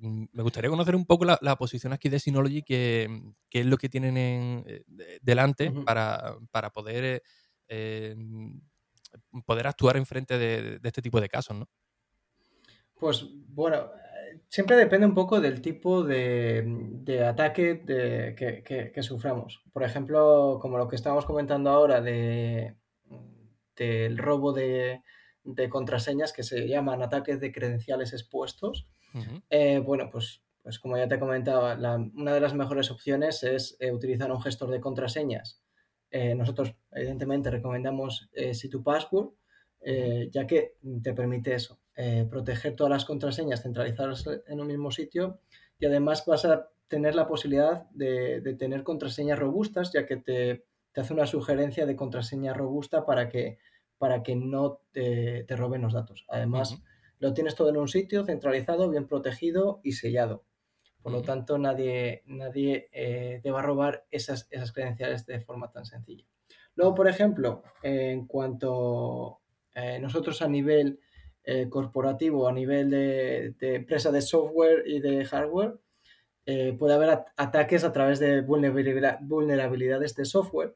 Mm, 0.00 0.24
me 0.32 0.42
gustaría 0.42 0.70
conocer 0.70 0.96
un 0.96 1.06
poco 1.06 1.24
la, 1.24 1.56
posición 1.56 1.92
aquí 1.92 2.08
de 2.08 2.18
Synology, 2.18 2.62
qué 2.62 3.08
es 3.50 3.66
lo 3.66 3.76
que 3.76 3.88
tienen 3.88 4.16
en, 4.16 4.64
eh, 4.66 4.84
delante 5.20 5.70
para, 5.70 6.38
poder, 6.72 7.22
eh, 7.68 8.16
poder 9.46 9.66
actuar 9.66 9.96
en 9.96 10.06
frente 10.06 10.38
de, 10.38 10.80
este 10.82 11.02
tipo 11.02 11.20
de 11.20 11.28
casos, 11.28 11.56
¿no? 11.56 11.68
Pues 12.98 13.26
bueno, 13.48 13.90
siempre 14.48 14.76
depende 14.76 15.06
un 15.06 15.14
poco 15.14 15.40
del 15.40 15.60
tipo 15.60 16.04
de, 16.04 17.26
ataque 17.28 17.82
que, 18.94 19.02
suframos. 19.02 19.62
Por 19.72 19.82
ejemplo, 19.82 20.58
como 20.60 20.78
lo 20.78 20.88
que 20.88 20.96
estábamos 20.96 21.26
comentando 21.26 21.70
ahora 21.70 22.00
de, 22.00 22.76
del 23.76 24.18
robo 24.18 24.52
de, 24.52 25.02
contraseñas 25.68 26.32
que 26.32 26.44
se 26.44 26.68
llaman 26.68 27.02
ataques 27.02 27.40
de 27.40 27.52
credenciales 27.52 28.12
expuestos. 28.12 28.86
Eh, 29.50 29.78
bueno, 29.78 30.08
pues, 30.10 30.42
pues 30.62 30.78
como 30.78 30.96
ya 30.96 31.08
te 31.08 31.18
comentaba, 31.18 31.74
una 31.74 32.34
de 32.34 32.40
las 32.40 32.54
mejores 32.54 32.90
opciones 32.90 33.42
es 33.42 33.76
eh, 33.80 33.92
utilizar 33.92 34.30
un 34.30 34.40
gestor 34.40 34.70
de 34.70 34.80
contraseñas. 34.80 35.60
Eh, 36.10 36.34
nosotros, 36.34 36.74
evidentemente, 36.92 37.50
recomendamos 37.50 38.28
C2Password, 38.34 39.32
ya 40.30 40.46
que 40.46 40.76
te 41.02 41.12
permite 41.14 41.54
eso, 41.54 41.80
proteger 42.30 42.76
todas 42.76 42.90
las 42.90 43.04
contraseñas 43.04 43.62
centralizadas 43.62 44.24
en 44.46 44.60
un 44.60 44.66
mismo 44.66 44.90
sitio 44.90 45.40
y 45.78 45.86
además 45.86 46.24
vas 46.26 46.44
a 46.44 46.68
tener 46.92 47.14
la 47.14 47.26
posibilidad 47.26 47.88
de, 47.90 48.54
tener 48.58 48.82
contraseñas 48.82 49.38
robustas, 49.38 49.92
ya 49.92 50.04
que 50.04 50.18
te, 50.18 50.66
hace 50.94 51.14
una 51.14 51.26
sugerencia 51.26 51.86
de 51.86 51.96
contraseña 51.96 52.52
robusta 52.52 53.06
para 53.06 53.30
que, 53.30 53.58
para 53.96 54.22
que 54.22 54.36
no 54.36 54.80
te, 54.92 55.46
roben 55.48 55.80
los 55.80 55.94
datos. 55.94 56.26
Además, 56.28 56.82
lo 57.22 57.32
tienes 57.34 57.54
todo 57.54 57.68
en 57.68 57.76
un 57.76 57.86
sitio 57.86 58.24
centralizado, 58.24 58.90
bien 58.90 59.06
protegido 59.06 59.80
y 59.84 59.92
sellado. 59.92 60.42
Por 61.02 61.12
lo 61.12 61.22
tanto, 61.22 61.56
nadie, 61.56 62.24
nadie 62.26 62.88
eh, 62.90 63.38
te 63.44 63.52
va 63.52 63.60
a 63.60 63.62
robar 63.62 64.04
esas, 64.10 64.48
esas 64.50 64.72
credenciales 64.72 65.24
de 65.26 65.40
forma 65.40 65.70
tan 65.70 65.86
sencilla. 65.86 66.26
Luego, 66.74 66.96
por 66.96 67.06
ejemplo, 67.06 67.62
en 67.84 68.26
cuanto 68.26 69.38
a 69.72 69.84
eh, 69.84 70.00
nosotros 70.00 70.42
a 70.42 70.48
nivel 70.48 70.98
eh, 71.44 71.68
corporativo, 71.68 72.48
a 72.48 72.52
nivel 72.52 72.90
de, 72.90 73.54
empresa 73.60 74.10
de 74.10 74.20
software 74.20 74.82
y 74.84 74.98
de 74.98 75.24
hardware, 75.24 75.78
puede 76.76 76.94
haber 76.94 77.20
ataques 77.36 77.84
a 77.84 77.92
través 77.92 78.18
de 78.18 78.40
vulnerabilidades 78.40 80.16
de 80.16 80.24
software 80.24 80.74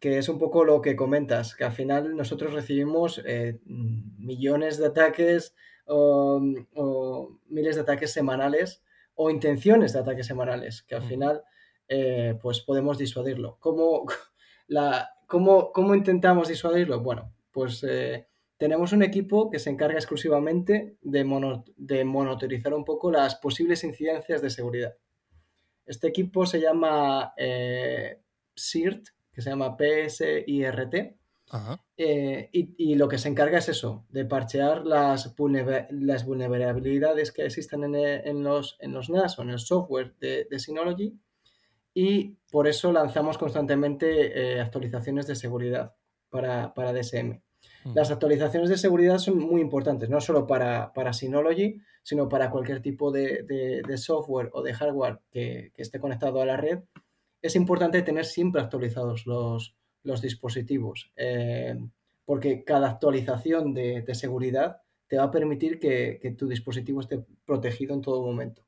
que 0.00 0.18
es 0.18 0.28
un 0.28 0.38
poco 0.38 0.64
lo 0.64 0.82
que 0.82 0.96
comentas, 0.96 1.54
que 1.54 1.64
al 1.64 1.72
final 1.72 2.16
nosotros 2.16 2.52
recibimos 2.52 3.22
millones 3.64 4.78
de 4.78 4.86
ataques 4.86 5.54
o, 5.86 7.38
miles 7.48 7.76
de 7.76 7.82
ataques 7.82 8.12
semanales 8.12 8.82
o 9.14 9.30
intenciones 9.30 9.92
de 9.92 10.00
ataques 10.00 10.26
semanales, 10.26 10.82
que 10.82 10.94
al 10.94 11.02
final 11.02 11.42
eh, 11.88 12.38
pues 12.40 12.60
podemos 12.60 12.98
disuadirlo. 12.98 13.56
¿Cómo, 13.60 14.06
la, 14.68 15.10
cómo, 15.26 15.72
cómo 15.72 15.94
intentamos 15.94 16.48
disuadirlo? 16.48 17.00
Bueno, 17.00 17.32
pues 17.50 17.84
eh, 17.88 18.26
tenemos 18.58 18.92
un 18.92 19.02
equipo 19.02 19.50
que 19.50 19.58
se 19.58 19.70
encarga 19.70 19.98
exclusivamente 19.98 20.96
de, 21.02 21.62
de 21.76 22.04
monitorizar 22.04 22.74
un 22.74 22.84
poco 22.84 23.10
las 23.10 23.36
posibles 23.36 23.84
incidencias 23.84 24.42
de 24.42 24.50
seguridad. 24.50 24.96
Este 25.84 26.08
equipo 26.08 26.46
se 26.46 26.60
llama 26.60 27.32
eh, 27.36 28.20
SIRT, 28.54 29.08
que 29.32 29.42
se 29.42 29.50
llama 29.50 29.76
PSIRT, 29.76 31.16
eh, 31.96 32.48
y, 32.52 32.94
lo 32.96 33.08
que 33.08 33.18
se 33.18 33.28
encarga 33.28 33.58
es 33.58 33.68
eso, 33.68 34.04
de 34.08 34.24
parchear 34.24 34.84
las, 34.84 35.34
las 35.90 36.24
vulnerabilidades 36.24 37.30
que 37.30 37.44
existen 37.44 37.94
en, 37.94 38.42
los, 38.42 38.76
en 38.80 38.92
los 38.92 39.10
NAS 39.10 39.38
o 39.38 39.42
en 39.42 39.50
el 39.50 39.60
software 39.60 40.14
de, 40.18 40.58
Synology 40.58 41.18
y 41.94 42.36
por 42.50 42.66
eso 42.66 42.92
lanzamos 42.92 43.38
constantemente 43.38 44.56
eh, 44.56 44.60
actualizaciones 44.60 45.26
de 45.26 45.36
seguridad 45.36 45.94
para, 46.28 46.74
para 46.74 46.92
DSM. 46.92 47.40
Mm. 47.84 47.94
Las 47.94 48.10
actualizaciones 48.10 48.68
de 48.68 48.76
seguridad 48.76 49.18
son 49.18 49.38
muy 49.38 49.60
importantes, 49.60 50.10
no 50.10 50.20
solo 50.20 50.46
para, 50.46 50.92
para 50.92 51.12
Synology, 51.12 51.80
sino 52.02 52.28
para 52.28 52.50
cualquier 52.50 52.82
tipo 52.82 53.12
de, 53.12 53.84
software 53.96 54.50
o 54.52 54.62
de 54.62 54.74
hardware 54.74 55.20
que, 55.30 55.70
que 55.74 55.82
esté 55.82 56.00
conectado 56.00 56.42
a 56.42 56.46
la 56.46 56.56
red. 56.56 56.80
Es 57.40 57.54
importante 57.54 58.02
tener 58.02 58.24
siempre 58.24 58.60
actualizados 58.60 59.26
los, 59.26 59.76
los 60.06 60.22
dispositivos, 60.22 61.12
eh, 61.16 61.76
porque 62.24 62.64
cada 62.64 62.88
actualización 62.90 63.74
de, 63.74 64.04
seguridad 64.14 64.80
te 65.08 65.18
va 65.18 65.24
a 65.24 65.30
permitir 65.30 65.78
que, 65.78 66.34
tu 66.38 66.48
dispositivo 66.48 67.00
esté 67.00 67.24
protegido 67.44 67.94
en 67.94 68.00
todo 68.00 68.24
momento. 68.24 68.62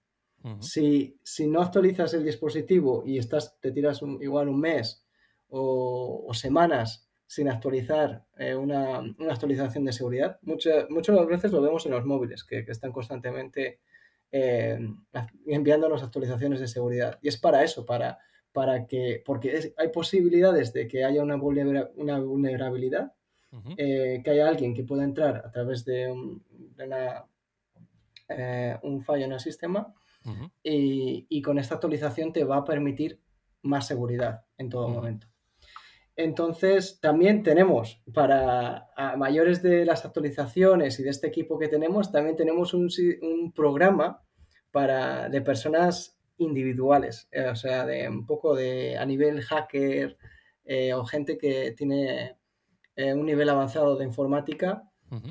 si, 0.60 1.16
no 1.46 1.62
actualizas 1.62 2.12
el 2.14 2.24
dispositivo 2.24 3.04
y 3.06 3.18
estás, 3.18 3.58
te 3.60 3.72
tiras 3.72 4.02
igual 4.20 4.48
un 4.48 4.60
mes 4.60 5.04
o, 5.48 6.30
semanas 6.34 7.08
sin 7.26 7.48
actualizar 7.48 8.24
eh, 8.38 8.54
una, 8.54 8.98
actualización 9.30 9.84
de 9.84 9.92
seguridad, 9.92 10.38
muchas, 10.42 10.88
muchas 10.90 11.26
veces 11.26 11.52
lo 11.52 11.62
vemos 11.62 11.86
en 11.86 11.92
los 11.92 12.04
móviles, 12.04 12.42
que, 12.44 12.64
están 12.66 12.92
constantemente 12.92 13.80
eh, 14.32 14.78
enviándonos 15.46 16.02
actualizaciones 16.02 16.60
de 16.60 16.68
seguridad. 16.68 17.18
Y 17.22 17.28
es 17.28 17.36
para 17.36 17.62
eso, 17.62 17.84
para 17.86 18.18
para 18.58 18.88
que, 18.88 19.22
porque 19.24 19.72
hay 19.76 19.88
posibilidades 19.90 20.72
de 20.72 20.88
que 20.88 21.04
haya 21.04 21.22
una, 21.22 21.36
una 21.36 22.18
vulnerabilidad, 22.18 23.12
eh, 23.76 24.20
que 24.24 24.30
haya 24.32 24.48
alguien 24.48 24.74
que 24.74 24.82
pueda 24.82 25.04
entrar 25.04 25.36
a 25.46 25.48
través 25.52 25.84
de 25.84 26.10
un, 26.10 26.42
eh, 28.28 28.76
un 28.82 29.00
fallo 29.04 29.26
en 29.26 29.32
el 29.32 29.38
sistema 29.38 29.94
y, 30.60 31.40
con 31.40 31.60
esta 31.60 31.76
actualización 31.76 32.32
te 32.32 32.42
va 32.42 32.56
a 32.56 32.64
permitir 32.64 33.20
más 33.62 33.86
seguridad 33.86 34.44
en 34.56 34.68
todo 34.70 34.88
momento. 34.88 35.28
Entonces, 36.16 36.98
también 37.00 37.44
tenemos 37.44 38.02
para 38.12 38.88
mayores 39.16 39.62
de 39.62 39.84
las 39.84 40.04
actualizaciones 40.04 40.98
y 40.98 41.04
de 41.04 41.10
este 41.10 41.28
equipo 41.28 41.60
que 41.60 41.68
tenemos, 41.68 42.10
también 42.10 42.34
tenemos 42.34 42.74
un, 42.74 42.88
un 43.22 43.52
programa 43.52 44.20
para, 44.72 45.28
de 45.28 45.42
personas 45.42 46.17
individuales, 46.38 47.28
eh, 47.30 47.48
o 47.48 47.56
sea, 47.56 47.84
de 47.84 48.08
un 48.08 48.26
poco 48.26 48.54
de 48.54 48.96
a 48.96 49.04
nivel 49.04 49.42
hacker 49.42 50.16
eh, 50.64 50.94
o 50.94 51.04
gente 51.04 51.38
que 51.38 51.72
tiene 51.76 52.36
eh, 52.96 53.14
un 53.14 53.26
nivel 53.26 53.48
avanzado 53.48 53.96
de 53.96 54.04
informática. 54.04 54.84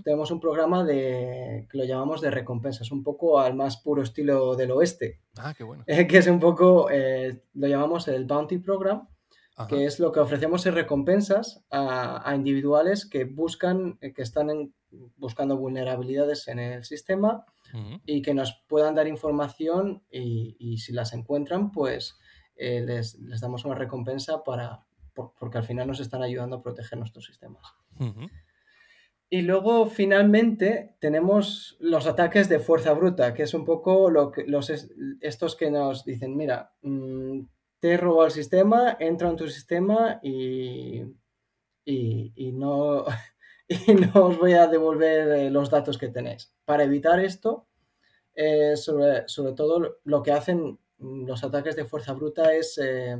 Tenemos 0.04 0.32
un 0.32 0.40
programa 0.40 0.84
de 0.84 1.68
que 1.70 1.78
lo 1.78 1.84
llamamos 1.84 2.20
de 2.20 2.32
recompensas, 2.32 2.92
un 2.92 3.04
poco 3.04 3.40
al 3.40 3.54
más 3.54 3.78
puro 3.78 4.02
estilo 4.02 4.56
del 4.56 4.72
oeste. 4.72 5.22
Ah, 5.38 5.54
qué 5.56 5.64
bueno. 5.64 5.84
que 5.86 6.18
es 6.18 6.26
un 6.26 6.40
poco, 6.40 6.90
lo 7.54 7.68
llamamos 7.68 8.08
el 8.08 8.26
Bounty 8.26 8.58
Program, 8.58 9.08
que 9.66 9.86
es 9.86 10.00
lo 10.00 10.12
que 10.12 10.20
ofrecemos 10.20 10.66
en 10.66 10.76
recompensas 10.76 11.66
a, 11.72 12.32
individuales 12.36 13.06
que 13.06 13.26
buscan, 13.26 13.98
que 13.98 14.22
están 14.22 14.74
buscando 15.16 15.58
vulnerabilidades 15.58 16.48
en 16.48 16.60
el 16.60 16.84
sistema 16.84 17.46
y 18.06 18.22
que 18.22 18.34
nos 18.34 18.64
puedan 18.68 18.96
dar 18.96 19.08
información 19.08 20.04
y, 20.12 20.78
si 20.78 20.94
las 20.94 21.14
encuentran, 21.14 21.72
pues 21.72 22.18
eh, 22.56 22.82
les, 22.82 23.18
damos 23.42 23.66
una 23.66 23.76
recompensa 23.76 24.44
para, 24.44 24.86
porque 25.14 25.58
al 25.58 25.64
final 25.64 25.88
nos 25.88 26.00
están 26.00 26.22
ayudando 26.22 26.58
a 26.58 26.62
proteger 26.62 27.00
nuestros 27.00 27.26
sistemas. 27.26 27.64
Y 29.30 29.42
luego 29.42 29.88
finalmente 29.88 30.96
tenemos 31.02 31.76
los 31.80 32.08
ataques 32.08 32.48
de 32.48 32.60
fuerza 32.60 32.94
bruta, 32.94 33.34
que 33.34 33.44
es 33.44 33.54
un 33.54 33.66
poco 33.66 34.10
lo 34.10 34.32
que, 34.32 34.46
los, 34.46 34.72
estos 35.20 35.56
que 35.56 35.70
nos 35.70 36.06
dicen, 36.06 36.38
mira, 36.38 36.74
mm, 36.82 37.42
te 37.80 37.92
he 37.92 37.98
robado 37.98 38.26
el 38.26 38.32
sistema, 38.32 38.98
entra 39.00 39.30
en 39.30 39.36
tu 39.36 39.48
sistema 39.48 40.20
y, 40.24 41.04
y, 41.86 42.52
no, 42.54 43.06
y 43.68 43.94
no 43.94 44.28
os 44.28 44.38
voy 44.38 44.54
a 44.54 44.68
devolver 44.68 45.28
eh, 45.30 45.50
los 45.50 45.70
datos 45.70 45.98
que 45.98 46.10
tenéis. 46.10 46.54
Para 46.66 46.84
evitar 46.84 47.20
esto, 47.20 47.68
eh, 48.34 48.76
sobre, 48.78 49.28
sobre, 49.28 49.54
todo 49.54 50.00
lo 50.04 50.24
que 50.24 50.32
hacen 50.32 50.80
los 51.00 51.44
ataques 51.44 51.76
de 51.76 51.86
fuerza 51.86 52.14
bruta 52.14 52.54
es... 52.54 52.78
Eh, 52.78 53.18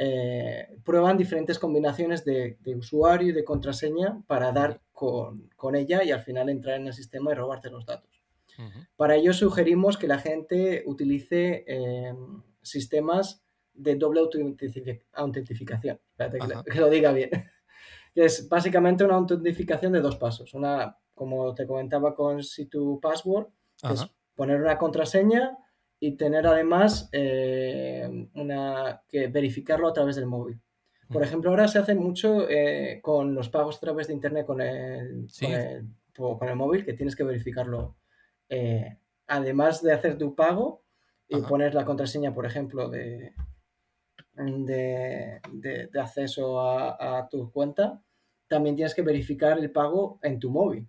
eh, 0.00 0.78
prueban 0.84 1.16
diferentes 1.16 1.58
combinaciones 1.58 2.24
de, 2.24 2.56
usuario 2.76 3.30
y 3.30 3.32
de 3.32 3.44
contraseña 3.44 4.22
para 4.28 4.52
dar 4.52 4.80
con, 4.92 5.50
ella 5.74 6.04
y 6.04 6.12
al 6.12 6.22
final 6.22 6.48
entrar 6.48 6.76
en 6.76 6.86
el 6.86 6.92
sistema 6.92 7.32
y 7.32 7.34
robarte 7.34 7.68
los 7.68 7.84
datos. 7.84 8.22
Para 8.96 9.16
ello 9.16 9.32
sugerimos 9.32 9.96
que 9.98 10.08
la 10.08 10.18
gente 10.18 10.82
utilice 10.86 11.64
eh, 11.66 12.14
sistemas 12.62 13.44
de 13.78 13.94
doble 13.96 14.20
autentificación. 14.20 15.98
Espérate 16.10 16.38
que, 16.72 16.80
lo 16.80 16.90
diga 16.90 17.12
bien. 17.12 17.30
es 18.14 18.48
básicamente 18.48 19.04
una 19.04 19.14
autentificación 19.14 19.92
de 19.92 20.00
dos 20.00 20.16
pasos. 20.16 20.52
Una, 20.54 20.98
como 21.14 21.54
te 21.54 21.66
comentaba 21.66 22.14
con 22.14 22.42
Situ 22.42 22.98
Password, 23.00 23.46
es 23.90 24.06
poner 24.34 24.60
una 24.60 24.76
contraseña 24.76 25.56
y 26.00 26.16
tener 26.16 26.46
además 26.46 27.08
eh, 27.12 28.28
una, 28.34 29.02
que 29.08 29.28
verificarlo 29.28 29.88
a 29.88 29.92
través 29.92 30.16
del 30.16 30.26
móvil. 30.26 30.60
Por 31.10 31.22
ejemplo, 31.22 31.50
ahora 31.50 31.68
se 31.68 31.78
hace 31.78 31.94
mucho 31.94 32.48
eh, 32.50 33.00
con 33.02 33.34
los 33.34 33.48
pagos 33.48 33.78
a 33.78 33.80
través 33.80 34.08
de 34.08 34.12
Internet 34.12 34.44
con 34.44 34.60
el, 34.60 35.26
con, 36.14 36.48
el, 36.48 36.56
móvil, 36.56 36.84
que 36.84 36.92
tienes 36.92 37.16
que 37.16 37.24
verificarlo. 37.24 37.96
Eh, 38.50 38.98
además 39.26 39.82
de 39.82 39.92
hacer 39.92 40.18
tu 40.18 40.34
pago 40.34 40.82
y 41.26 41.40
poner 41.40 41.74
la 41.74 41.86
contraseña, 41.86 42.34
por 42.34 42.44
ejemplo, 42.44 42.90
de, 42.90 43.32
de, 44.38 45.40
de, 45.52 46.00
acceso 46.00 46.60
a, 46.60 47.18
a, 47.18 47.28
tu 47.28 47.50
cuenta, 47.50 48.02
también 48.46 48.76
tienes 48.76 48.94
que 48.94 49.02
verificar 49.02 49.58
el 49.58 49.70
pago 49.70 50.18
en 50.22 50.38
tu 50.38 50.50
móvil. 50.50 50.88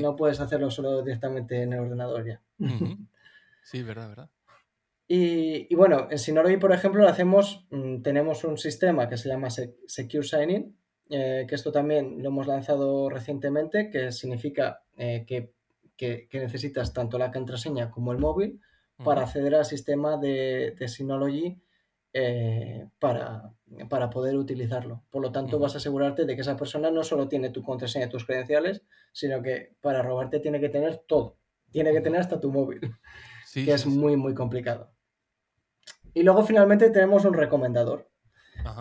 No 0.00 0.16
puedes 0.16 0.40
hacerlo 0.40 0.70
solo 0.70 1.02
directamente 1.02 1.62
en 1.62 1.72
el 1.72 1.80
ordenador 1.80 2.26
ya. 2.26 2.42
Sí, 3.62 3.82
verdad, 3.82 4.08
verdad. 4.08 4.30
Y, 5.08 5.74
bueno, 5.74 6.08
en 6.10 6.18
Synology, 6.18 6.56
por 6.56 6.72
ejemplo, 6.72 7.02
lo 7.02 7.08
hacemos, 7.08 7.66
mm, 7.70 8.02
tenemos 8.02 8.44
un 8.44 8.58
sistema 8.58 9.08
que 9.08 9.16
se 9.16 9.28
llama 9.28 9.50
Secure 9.50 10.22
Signing, 10.22 10.76
eh, 11.10 11.46
que 11.48 11.54
esto 11.54 11.70
también 11.70 12.22
lo 12.22 12.28
hemos 12.28 12.46
lanzado 12.46 13.08
recientemente, 13.08 13.90
que 13.90 14.10
significa 14.10 14.82
eh, 14.96 15.24
que, 15.26 15.52
necesitas 16.32 16.92
tanto 16.92 17.18
la 17.18 17.30
contraseña 17.30 17.90
como 17.90 18.12
el 18.12 18.18
móvil 18.18 18.60
para 19.02 19.22
acceder 19.22 19.54
al 19.54 19.64
sistema 19.64 20.16
de, 20.16 20.76
Synology 20.86 21.60
eh, 22.18 22.88
para, 22.98 23.52
poder 24.10 24.36
utilizarlo. 24.36 25.04
Por 25.10 25.20
lo 25.20 25.32
tanto, 25.32 25.58
vas 25.58 25.74
a 25.74 25.76
asegurarte 25.76 26.24
de 26.24 26.34
que 26.34 26.40
esa 26.40 26.56
persona 26.56 26.90
no 26.90 27.04
solo 27.04 27.28
tiene 27.28 27.50
tu 27.50 27.62
contraseña 27.62 28.06
y 28.06 28.08
tus 28.08 28.24
credenciales, 28.24 28.80
sino 29.12 29.42
que 29.42 29.76
para 29.82 30.00
robarte 30.00 30.40
tiene 30.40 30.58
que 30.58 30.70
tener 30.70 31.04
todo. 31.06 31.36
Tiene 31.70 31.92
que 31.92 32.00
tener 32.00 32.20
hasta 32.20 32.40
tu 32.40 32.50
móvil, 32.50 32.80
que 33.54 33.70
es 33.70 33.84
muy, 33.84 34.16
muy 34.16 34.32
complicado. 34.32 34.90
Y 36.14 36.22
luego 36.22 36.42
finalmente 36.42 36.88
tenemos 36.88 37.26
un 37.26 37.34
recomendador. 37.34 38.08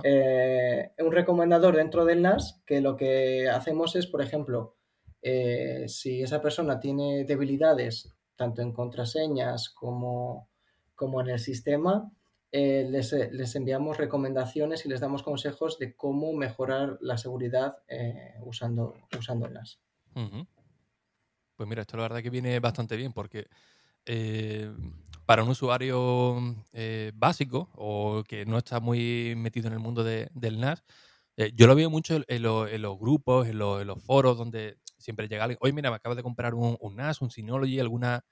Eh, 0.04 0.92
un 1.00 1.12
recomendador 1.12 1.76
dentro 1.76 2.06
del 2.06 2.22
NAS 2.22 2.64
que 2.66 2.80
lo 2.80 2.96
que 2.96 3.50
hacemos 3.50 3.98
es, 3.98 4.08
por 4.08 4.22
ejemplo, 4.22 4.78
eh, 5.22 5.84
si 5.90 6.24
esa 6.24 6.42
persona 6.42 6.80
tiene 6.80 7.26
debilidades 7.26 8.16
tanto 8.38 8.62
en 8.62 8.72
contraseñas 8.72 9.70
como, 9.70 10.50
como 10.96 11.20
en 11.20 11.32
el 11.32 11.40
sistema, 11.40 12.10
eh, 12.58 12.88
les, 12.90 13.56
enviamos 13.56 13.98
recomendaciones 13.98 14.86
y 14.86 14.90
les 14.90 15.00
damos 15.00 15.24
consejos 15.24 15.78
de 15.80 15.96
cómo 15.96 16.34
mejorar 16.34 16.98
la 17.02 17.18
seguridad 17.18 17.78
usando, 18.42 18.96
usando 19.18 19.48
el 19.48 19.54
NAS. 19.54 19.80
Pues 21.56 21.70
mira, 21.70 21.82
esto 21.82 21.98
la 21.98 22.04
verdad 22.04 22.22
que 22.22 22.30
viene 22.30 22.60
bastante 22.60 22.96
bien 22.96 23.14
porque 23.14 23.48
para 25.26 25.44
un 25.44 25.50
usuario 25.50 26.56
eh, 26.74 27.12
básico 27.16 27.70
o 27.76 28.24
que 28.28 28.46
no 28.46 28.58
está 28.58 28.80
muy 28.80 29.34
metido 29.36 29.68
en 29.68 29.74
el 29.74 29.80
mundo 29.80 30.04
del 30.04 30.60
NAS, 30.60 30.84
eh, 31.38 31.52
yo 31.54 31.68
lo 31.68 31.76
veo 31.76 31.90
mucho 31.90 32.22
en, 32.28 32.42
los 32.42 33.00
grupos, 33.00 33.48
en 33.48 33.58
los, 33.58 34.04
foros, 34.04 34.38
donde 34.38 34.78
siempre 34.98 35.28
llega 35.28 35.44
alguien, 35.44 35.58
oye, 35.62 35.74
mira, 35.74 35.90
me 35.90 35.98
acabo 35.98 36.16
de 36.16 36.24
comprar 36.24 36.54
un, 36.54 36.78
NAS, 36.96 37.22
un 37.22 37.32
Synology, 37.32 37.80
alguna, 37.80 38.24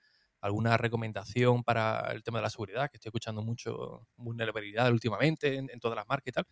alguna 0.44 0.76
recomendación 0.76 1.64
para 1.64 2.12
el 2.12 2.22
tema 2.22 2.40
de 2.40 2.44
la 2.44 2.50
seguridad, 2.50 2.92
que 2.92 2.98
estoy 2.98 3.10
escuchando 3.10 3.42
mucho 3.42 4.06
vulnerabilidad 4.18 4.92
últimamente 4.92 5.56
en, 5.56 5.80
todas 5.80 5.96
las 5.96 6.06
marcas 6.06 6.28
y 6.28 6.32
tal. 6.34 6.48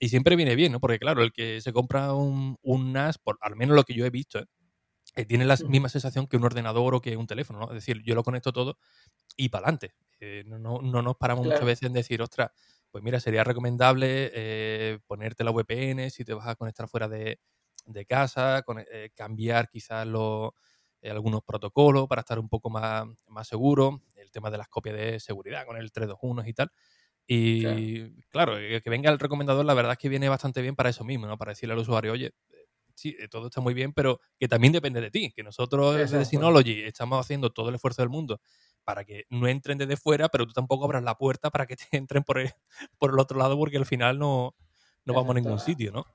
Y 0.00 0.08
siempre 0.08 0.34
viene 0.34 0.56
bien, 0.56 0.72
¿no? 0.72 0.80
Porque 0.80 0.98
claro, 0.98 1.22
el 1.22 1.32
que 1.32 1.60
se 1.60 1.72
compra 1.72 2.14
un, 2.14 2.58
NAS, 2.64 3.18
por 3.18 3.38
al 3.40 3.54
menos 3.54 3.76
lo 3.76 3.84
que 3.84 3.94
yo 3.94 4.04
he 4.04 4.10
visto, 4.10 4.40
¿eh? 5.14 5.24
tiene 5.24 5.44
la 5.44 5.56
misma 5.68 5.88
sensación 5.88 6.26
que 6.26 6.36
un 6.36 6.44
ordenador 6.44 6.96
o 6.96 7.00
que 7.00 7.16
un 7.16 7.28
teléfono, 7.28 7.60
¿no? 7.60 7.66
Es 7.68 7.74
decir, 7.74 8.02
yo 8.04 8.16
lo 8.16 8.24
conecto 8.24 8.52
todo 8.52 8.76
y 9.36 9.50
para 9.50 9.66
adelante. 9.66 9.94
Eh, 10.18 10.42
no, 10.44 10.58
no, 10.58 11.02
nos 11.02 11.16
paramos 11.16 11.46
muchas 11.46 11.64
veces 11.64 11.86
en 11.86 11.92
decir, 11.92 12.20
ostras, 12.22 12.50
pues 12.90 13.04
mira, 13.04 13.20
sería 13.20 13.44
recomendable 13.44 14.32
eh, 14.34 14.98
ponerte 15.06 15.44
la 15.44 15.52
VPN 15.52 16.10
si 16.10 16.24
te 16.24 16.34
vas 16.34 16.48
a 16.48 16.56
conectar 16.56 16.88
fuera 16.88 17.08
de, 17.08 17.38
casa, 18.08 18.64
eh, 18.90 19.10
cambiar 19.14 19.68
quizás 19.68 20.08
los, 20.08 20.50
algunos 21.10 21.42
protocolos 21.42 22.06
para 22.08 22.20
estar 22.20 22.38
un 22.38 22.48
poco 22.48 22.70
más, 22.70 23.06
más 23.28 23.48
seguro, 23.48 24.02
el 24.16 24.30
tema 24.30 24.50
de 24.50 24.58
las 24.58 24.68
copias 24.68 24.96
de 24.96 25.20
seguridad 25.20 25.66
con 25.66 25.76
el 25.76 25.90
321 25.90 26.48
y 26.48 26.54
tal. 26.54 26.70
Y 27.26 28.22
claro, 28.30 28.56
que 28.56 28.90
venga 28.90 29.10
el 29.10 29.18
recomendador, 29.18 29.64
la 29.64 29.74
verdad 29.74 29.92
es 29.92 29.98
que 29.98 30.08
viene 30.08 30.28
bastante 30.28 30.60
bien 30.60 30.76
para 30.76 30.90
eso 30.90 31.04
mismo, 31.04 31.26
¿no? 31.26 31.38
Para 31.38 31.52
decirle 31.52 31.72
al 31.74 31.78
usuario, 31.78 32.12
oye, 32.12 32.32
sí, 32.94 33.16
todo 33.30 33.46
está 33.46 33.60
muy 33.60 33.74
bien, 33.74 33.92
pero 33.92 34.20
que 34.38 34.48
también 34.48 34.72
depende 34.72 35.00
de 35.00 35.10
ti, 35.10 35.32
que 35.34 35.42
nosotros 35.42 35.96
desde 35.96 36.24
Synology 36.24 36.82
estamos 36.82 37.18
haciendo 37.20 37.50
todo 37.50 37.68
el 37.68 37.76
esfuerzo 37.76 38.02
del 38.02 38.08
mundo 38.10 38.40
para 38.84 39.04
que 39.04 39.24
no 39.30 39.46
entren 39.46 39.78
desde 39.78 39.96
fuera, 39.96 40.28
pero 40.28 40.46
tú 40.46 40.52
tampoco 40.52 40.84
abras 40.84 41.02
la 41.02 41.16
puerta 41.16 41.50
para 41.50 41.66
que 41.66 41.76
te 41.76 41.84
entren 41.92 42.22
por 42.24 42.38
el, 42.38 42.50
por 42.98 43.12
el 43.12 43.18
otro 43.18 43.38
lado, 43.38 43.56
porque 43.56 43.76
al 43.76 43.86
final 43.86 44.18
no, 44.18 44.54
no 45.04 45.14
vamos 45.14 45.30
a 45.30 45.40
ningún 45.40 45.58
sitio, 45.58 45.92
¿no? 45.92 46.06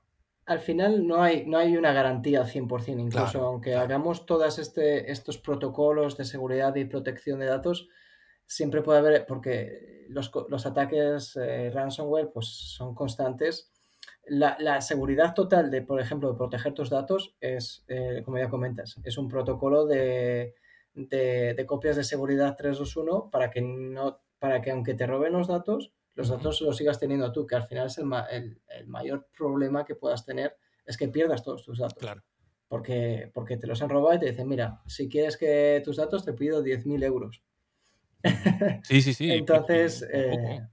Al 0.48 0.60
final 0.60 1.06
no 1.06 1.22
hay, 1.22 1.44
no 1.46 1.58
hay 1.58 1.76
una 1.76 1.92
garantía 1.92 2.40
al 2.40 2.46
100%, 2.46 2.98
incluso 2.98 3.44
aunque 3.44 3.74
hagamos 3.74 4.24
todos 4.24 4.58
este, 4.58 5.12
estos 5.12 5.36
protocolos 5.36 6.16
de 6.16 6.24
seguridad 6.24 6.74
y 6.76 6.86
protección 6.86 7.38
de 7.38 7.46
datos, 7.46 7.88
siempre 8.46 8.80
puede 8.80 9.00
haber, 9.00 9.26
porque 9.26 10.06
los, 10.08 10.32
los 10.48 10.64
ataques 10.64 11.36
eh, 11.36 11.70
ransomware 11.70 12.30
pues, 12.32 12.46
son 12.46 12.94
constantes. 12.94 13.70
La, 14.24 14.56
la, 14.58 14.80
seguridad 14.80 15.34
total 15.34 15.70
de, 15.70 15.82
por 15.82 16.00
ejemplo, 16.00 16.32
de 16.32 16.38
proteger 16.38 16.72
tus 16.72 16.88
datos 16.88 17.36
es, 17.40 17.84
eh, 17.88 18.22
como 18.24 18.38
ya 18.38 18.48
comentas, 18.48 18.96
es 19.04 19.18
un 19.18 19.28
protocolo 19.28 19.86
de, 19.86 20.54
de, 20.94 21.64
copias 21.66 21.96
de 21.96 22.04
seguridad 22.04 22.56
321 22.56 23.30
para 23.30 23.50
que, 23.50 23.60
no, 23.60 24.20
para 24.38 24.62
que 24.62 24.70
aunque 24.70 24.94
te 24.94 25.06
roben 25.06 25.34
los 25.34 25.48
datos, 25.48 25.92
los 26.18 26.30
datos 26.30 26.60
los 26.62 26.76
sigas 26.76 26.98
teniendo 26.98 27.30
tú, 27.30 27.46
que 27.46 27.54
al 27.54 27.62
final 27.62 27.86
es 27.86 27.96
el, 27.96 28.60
el, 28.76 28.86
mayor 28.88 29.28
problema 29.38 29.84
que 29.84 29.94
puedas 29.94 30.24
tener, 30.24 30.56
es 30.84 30.96
que 30.96 31.06
pierdas 31.06 31.44
todos 31.44 31.62
tus 31.64 31.78
datos. 31.78 31.96
Claro. 31.96 32.24
Porque, 32.66 33.30
porque 33.32 33.56
te 33.56 33.68
los 33.68 33.80
han 33.82 33.88
robado 33.88 34.16
y 34.16 34.18
te 34.18 34.26
dicen, 34.26 34.48
mira, 34.48 34.82
si 34.88 35.08
quieres 35.08 35.36
que 35.36 35.80
tus 35.84 35.96
datos 35.96 36.24
te 36.24 36.32
pido 36.32 36.60
10.000 36.60 37.04
euros. 37.04 37.42
Sí, 38.82 39.00
sí, 39.00 39.14
sí. 39.14 39.30
Entonces, 39.30 40.04
eh, 40.12 40.66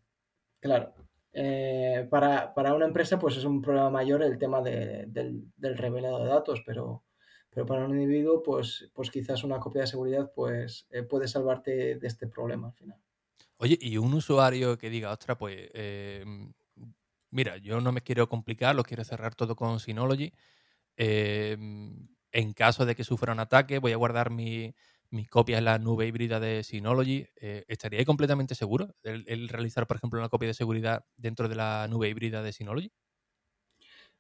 claro, 0.59 0.95
eh, 1.31 2.07
para, 2.09 2.51
para, 2.55 2.73
una 2.73 2.87
empresa 2.87 3.19
pues 3.19 3.37
es 3.37 3.43
un 3.43 3.61
problema 3.61 3.91
mayor 3.91 4.23
el 4.23 4.39
tema 4.39 4.63
de, 4.63 5.05
del, 5.09 5.43
del 5.57 5.77
revelado 5.77 6.23
de 6.23 6.29
datos, 6.29 6.63
pero, 6.65 7.03
pero 7.51 7.67
para 7.67 7.85
un 7.85 7.93
individuo, 7.93 8.41
pues, 8.41 8.89
pues 8.95 9.11
quizás 9.11 9.43
una 9.43 9.59
copia 9.59 9.81
de 9.81 9.87
seguridad 9.87 10.31
pues, 10.33 10.87
eh, 10.89 11.03
puede 11.03 11.27
salvarte 11.27 11.97
de 11.97 12.07
este 12.07 12.25
problema 12.25 12.69
al 12.69 12.73
final. 12.73 13.04
Oye, 13.57 13.77
y 13.81 13.97
un 13.97 14.13
usuario 14.13 14.77
que 14.77 14.89
diga, 14.89 15.11
ostras, 15.11 15.37
pues, 15.37 15.69
eh, 15.73 16.25
mira, 17.31 17.57
yo 17.57 17.81
no 17.81 17.91
me 17.91 18.01
quiero 18.01 18.29
complicar, 18.29 18.75
lo 18.75 18.83
quiero 18.83 19.03
cerrar 19.03 19.35
todo 19.35 19.55
con 19.55 19.79
Synology. 19.79 20.33
Eh, 20.97 21.57
en 22.31 22.53
caso 22.53 22.85
de 22.85 22.95
que 22.95 23.03
sufra 23.03 23.33
un 23.33 23.39
ataque, 23.39 23.79
voy 23.79 23.93
a 23.93 23.97
guardar 23.97 24.31
mis 24.31 24.73
copias 25.29 25.59
en 25.59 25.65
la 25.65 25.79
nube 25.79 26.07
híbrida 26.07 26.39
de 26.39 26.63
Synology. 26.63 27.27
¿Estaría 27.35 28.05
completamente 28.05 28.55
seguro 28.55 28.95
el, 29.03 29.49
realizar, 29.49 29.87
por 29.87 29.97
ejemplo, 29.97 30.19
una 30.19 30.29
copia 30.29 30.47
de 30.49 30.53
seguridad 30.55 31.05
dentro 31.17 31.49
de 31.49 31.55
la 31.55 31.87
nube 31.89 32.09
híbrida 32.09 32.43
de 32.43 32.53
Synology? 32.53 32.91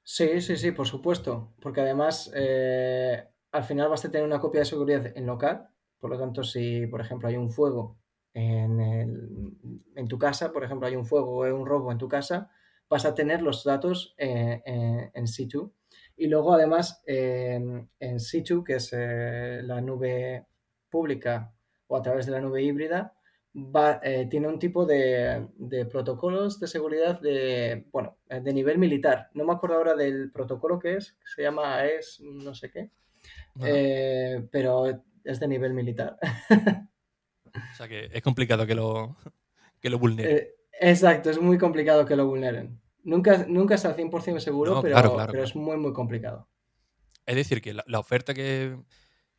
Sí, 0.03 0.41
sí, 0.41 0.55
sí, 0.57 0.71
por 0.71 0.87
supuesto, 0.87 1.53
porque 1.61 1.81
además 1.81 2.31
eh, 2.35 3.27
al 3.51 3.63
final 3.63 3.89
vas 3.89 4.05
a 4.05 4.11
tener 4.11 4.25
una 4.25 4.39
copia 4.39 4.59
de 4.61 4.65
seguridad 4.65 5.05
en 5.17 5.25
local, 5.25 5.69
por 5.99 6.11
lo 6.11 6.19
tanto, 6.19 6.43
si 6.43 6.85
por 6.87 7.01
ejemplo 7.01 7.27
hay 7.27 7.37
un 7.37 7.49
fuego 7.51 7.99
en, 8.35 9.57
en 9.95 10.07
tu 10.07 10.19
casa, 10.19 10.51
por 10.51 10.63
ejemplo 10.63 10.87
hay 10.87 10.95
un 10.95 11.05
fuego 11.05 11.39
o 11.39 11.55
un 11.55 11.65
robo 11.65 11.91
en 11.91 11.97
tu 11.97 12.07
casa, 12.07 12.51
vas 12.89 13.05
a 13.05 13.15
tener 13.15 13.41
los 13.41 13.63
datos 13.63 14.13
eh, 14.17 14.61
eh, 14.65 15.11
en 15.13 15.27
situ 15.27 15.73
Y 16.17 16.27
luego, 16.27 16.53
además, 16.53 17.01
en 17.05 18.19
Situ, 18.19 18.63
que 18.63 18.75
es 18.75 18.93
eh, 18.93 19.61
la 19.63 19.81
nube 19.81 20.45
pública 20.89 21.53
o 21.87 21.97
a 21.97 22.01
través 22.01 22.25
de 22.25 22.31
la 22.31 22.41
nube 22.41 22.63
híbrida, 22.63 23.15
va, 23.55 23.99
eh, 24.03 24.27
tiene 24.29 24.47
un 24.47 24.59
tipo 24.59 24.85
de, 24.85 25.47
protocolos 25.89 26.59
de 26.59 26.67
seguridad 26.67 27.19
de, 27.19 27.85
bueno, 27.91 28.17
de 28.29 28.53
nivel 28.53 28.77
militar. 28.77 29.29
No 29.33 29.45
me 29.45 29.53
acuerdo 29.53 29.77
ahora 29.77 29.95
del 29.95 30.31
protocolo 30.31 30.79
que 30.79 30.95
es, 30.95 31.17
se 31.35 31.43
llama 31.43 31.77
AES 31.79 32.21
no 32.21 32.53
sé 32.53 32.71
qué, 32.71 32.91
eh, 33.63 34.47
pero 34.51 34.85
es 35.23 35.39
de 35.39 35.47
nivel 35.47 35.73
militar. 35.73 36.17
o 37.71 37.75
sea 37.75 37.87
que 37.87 38.09
es 38.11 38.21
complicado 38.21 38.65
que 38.65 38.75
lo, 38.75 39.15
que 39.81 39.89
lo 39.89 39.99
vulneren. 39.99 40.37
Eh, 40.37 40.55
exacto, 40.79 41.29
es 41.29 41.41
muy 41.41 41.57
complicado 41.57 42.05
que 42.05 42.15
lo 42.15 42.27
vulneren. 42.27 42.79
Nunca, 43.03 43.45
nunca 43.47 43.75
es 43.75 43.85
al 43.85 43.95
100% 43.95 44.39
seguro, 44.39 44.81
pero, 44.81 45.17
pero 45.29 45.43
es 45.43 45.55
muy, 45.55 45.77
muy 45.77 45.93
complicado. 45.93 46.47
Es 47.25 47.35
decir, 47.35 47.61
que 47.61 47.73
la 47.73 47.99
oferta 47.99 48.33
que, 48.33 48.77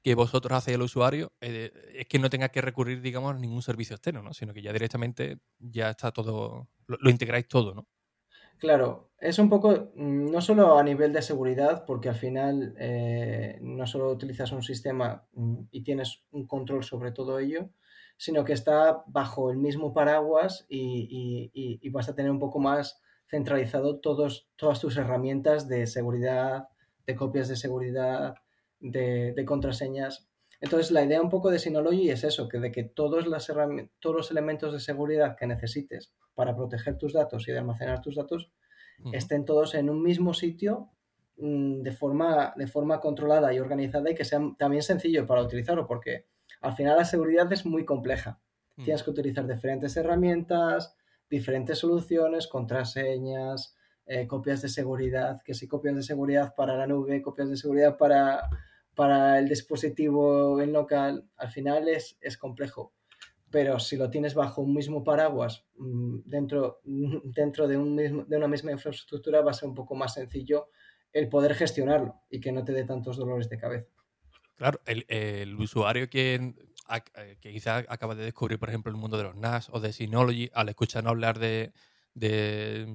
que 0.06 0.14
vosotros 0.14 0.56
hacéis 0.56 0.76
al 0.76 0.82
usuario 0.82 1.32
eh, 1.40 1.72
es 1.96 2.06
que 2.06 2.20
no 2.20 2.30
tenga 2.30 2.48
que 2.50 2.60
recurrir, 2.60 3.00
digamos, 3.00 3.34
a 3.34 3.38
ningún 3.40 3.60
servicio 3.60 3.96
externo, 3.96 4.22
¿no? 4.22 4.32
Sino 4.32 4.54
que 4.54 4.62
ya 4.62 4.72
directamente 4.72 5.40
ya 5.58 5.90
está 5.90 6.12
todo, 6.12 6.68
lo, 6.86 7.10
integráis 7.10 7.48
todo, 7.48 7.74
¿no? 7.74 7.88
Claro, 8.56 9.10
es 9.18 9.40
un 9.40 9.48
poco, 9.48 9.90
mm, 9.96 10.30
no 10.30 10.40
solo 10.40 10.78
a 10.78 10.84
nivel 10.84 11.12
de 11.12 11.22
seguridad, 11.22 11.84
porque 11.84 12.08
al 12.08 12.14
final 12.14 12.76
eh, 12.78 13.58
no 13.62 13.84
solo 13.88 14.12
utilizas 14.12 14.52
un 14.52 14.62
sistema 14.62 15.26
mm, 15.32 15.62
y 15.72 15.82
tienes 15.82 16.22
un 16.30 16.46
control 16.46 16.84
sobre 16.84 17.10
todo 17.10 17.40
ello, 17.40 17.70
sino 18.16 18.44
que 18.44 18.52
está 18.52 19.02
bajo 19.06 19.50
el 19.50 19.58
mismo 19.58 19.92
paraguas 19.92 20.66
y, 20.68 21.88
vas 21.90 22.08
a 22.08 22.14
tener 22.14 22.30
un 22.30 22.38
poco 22.38 22.58
más 22.58 23.00
centralizado 23.28 23.98
todos, 24.00 24.48
todas 24.56 24.80
tus 24.80 24.96
herramientas 24.96 25.68
de 25.68 25.86
seguridad, 25.86 26.68
de 27.06 27.14
copias 27.14 27.48
de 27.48 27.56
seguridad, 27.56 28.34
de, 28.80 29.44
contraseñas. 29.46 30.28
Entonces, 30.60 30.90
la 30.90 31.04
idea 31.04 31.20
un 31.20 31.28
poco 31.28 31.50
de 31.50 31.58
Synology 31.58 32.10
es 32.10 32.24
eso, 32.24 32.48
que 32.48 32.58
de 32.58 32.72
que 32.72 32.84
todos, 32.84 33.26
las 33.26 33.46
todos 34.00 34.16
los 34.16 34.30
elementos 34.30 34.72
de 34.72 34.80
seguridad 34.80 35.36
que 35.36 35.46
necesites 35.46 36.12
para 36.34 36.56
proteger 36.56 36.96
tus 36.96 37.12
datos 37.12 37.46
y 37.48 37.52
de 37.52 37.58
almacenar 37.58 38.00
tus 38.00 38.16
datos 38.16 38.50
estén 39.12 39.44
todos 39.44 39.74
en 39.74 39.90
un 39.90 40.02
mismo 40.02 40.32
sitio 40.32 40.88
mm, 41.36 41.82
de 41.82 41.92
forma, 41.92 42.54
de 42.56 42.66
forma 42.66 42.98
controlada 43.00 43.52
y 43.52 43.58
organizada 43.58 44.10
y 44.10 44.14
que 44.14 44.24
sea 44.24 44.40
también 44.58 44.82
sencillo 44.82 45.26
para 45.26 45.42
utilizarlo, 45.42 45.86
porque 45.86 46.24
al 46.60 46.74
final 46.74 46.96
la 46.96 47.04
seguridad 47.04 47.52
es 47.52 47.64
muy 47.66 47.84
compleja. 47.84 48.40
Tienes 48.76 49.02
que 49.02 49.10
utilizar 49.10 49.46
diferentes 49.46 49.96
herramientas, 49.96 50.96
diferentes 51.30 51.78
soluciones, 51.78 52.46
contraseñas, 52.46 53.74
eh, 54.04 54.26
copias 54.26 54.62
de 54.62 54.68
seguridad, 54.68 55.40
que 55.42 55.54
si 55.54 55.66
copias 55.66 55.96
de 55.96 56.02
seguridad 56.02 56.54
para 56.54 56.76
la 56.76 56.86
nube, 56.86 57.22
copias 57.22 57.48
de 57.48 57.56
seguridad 57.56 57.96
para, 57.96 58.48
para 58.94 59.38
el 59.38 59.48
dispositivo 59.48 60.60
en 60.60 60.72
local, 60.72 61.28
al 61.36 61.50
final 61.50 61.88
es, 61.88 62.16
es 62.20 62.36
complejo. 62.36 62.92
Pero 63.50 63.78
si 63.78 63.96
lo 63.96 64.10
tienes 64.10 64.34
bajo 64.34 64.62
un 64.62 64.74
mismo 64.74 65.02
paraguas, 65.02 65.64
mm, 65.78 66.18
dentro, 66.24 66.80
dentro 66.84 67.66
de, 67.66 67.78
un 67.78 67.94
mismo, 67.94 68.24
de 68.24 68.36
una 68.36 68.48
misma 68.48 68.72
infraestructura, 68.72 69.40
va 69.40 69.52
a 69.52 69.54
ser 69.54 69.68
un 69.68 69.74
poco 69.74 69.94
más 69.94 70.14
sencillo 70.14 70.68
el 71.12 71.28
poder 71.28 71.54
gestionarlo 71.54 72.20
y 72.28 72.40
que 72.40 72.52
no 72.52 72.62
te 72.62 72.72
dé 72.72 72.84
tantos 72.84 73.16
dolores 73.16 73.48
de 73.48 73.58
cabeza. 73.58 73.95
Claro, 74.56 74.80
el, 74.86 75.04
el 75.08 75.54
usuario 75.56 76.08
que, 76.08 76.34
eh, 76.34 77.36
que 77.40 77.52
quizás 77.52 77.84
acaba 77.88 78.14
de 78.14 78.24
descubrir, 78.24 78.58
por 78.58 78.68
ejemplo, 78.68 78.90
el 78.90 78.98
mundo 78.98 79.18
de 79.18 79.24
los 79.24 79.36
NAS 79.36 79.68
o 79.70 79.80
de 79.80 79.92
Synology, 79.92 80.50
al 80.54 80.68
escuchar 80.68 81.06
hablar 81.06 81.38
de, 81.38 81.72
de 82.14 82.86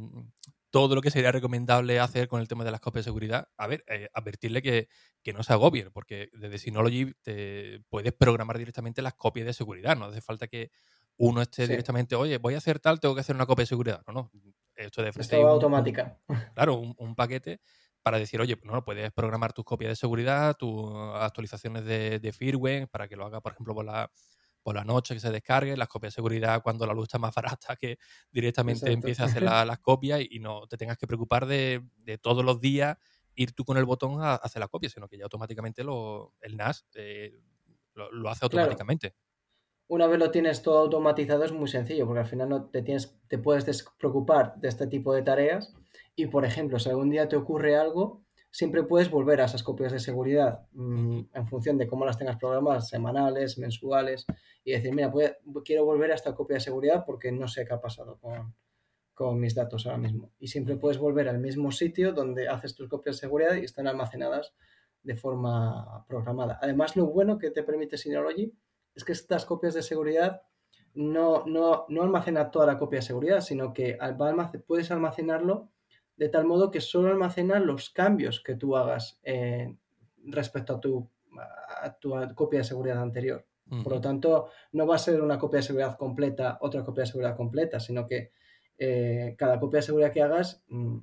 todo 0.71 0.95
lo 0.95 1.01
que 1.01 1.11
sería 1.11 1.31
recomendable 1.31 1.99
hacer 1.99 2.27
con 2.27 2.41
el 2.41 2.47
tema 2.47 2.63
de 2.63 2.71
las 2.71 2.79
copias 2.79 3.05
de 3.05 3.09
seguridad, 3.09 3.49
a 3.57 3.67
ver, 3.67 3.83
eh, 3.87 4.09
advertirle 4.13 4.61
que, 4.61 4.87
no 5.33 5.43
se 5.43 5.53
agobien, 5.53 5.91
porque 5.91 6.29
desde 6.33 6.57
Synology 6.57 7.13
te 7.21 7.81
puedes 7.89 8.13
programar 8.13 8.57
directamente 8.57 9.01
las 9.01 9.13
copias 9.13 9.45
de 9.45 9.53
seguridad, 9.53 9.95
no 9.95 10.05
hace 10.05 10.21
falta 10.21 10.47
que 10.47 10.71
uno 11.17 11.41
esté 11.41 11.67
directamente, 11.67 12.15
oye, 12.15 12.37
voy 12.39 12.55
a 12.55 12.57
hacer 12.57 12.79
tal, 12.79 12.99
tengo 12.99 13.13
que 13.13 13.21
hacer 13.21 13.35
una 13.35 13.45
copia 13.45 13.63
de 13.63 13.67
seguridad. 13.67 14.01
No, 14.07 14.13
no, 14.13 14.31
esto 14.75 15.03
de 15.03 15.11
frente. 15.11 15.35
automática. 15.35 16.17
claro, 16.55 16.77
un, 16.77 17.15
paquete 17.15 17.59
para 18.03 18.19
decir, 18.19 18.41
oye, 18.41 18.57
pues 18.57 18.71
no, 18.71 18.83
puedes 18.83 19.11
programar 19.11 19.53
tus 19.53 19.65
copias 19.65 19.89
de 19.89 19.95
seguridad, 19.95 20.55
tus 20.57 20.91
actualizaciones 21.15 21.85
de, 21.85 22.19
de 22.19 22.31
firmware, 22.31 22.87
para 22.87 23.07
que 23.07 23.15
lo 23.15 23.25
haga, 23.25 23.41
por 23.41 23.51
ejemplo, 23.53 23.75
por 23.75 23.85
la 23.85 24.11
por 24.63 24.75
la 24.75 24.83
noche 24.83 25.13
que 25.13 25.19
se 25.19 25.31
descargue, 25.31 25.75
las 25.75 25.87
copias 25.87 26.13
de 26.13 26.15
seguridad 26.15 26.61
cuando 26.61 26.85
la 26.85 26.93
luz 26.93 27.05
está 27.05 27.17
más 27.17 27.33
barata, 27.35 27.75
que 27.75 27.97
directamente 28.31 28.91
empiece 28.91 29.21
a 29.21 29.25
hacer 29.25 29.43
las 29.67 29.79
copias 29.79 30.21
y, 30.29 30.39
no 30.39 30.67
te 30.67 30.77
tengas 30.77 30.97
que 30.97 31.07
preocupar 31.07 31.45
de, 31.45 31.83
todos 32.21 32.43
los 32.43 32.59
días 32.59 32.97
ir 33.35 33.53
tú 33.53 33.63
con 33.63 33.77
el 33.77 33.85
botón 33.85 34.21
a, 34.21 34.35
hacer 34.35 34.59
la 34.59 34.67
copia, 34.67 34.89
sino 34.89 35.07
que 35.07 35.17
ya 35.17 35.23
automáticamente 35.23 35.83
lo, 35.83 36.33
el 36.41 36.57
NAS 36.57 36.85
eh, 36.95 37.39
lo, 37.93 38.29
hace 38.29 38.45
automáticamente. 38.45 39.15
Una 39.87 40.07
vez 40.07 40.19
lo 40.19 40.31
tienes 40.31 40.61
todo 40.61 40.79
automatizado 40.79 41.43
es 41.43 41.51
muy 41.51 41.67
sencillo, 41.67 42.05
porque 42.05 42.21
al 42.21 42.25
final 42.25 42.49
no 42.49 42.69
te, 42.69 42.81
tienes, 42.81 43.19
te 43.27 43.37
puedes 43.37 43.65
despreocupar 43.65 44.55
de 44.55 44.69
este 44.69 44.87
tipo 44.87 45.13
de 45.13 45.21
tareas 45.21 45.73
y, 46.15 46.27
por 46.27 46.45
ejemplo, 46.45 46.79
si 46.79 46.89
algún 46.89 47.09
día 47.09 47.27
te 47.27 47.35
ocurre 47.35 47.75
algo, 47.75 48.23
siempre 48.51 48.83
puedes 48.83 49.09
volver 49.09 49.41
a 49.41 49.45
esas 49.45 49.63
copias 49.63 49.93
de 49.93 49.99
seguridad 49.99 50.67
mm, 50.73 51.21
en 51.33 51.47
función 51.47 51.77
de 51.77 51.87
cómo 51.87 52.05
las 52.05 52.17
tengas 52.17 52.37
programadas, 52.37 52.89
semanales, 52.89 53.57
mensuales, 53.57 54.25
y 54.63 54.73
decir, 54.73 54.93
mira, 54.93 55.11
quiero 55.63 55.85
volver 55.85 56.11
a 56.11 56.15
esta 56.15 56.35
copia 56.35 56.55
de 56.55 56.59
seguridad 56.59 57.03
porque 57.05 57.31
no 57.31 57.47
sé 57.47 57.65
qué 57.65 57.73
ha 57.73 57.81
pasado 57.81 58.19
con, 58.19 58.53
mis 59.39 59.53
datos 59.53 59.85
ahora 59.85 59.99
mismo. 59.99 60.31
Y 60.39 60.47
siempre 60.47 60.77
puedes 60.77 60.97
volver 60.97 61.29
al 61.29 61.37
mismo 61.37 61.71
sitio 61.71 62.11
donde 62.11 62.49
haces 62.49 62.73
tus 62.73 62.89
copias 62.89 63.17
de 63.17 63.19
seguridad 63.19 63.53
y 63.53 63.65
están 63.65 63.87
almacenadas 63.87 64.55
de 65.03 65.15
forma 65.15 66.03
programada. 66.07 66.57
Además, 66.59 66.95
lo 66.95 67.05
bueno 67.05 67.37
que 67.37 67.51
te 67.51 67.61
permite 67.61 67.97
Synology 67.97 68.51
es 68.95 69.03
que 69.03 69.11
estas 69.11 69.45
copias 69.45 69.75
de 69.75 69.83
seguridad 69.83 70.41
no, 70.95 71.45
no, 71.45 71.85
no 71.87 72.01
almacenan 72.01 72.49
toda 72.49 72.65
la 72.65 72.79
copia 72.79 72.97
de 72.97 73.05
seguridad, 73.05 73.41
sino 73.41 73.73
que 73.73 73.95
puedes 74.65 74.89
almacenarlo 74.89 75.69
de 76.17 76.29
tal 76.29 76.45
modo 76.45 76.71
que 76.71 76.81
solo 76.81 77.09
almacena 77.09 77.59
los 77.59 77.89
cambios 77.89 78.41
que 78.41 78.55
tú 78.55 78.75
hagas 78.77 79.19
eh, 79.23 79.75
respecto 80.25 80.75
a 80.75 80.79
tu, 80.79 81.09
a 81.37 81.97
tu 81.99 82.13
copia 82.35 82.59
de 82.59 82.65
seguridad 82.65 83.01
anterior. 83.01 83.45
Por 83.83 83.93
lo 83.93 84.01
tanto, 84.01 84.49
no 84.73 84.85
va 84.85 84.95
a 84.95 84.99
ser 84.99 85.21
una 85.21 85.39
copia 85.39 85.57
de 85.59 85.63
seguridad 85.63 85.95
completa, 85.97 86.57
otra 86.59 86.83
copia 86.83 87.03
de 87.03 87.07
seguridad 87.07 87.37
completa, 87.37 87.79
sino 87.79 88.05
que 88.05 88.33
eh, 88.77 89.33
cada 89.37 89.61
copia 89.61 89.77
de 89.77 89.83
seguridad 89.83 90.11
que 90.11 90.21
hagas 90.21 90.61
mm, 90.67 90.97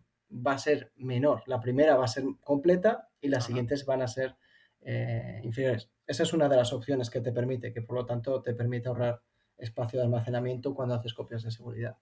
va 0.46 0.52
a 0.52 0.58
ser 0.58 0.92
menor. 0.96 1.42
La 1.46 1.60
primera 1.60 1.96
va 1.96 2.04
a 2.04 2.08
ser 2.08 2.24
completa 2.44 3.08
y 3.22 3.28
las 3.28 3.46
siguientes 3.46 3.86
van 3.86 4.02
a 4.02 4.06
ser 4.06 4.36
eh, 4.82 5.40
inferiores. 5.44 5.90
Esa 6.06 6.24
es 6.24 6.32
una 6.34 6.46
de 6.46 6.56
las 6.56 6.74
opciones 6.74 7.08
que 7.08 7.22
te 7.22 7.32
permite, 7.32 7.72
que 7.72 7.80
por 7.80 7.96
lo 7.96 8.04
tanto 8.04 8.42
te 8.42 8.52
permite 8.52 8.88
ahorrar 8.88 9.22
espacio 9.56 9.98
de 9.98 10.04
almacenamiento 10.04 10.74
cuando 10.74 10.94
haces 10.94 11.14
copias 11.14 11.42
de 11.44 11.50
seguridad. 11.50 11.96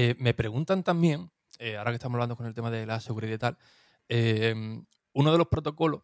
Eh, 0.00 0.14
me 0.20 0.32
preguntan 0.32 0.84
también, 0.84 1.28
ahora 1.76 1.90
que 1.90 1.96
estamos 1.96 2.14
hablando 2.14 2.36
con 2.36 2.46
el 2.46 2.54
tema 2.54 2.70
de 2.70 2.86
la 2.86 3.00
seguridad 3.00 3.34
y 3.34 3.38
tal, 3.38 3.58
uno 5.12 5.32
de 5.32 5.38
los 5.38 5.48
protocolos 5.48 6.02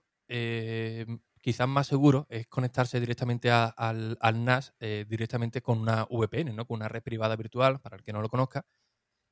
quizás 1.41 1.69
más 1.69 1.87
seguro 1.87 2.27
es 2.29 2.49
conectarse 2.49 2.99
directamente 2.99 3.53
al, 3.53 4.19
NAS 4.45 4.75
eh, 4.81 5.05
directamente 5.09 5.63
con 5.63 5.79
una 5.79 6.09
VPN, 6.11 6.57
¿no? 6.57 6.67
con 6.67 6.79
una 6.79 6.89
red 6.89 7.05
privada 7.05 7.37
virtual, 7.37 7.81
para 7.81 7.95
el 7.95 8.03
que 8.03 8.13
no 8.13 8.21
lo 8.21 8.29
conozca. 8.29 8.67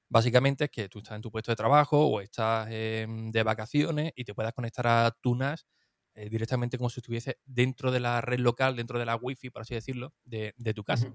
Básicamente 0.08 0.64
es 0.64 0.70
que 0.70 0.88
tú 0.88 0.98
estás 1.00 1.16
en 1.16 1.22
tu 1.22 1.32
puesto 1.32 1.50
de 1.50 1.56
trabajo 1.56 2.06
o 2.06 2.20
estás 2.20 2.68
de 2.68 3.42
vacaciones 3.44 4.12
y 4.14 4.22
te 4.22 4.32
puedas 4.32 4.52
conectar 4.52 4.86
a 4.86 5.10
tu 5.20 5.34
NAS 5.34 5.66
eh, 6.14 6.28
directamente 6.28 6.78
como 6.78 6.88
si 6.88 7.00
estuviese 7.00 7.40
dentro 7.44 7.90
de 7.90 7.98
la 7.98 8.20
red 8.20 8.38
local, 8.38 8.76
dentro 8.76 9.00
de 9.00 9.06
la 9.06 9.16
Wi-Fi, 9.16 9.50
por 9.50 9.62
así 9.62 9.74
decirlo, 9.74 10.14
de, 10.22 10.54
tu 10.72 10.84
casa. 10.84 11.12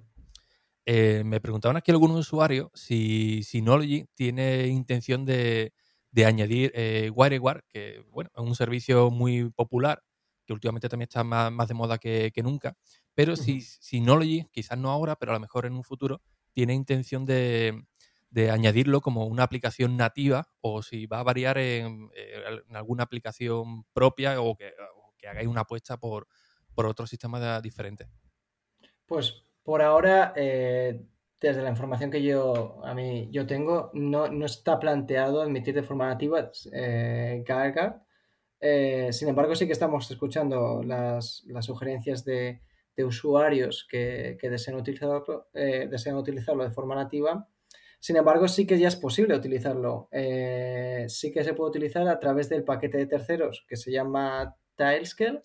Eh, 0.90 1.24
me 1.26 1.42
preguntaban 1.42 1.76
aquí 1.76 1.92
algunos 1.92 2.18
usuarios 2.18 2.70
si 2.74 3.44
Synology 3.44 4.06
tiene 4.16 4.68
intención 4.68 5.26
de, 5.26 5.74
añadir 6.26 6.72
WireGuard, 7.14 7.66
que 7.68 8.06
bueno, 8.10 8.30
es 8.34 8.42
un 8.42 8.56
servicio 8.56 9.12
muy 9.12 9.50
popular 9.50 10.02
que 10.46 10.54
últimamente 10.54 10.88
también 10.88 11.10
está 11.10 11.26
más, 11.26 11.68
de 11.68 11.74
moda 11.74 11.98
que, 11.98 12.32
nunca. 12.42 12.78
Pero 13.14 13.36
si 13.36 13.60
Synology, 13.60 14.48
quizás 14.50 14.78
no 14.78 14.90
ahora, 14.90 15.18
pero 15.18 15.34
a 15.34 15.36
lo 15.36 15.42
mejor 15.42 15.66
en 15.66 15.74
un 15.74 15.84
futuro, 15.84 16.22
tiene 16.54 16.74
intención 16.74 17.26
de, 17.26 17.84
añadirlo 18.50 19.02
como 19.02 19.26
una 19.26 19.44
aplicación 19.44 19.98
nativa 19.98 20.48
o 20.62 20.82
si 20.84 21.06
va 21.06 21.20
a 21.20 21.24
variar 21.24 21.58
en, 21.58 22.10
eh, 22.16 22.62
alguna 22.70 23.04
aplicación 23.04 23.84
propia 23.92 24.40
o 24.42 24.56
que, 24.56 24.72
hagáis 25.28 25.50
una 25.50 25.62
apuesta 25.62 25.98
por, 25.98 26.30
por 26.74 26.86
otro 26.86 27.06
sistema 27.06 27.60
diferente. 27.60 28.08
Pues 29.06 29.44
por 29.68 29.82
ahora, 29.82 30.32
eh, 30.38 31.02
desde 31.42 31.62
la 31.62 31.70
información 31.70 32.10
que 32.10 32.24
yo 32.24 32.80
a 32.86 32.94
mí 32.94 33.28
yo 33.32 33.46
tengo, 33.46 33.92
no, 33.94 34.26
está 34.46 34.80
planteado 34.80 35.42
admitir 35.42 35.76
de 35.76 35.84
forma 35.84 36.08
nativa 36.08 36.50
eh, 36.72 37.44
eh, 38.62 39.10
sin 39.12 39.28
embargo, 39.28 39.56
sí 39.56 39.66
que 39.66 39.74
estamos 39.74 40.10
escuchando 40.10 40.82
las, 40.84 41.44
sugerencias 41.60 42.24
de, 42.24 42.62
usuarios 43.00 43.86
que, 43.92 44.38
desean, 44.42 44.78
utilizarlo, 44.78 45.50
eh, 45.54 45.90
desean 45.92 46.16
utilizarlo 46.16 46.64
de 46.64 46.72
forma 46.72 46.96
nativa, 46.96 47.50
Sin 48.00 48.16
embargo, 48.16 48.48
sí 48.48 48.66
que 48.66 48.80
ya 48.80 48.88
es 48.88 48.96
posible 48.96 49.36
utilizarlo. 49.36 50.08
Sí 51.10 51.34
que 51.34 51.44
se 51.44 51.54
puede 51.54 51.72
utilizar 51.72 52.08
a 52.08 52.20
través 52.20 52.48
del 52.48 52.64
paquete 52.64 53.00
de 53.00 53.08
terceros 53.08 53.66
que 53.68 53.76
se 53.76 53.92
llama 53.92 54.56
Tilescale, 54.78 55.44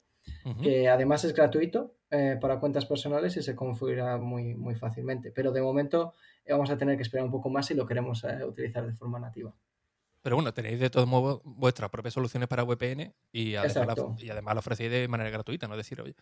que 0.62 0.88
además 0.88 1.24
es 1.24 1.34
gratuito 1.34 1.96
eh, 2.12 2.38
para 2.40 2.60
cuentas 2.60 2.86
personales 2.86 3.36
y 3.36 3.42
se 3.42 3.56
configura 3.56 4.18
muy, 4.18 4.54
muy 4.54 4.74
fácilmente. 4.74 5.32
Pero 5.32 5.50
de 5.50 5.62
momento 5.62 6.14
eh, 6.44 6.52
vamos 6.52 6.70
a 6.70 6.76
tener 6.76 6.96
que 6.96 7.02
esperar 7.02 7.24
un 7.24 7.32
poco 7.32 7.48
más 7.48 7.66
si 7.66 7.74
lo 7.74 7.86
queremos 7.86 8.24
utilizar 8.46 8.86
de 8.86 8.92
forma 8.92 9.18
nativa. 9.18 9.52
Pero 10.22 10.36
bueno, 10.36 10.54
tenéis 10.54 10.78
de 10.78 10.88
todos 10.88 11.08
modos 11.08 11.40
vuestras 11.44 11.90
propias 11.90 12.14
soluciones 12.14 12.48
para 12.48 12.62
VPN 12.62 13.12
y 13.32 13.56
además, 13.56 13.96
y 14.18 14.30
además 14.30 14.54
lo 14.54 14.60
ofrecéis 14.60 14.90
de 14.90 15.08
manera 15.08 15.30
gratuita, 15.30 15.66
¿no? 15.66 15.74
Es 15.74 15.78
decir, 15.78 16.00
oye, 16.00 16.14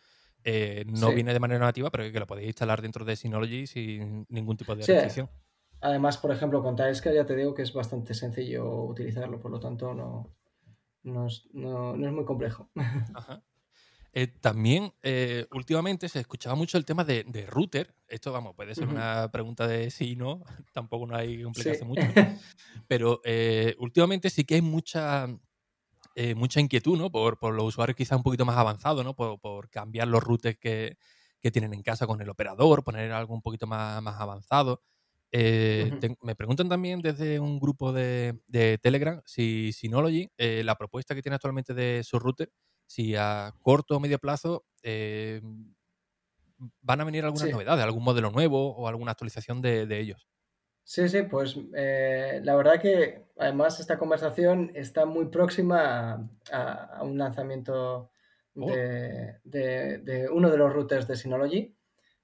no 0.86 1.12
viene 1.12 1.34
de 1.34 1.40
manera 1.40 1.60
nativa, 1.66 1.90
pero 1.90 2.10
que 2.10 2.18
lo 2.18 2.26
podéis 2.26 2.46
instalar 2.46 2.80
dentro 2.80 3.04
de 3.04 3.16
Synology 3.16 3.66
sin 3.66 4.24
ningún 4.30 4.56
tipo 4.56 4.74
de 4.74 4.86
restricción. 4.86 5.28
Además, 5.82 6.18
por 6.18 6.30
ejemplo, 6.30 6.62
con 6.62 6.76
Taesca 6.76 7.12
ya 7.12 7.24
te 7.24 7.34
digo 7.34 7.54
que 7.54 7.62
es 7.62 7.72
bastante 7.72 8.14
sencillo 8.14 8.84
utilizarlo, 8.84 9.40
por 9.40 9.50
lo 9.50 9.60
tanto 9.60 9.94
no, 9.94 10.30
no, 11.02 11.26
es, 11.26 11.48
muy 11.52 12.24
complejo. 12.24 12.68
Eh, 14.12 14.26
también 14.26 14.92
eh, 15.02 15.46
últimamente 15.52 16.08
se 16.08 16.20
escuchaba 16.20 16.54
mucho 16.56 16.78
el 16.78 16.84
tema 16.84 17.04
de, 17.04 17.46
router. 17.48 17.94
Esto, 18.08 18.32
vamos, 18.32 18.54
puede 18.54 18.74
ser 18.74 18.88
una 18.88 19.30
pregunta 19.30 19.66
de 19.68 19.90
sí 19.90 20.12
y 20.12 20.16
no, 20.16 20.42
tampoco 20.72 21.06
no 21.06 21.16
hay 21.16 21.36
que 21.36 21.44
complicarse 21.44 21.84
mucho. 21.84 22.02
Pero 22.88 23.20
eh, 23.24 23.76
últimamente 23.78 24.30
sí 24.30 24.44
que 24.44 24.56
hay 24.56 24.62
mucha, 24.62 25.28
mucha 26.36 26.60
inquietud, 26.60 26.98
¿no? 26.98 27.10
Por, 27.10 27.38
los 27.54 27.64
usuarios 27.64 27.96
quizás 27.96 28.16
un 28.16 28.24
poquito 28.24 28.44
más 28.44 28.56
avanzados, 28.56 29.04
¿no? 29.04 29.14
Por, 29.14 29.70
cambiar 29.70 30.08
los 30.08 30.22
routers 30.22 30.58
que, 30.58 30.96
tienen 31.52 31.72
en 31.72 31.82
casa 31.82 32.06
con 32.06 32.20
el 32.20 32.28
operador, 32.28 32.84
poner 32.84 33.12
algo 33.12 33.32
un 33.32 33.40
poquito 33.40 33.66
más, 33.66 34.02
más 34.02 34.20
avanzado. 34.20 34.82
Eh, 35.32 36.16
me 36.22 36.34
preguntan 36.34 36.68
también 36.68 37.00
desde 37.00 37.38
un 37.38 37.60
grupo 37.60 37.92
de, 37.92 38.40
Telegram 38.82 39.22
si 39.24 39.72
Synology, 39.72 40.28
eh, 40.36 40.62
la 40.64 40.74
propuesta 40.74 41.14
que 41.14 41.22
tiene 41.22 41.36
actualmente 41.36 41.72
de 41.72 42.02
su 42.02 42.18
router, 42.18 42.50
si 42.90 43.14
a 43.14 43.54
corto 43.62 43.96
o 43.96 44.00
medio 44.00 44.18
plazo 44.18 44.64
eh, 44.82 45.40
van 46.82 47.00
a 47.00 47.04
venir 47.04 47.24
algunas 47.24 47.50
novedades, 47.50 47.84
algún 47.84 48.02
modelo 48.02 48.30
nuevo 48.30 48.74
o 48.74 48.88
alguna 48.88 49.12
actualización 49.12 49.62
de, 49.62 49.86
ellos. 49.98 50.26
Sí, 50.82 51.08
sí, 51.08 51.22
pues 51.22 51.56
la 51.56 52.56
verdad 52.56 52.80
que 52.80 53.26
además 53.38 53.78
esta 53.78 53.98
conversación 53.98 54.72
está 54.74 55.06
muy 55.06 55.26
próxima 55.26 56.28
a, 56.50 57.00
un 57.02 57.16
lanzamiento 57.16 58.10
oh. 58.56 58.66
de, 58.66 60.28
uno 60.32 60.50
de 60.50 60.58
los 60.58 60.72
routers 60.72 61.06
de 61.06 61.16
Synology 61.16 61.76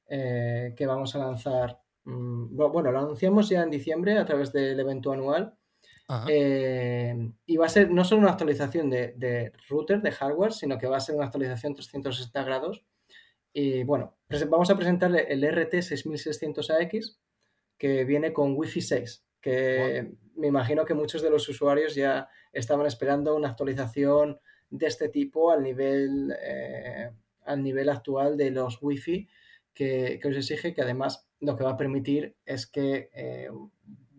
que 0.09 0.87
vamos 0.87 1.15
a 1.15 1.19
lanzar 1.19 1.81
Mm, 2.07 2.57
bueno, 2.57 2.93
lo 2.93 3.01
anunciamos 3.01 3.49
ya 3.49 3.63
en 3.63 3.71
diciembre 3.71 4.17
a 4.17 4.25
través 4.25 4.53
del 4.53 4.79
evento 4.79 5.13
anual. 5.13 5.57
Eh, 6.29 7.33
y 7.47 7.57
va 7.57 7.67
a 7.67 7.71
ser 7.71 7.91
no 7.91 8.05
solo 8.05 8.23
una 8.23 8.31
actualización 8.31 8.91
de, 8.91 9.53
router, 9.69 10.01
de 10.01 10.13
hardware, 10.13 10.53
sino 10.53 10.79
que 10.79 10.87
va 10.87 10.99
a 10.99 11.01
ser 11.01 11.17
una 11.17 11.27
actualización 11.27 11.75
360 11.75 12.45
grados. 12.45 12.85
Y 13.53 13.85
bueno, 13.85 14.17
vamos 14.49 14.71
a 14.71 14.77
presentar 14.77 15.15
el 15.17 15.43
RT6600AX 15.43 17.17
que 17.79 18.05
viene 18.05 18.33
con 18.33 18.55
Wi-Fi 18.57 18.81
6, 18.81 19.25
que 19.41 20.13
me 20.35 20.47
imagino 20.47 20.85
que 20.85 20.95
muchos 20.95 21.23
de 21.23 21.31
los 21.31 21.49
usuarios 21.49 21.95
ya 21.95 22.29
estaban 22.53 22.87
esperando 22.87 23.35
una 23.35 23.49
actualización 23.51 24.41
de 24.71 24.87
este 24.87 25.09
tipo 25.09 25.51
al 25.51 25.63
nivel, 25.63 26.35
eh, 26.43 27.11
al 27.45 27.63
nivel 27.63 27.89
actual 27.89 28.37
de 28.37 28.51
los 28.51 28.79
Wi-Fi 28.83 29.29
que, 29.73 30.19
que 30.21 30.29
os 30.29 30.37
exige, 30.37 30.75
que 30.75 30.83
además 30.83 31.29
lo 31.41 31.57
que 31.57 31.65
va 31.65 31.73
a 31.73 31.77
permitir 31.77 32.35
es 32.45 32.67
que 32.67 33.11
eh, 33.13 33.51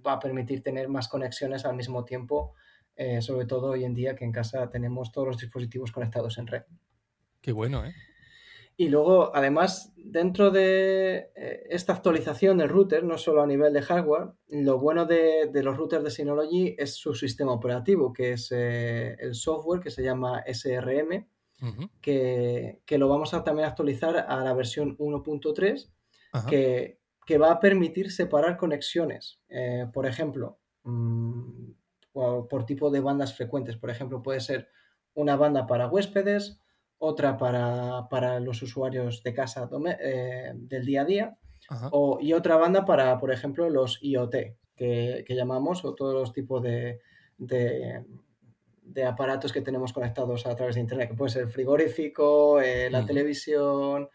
va 0.06 0.14
a 0.14 0.20
permitir 0.20 0.62
tener 0.64 0.88
más 0.90 1.08
conexiones 1.08 1.66
al 1.66 1.76
mismo 1.76 2.04
tiempo, 2.04 2.54
eh, 2.96 3.22
sobre 3.22 3.46
todo 3.46 3.72
hoy 3.72 3.84
en 3.84 3.94
día 3.94 4.16
que 4.16 4.26
en 4.26 4.32
casa 4.32 4.70
tenemos 4.70 5.12
todos 5.12 5.28
los 5.28 5.38
dispositivos 5.38 5.92
conectados 5.92 6.38
en 6.38 6.48
red. 6.48 6.64
Qué 7.42 7.52
bueno, 7.52 7.86
¿eh? 7.86 7.94
Y 8.80 8.90
luego, 8.90 9.36
además, 9.36 9.92
dentro 9.96 10.52
de 10.52 11.32
eh, 11.36 11.64
esta 11.70 11.94
actualización 11.94 12.60
del 12.60 12.70
router, 12.70 13.04
no 13.04 13.18
solo 13.18 13.42
a 13.42 13.48
nivel 13.48 13.74
de 13.74 13.82
hardware, 13.82 14.34
lo 14.50 14.78
bueno 14.78 15.06
de, 15.06 15.50
los 15.52 15.76
routers 15.76 16.04
de 16.04 16.12
Synology 16.12 16.76
es 16.78 16.94
su 16.94 17.16
sistema 17.16 17.54
operativo, 17.54 18.14
que 18.14 18.34
es 18.34 18.52
el 18.52 19.34
software 19.34 19.82
que 19.82 19.90
se 19.90 20.04
llama 20.04 20.44
SRM, 20.46 21.28
que, 22.02 22.82
que, 22.86 22.98
lo 23.00 23.10
vamos 23.10 23.34
a 23.34 23.44
también 23.44 23.68
actualizar 23.68 24.16
a 24.30 24.44
la 24.44 24.54
versión 24.54 24.96
1.3, 24.98 25.90
que 26.48 26.97
que 27.28 27.38
va 27.38 27.52
a 27.52 27.60
permitir 27.60 28.10
separar 28.10 28.56
conexiones. 28.56 29.42
Eh, 29.50 29.86
por 29.94 30.08
ejemplo, 30.08 30.60
mm, 30.84 31.72
por, 32.14 32.66
tipo 32.66 32.90
de 32.90 33.02
bandas 33.02 33.36
frecuentes. 33.36 33.76
Por 33.76 33.90
ejemplo, 33.90 34.24
puede 34.24 34.40
ser 34.40 34.70
una 35.14 35.36
banda 35.36 35.68
para 35.68 35.90
huéspedes, 35.90 36.62
otra 36.98 37.38
para, 37.38 38.40
los 38.40 38.62
usuarios 38.64 39.22
de 39.24 39.34
casa 39.34 39.70
eh, 40.00 40.54
del 40.56 40.86
día 40.86 41.02
a 41.02 41.06
día, 41.06 41.38
y 42.22 42.34
otra 42.34 42.56
banda 42.56 42.86
para, 42.86 43.20
por 43.20 43.32
ejemplo, 43.32 43.70
los 43.70 44.00
IoT, 44.02 44.36
que, 44.76 45.26
llamamos, 45.28 45.84
o 45.84 45.94
todos 45.94 46.14
los 46.14 46.34
tipos 46.34 46.64
de, 46.64 47.02
de, 47.38 49.04
aparatos 49.06 49.52
que 49.52 49.62
tenemos 49.62 49.92
conectados 49.92 50.48
a 50.48 50.56
través 50.56 50.76
de 50.76 50.82
Internet, 50.82 51.10
que 51.10 51.16
puede 51.16 51.32
ser 51.32 51.44
el 51.44 51.50
frigorífico, 51.50 52.62
eh, 52.62 52.90
la 52.90 53.06
televisión, 53.06 54.10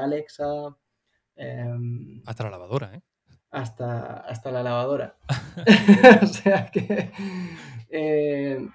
Alexa, 0.00 0.76
Em, 1.36 2.22
hasta 2.26 2.44
la 2.44 2.50
lavadora, 2.50 2.94
¿eh? 2.94 3.02
Hasta, 3.50 4.18
hasta 4.18 4.50
la 4.50 4.62
lavadora. 4.62 5.16
o 6.22 6.26
sea 6.26 6.70
que. 6.70 7.10
Eh, 7.90 8.66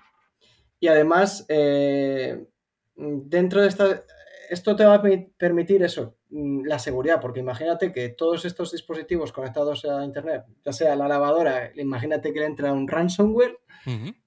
y 0.79 0.87
además, 0.87 1.45
eh, 1.49 2.47
dentro 2.95 3.61
de 3.61 3.67
esta. 3.67 4.03
Esto 4.49 4.77
te 4.77 4.85
va 4.85 4.93
a 4.93 5.03
permitir 5.37 5.83
eso, 5.83 6.19
mm, 6.29 6.65
la 6.65 6.79
seguridad, 6.79 7.19
porque 7.19 7.41
imagínate 7.41 7.91
que 7.91 8.09
todos 8.09 8.45
estos 8.45 8.71
dispositivos 8.71 9.33
conectados 9.33 9.83
a 9.83 10.05
Internet, 10.05 10.45
ya 10.63 10.71
sea 10.71 10.95
la 10.95 11.09
lavadora, 11.09 11.71
imagínate 11.75 12.31
que 12.31 12.39
le 12.39 12.45
entra 12.45 12.71
un 12.71 12.87
ransomware 12.87 13.59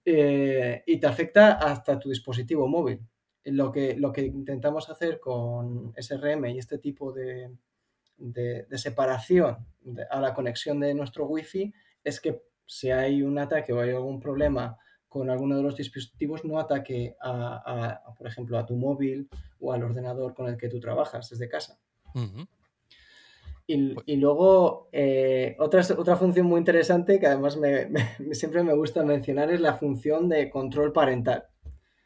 eh, 0.04 0.82
y 0.86 1.00
te 1.00 1.06
afecta 1.06 1.52
hasta 1.54 1.98
tu 1.98 2.10
dispositivo 2.10 2.68
móvil. 2.68 3.00
Lo 3.44 3.72
que, 3.72 3.96
lo 3.96 4.12
que 4.12 4.26
intentamos 4.26 4.90
hacer 4.90 5.18
con 5.18 5.94
SRM 5.96 6.44
y 6.50 6.58
este 6.58 6.76
tipo 6.76 7.10
de, 7.12 7.50
de, 8.20 8.66
separación 8.78 9.66
a 10.10 10.20
la 10.20 10.34
conexión 10.34 10.78
de 10.78 10.94
nuestro 10.94 11.26
wifi 11.26 11.72
es 12.04 12.20
que 12.20 12.42
si 12.66 12.90
hay 12.90 13.22
un 13.22 13.38
ataque 13.38 13.72
o 13.72 13.80
hay 13.80 13.90
algún 13.90 14.20
problema 14.20 14.78
con 15.08 15.28
alguno 15.28 15.56
de 15.56 15.62
los 15.62 15.76
dispositivos, 15.76 16.44
no 16.44 16.60
ataque 16.60 17.16
a, 17.20 18.00
por 18.16 18.28
ejemplo, 18.28 18.56
a 18.56 18.64
tu 18.64 18.76
móvil 18.76 19.28
o 19.58 19.72
al 19.72 19.82
ordenador 19.82 20.34
con 20.34 20.46
el 20.46 20.56
que 20.56 20.68
tú 20.68 20.78
trabajas 20.78 21.28
desde 21.30 21.48
casa. 21.48 21.80
y, 23.66 23.94
pues 23.94 24.06
luego, 24.06 24.88
eh, 24.92 25.56
otra, 25.58 25.82
otra 25.98 26.16
función 26.16 26.46
muy 26.46 26.58
interesante 26.58 27.18
que 27.18 27.26
además 27.26 27.58
siempre 28.32 28.62
me 28.62 28.74
gusta 28.74 29.02
mencionar 29.02 29.50
es 29.50 29.60
la 29.60 29.74
función 29.74 30.28
de 30.28 30.48
control 30.48 30.92
parental. 30.92 31.46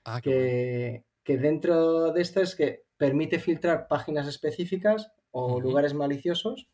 Ah, 0.06 0.20
que, 0.22 1.04
que, 1.22 1.36
dentro 1.36 2.12
de 2.12 2.22
esto 2.22 2.40
es 2.40 2.54
que 2.54 2.84
permite 2.96 3.38
filtrar 3.38 3.86
páginas 3.86 4.26
específicas 4.26 5.13
o 5.36 5.60
lugares 5.60 5.94
maliciosos. 5.94 6.68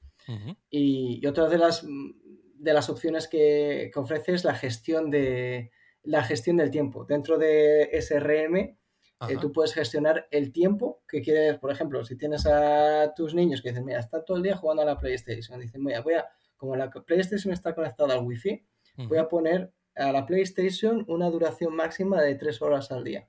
y, 0.71 1.27
otra 1.27 1.49
de 1.49 1.59
las, 1.59 1.85
de 1.85 2.73
las 2.73 2.91
opciones 2.91 3.27
que, 3.27 3.91
ofrece 3.97 4.33
es 4.35 4.45
la 4.45 4.55
gestión, 4.55 5.11
de, 5.11 5.73
la 6.03 6.23
gestión 6.23 6.59
del 6.59 6.71
tiempo. 6.71 7.07
Dentro 7.07 7.39
de 7.39 7.89
SRM 8.01 8.57
eh, 8.57 9.37
tú 9.41 9.51
puedes 9.51 9.73
gestionar 9.73 10.29
el 10.31 10.53
tiempo 10.53 11.03
que 11.09 11.23
quieres, 11.23 11.59
por 11.59 11.71
ejemplo, 11.73 12.05
si 12.05 12.17
tienes 12.17 12.47
a 12.47 13.13
tus 13.15 13.35
niños 13.35 13.63
que 13.63 13.71
dicen, 13.71 13.85
mira, 13.85 13.99
está 13.99 14.25
todo 14.25 14.37
el 14.37 14.43
día 14.43 14.57
jugando 14.57 14.83
a 14.83 14.87
la 14.87 14.99
PlayStation, 14.99 15.59
dicen, 15.59 15.83
mira, 15.83 16.03
voy 16.03 16.15
a, 16.15 16.29
como 16.57 16.77
la 16.77 16.91
PlayStation 16.91 17.53
está 17.55 17.75
conectada 17.75 18.15
al 18.15 18.25
Wi-Fi, 18.25 18.63
voy 19.09 19.19
a 19.19 19.29
poner 19.29 19.73
a 19.97 20.13
la 20.13 20.27
PlayStation 20.27 21.05
una 21.09 21.31
duración 21.31 21.75
máxima 21.75 22.21
de 22.21 22.35
tres 22.35 22.61
horas 22.61 22.93
al 22.93 23.05
día. 23.05 23.27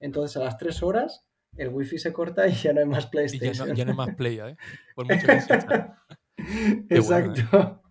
Entonces, 0.00 0.36
a 0.38 0.44
las 0.44 0.56
tres 0.56 0.82
horas 0.82 1.26
el 1.56 1.68
wifi 1.68 1.98
se 1.98 2.12
corta 2.12 2.46
y 2.46 2.52
ya 2.52 2.72
no 2.72 2.80
hay 2.80 2.86
más 2.86 3.06
PlayStation. 3.06 3.74
ya, 3.74 3.84
no, 3.84 3.90
hay 3.92 3.96
más 3.96 4.14
Play, 4.14 4.38
¿eh? 4.38 4.56
Por 4.94 5.06
mucho 5.06 5.26
que 5.26 5.34
Exacto. 6.90 7.82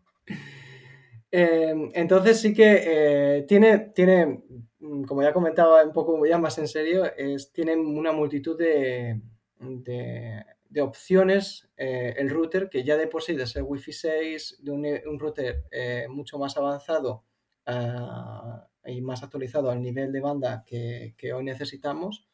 ¿eh? 1.31 1.73
Entonces 1.93 2.39
sí 2.39 2.53
que 2.53 2.83
eh, 2.85 3.45
tiene, 3.47 3.91
tiene, 3.95 4.43
mm, 4.79 5.03
como 5.03 5.23
ya 5.23 5.33
comentaba 5.33 5.83
un 5.83 5.93
poco 5.93 6.25
ya 6.25 6.37
más 6.37 6.57
en 6.57 6.67
serio, 6.67 7.05
es, 7.15 7.51
tiene 7.51 7.75
una 7.75 8.11
multitud 8.11 8.57
de, 8.57 9.21
de, 9.59 10.81
opciones 10.81 11.69
eh, 11.77 12.13
el 12.17 12.29
router 12.29 12.69
que 12.69 12.83
ya 12.83 12.97
de 12.97 13.07
por 13.07 13.23
sí 13.23 13.35
de 13.35 13.47
ser 13.47 13.63
Wi-Fi 13.63 13.93
6, 13.93 14.59
de 14.61 14.71
un, 14.71 15.19
router 15.19 15.63
mucho 16.09 16.37
más 16.37 16.57
avanzado 16.57 17.23
ah, 17.65 18.67
y 18.85 19.01
más 19.01 19.23
actualizado 19.23 19.71
al 19.71 19.81
nivel 19.81 20.11
de 20.11 20.19
banda 20.19 20.63
que, 20.65 21.15
que 21.17 21.31
hoy 21.33 21.43
necesitamos, 21.43 22.27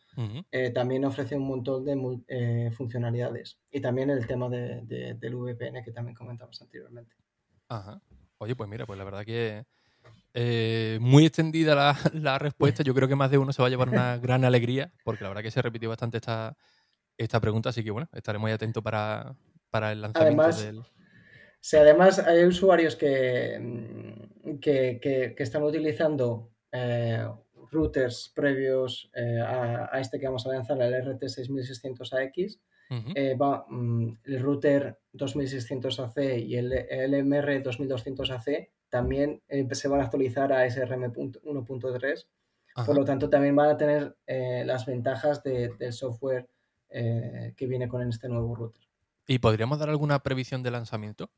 eh, 0.51 0.71
también 0.71 1.05
ofrece 1.05 1.35
un 1.35 1.47
montón 1.47 1.85
de 1.85 2.21
eh, 2.27 2.71
funcionalidades. 2.71 3.59
Y 3.71 3.81
también 3.81 4.09
el 4.09 4.25
tema 4.27 4.49
del 4.49 5.35
VPN 5.35 5.83
que 5.83 5.91
también 5.91 6.15
comentamos 6.15 6.61
anteriormente. 6.61 7.15
Ajá. 7.67 8.01
Oye, 8.37 8.55
pues 8.55 8.69
mira, 8.69 8.85
pues 8.85 8.97
la 8.97 9.05
verdad 9.05 9.25
que 9.25 9.65
eh, 10.33 10.97
muy 11.01 11.25
extendida 11.25 11.75
la, 11.75 11.97
la, 12.13 12.39
respuesta. 12.39 12.83
Yo 12.83 12.93
creo 12.93 13.07
que 13.07 13.15
más 13.15 13.31
de 13.31 13.37
uno 13.37 13.51
se 13.53 13.61
va 13.61 13.67
a 13.67 13.71
llevar 13.71 13.89
una 13.89 14.17
gran 14.21 14.45
alegría, 14.45 14.91
porque 15.03 15.23
la 15.23 15.29
verdad 15.29 15.43
que 15.43 15.51
se 15.51 15.61
repitió 15.61 15.89
bastante 15.89 16.17
esta, 16.17 16.55
esta 17.17 17.39
pregunta, 17.39 17.69
así 17.69 17.83
que 17.83 17.91
bueno, 17.91 18.07
estaremos 18.13 18.43
muy 18.43 18.51
atentos 18.51 18.83
para, 18.83 19.35
para 19.69 19.91
el 19.91 20.01
lanzamiento 20.01 20.41
además, 20.41 20.63
del. 20.63 20.81
Si 21.61 21.75
además 21.75 22.19
hay 22.19 22.45
usuarios 22.45 22.95
que, 22.95 23.59
mm, 23.59 24.59
que, 24.59 24.99
que, 25.01 25.43
están 25.43 25.63
utilizando 25.63 26.51
eh, 26.71 27.27
routers 27.71 28.31
previos 28.35 29.09
eh, 29.13 29.39
a, 29.39 29.89
a, 29.91 29.99
este 29.99 30.19
que 30.19 30.25
vamos 30.25 30.45
a 30.45 30.49
lanzar, 30.49 30.81
el 30.81 30.93
RT6600AX, 30.93 32.59
eh, 33.15 33.35
va 33.35 33.65
mm, 33.69 34.17
el 34.23 34.39
router 34.39 34.97
2600AC 35.13 36.43
y 36.43 36.55
el 36.55 36.71
LMR 36.71 37.61
2200AC 37.61 38.69
también 38.89 39.43
eh, 39.47 39.67
se 39.73 39.87
van 39.87 40.01
a 40.01 40.05
actualizar 40.05 40.51
a 40.51 40.67
SRM 40.67 41.13
1.3. 41.13 42.25
Por 42.85 42.95
lo 42.95 43.03
tanto, 43.03 43.29
también 43.29 43.55
van 43.55 43.69
a 43.69 43.77
tener 43.77 44.15
eh, 44.25 44.63
las 44.65 44.85
ventajas 44.85 45.43
de, 45.43 45.69
del 45.77 45.93
software 45.93 46.49
que 46.89 47.67
viene 47.67 47.87
con 47.87 48.01
este 48.07 48.27
nuevo 48.27 48.55
router. 48.55 48.81
¿Y 49.27 49.37
podríamos 49.37 49.77
dar 49.77 49.89
alguna 49.89 50.23
previsión 50.23 50.63
de 50.63 50.71
lanzamiento? 50.71 51.29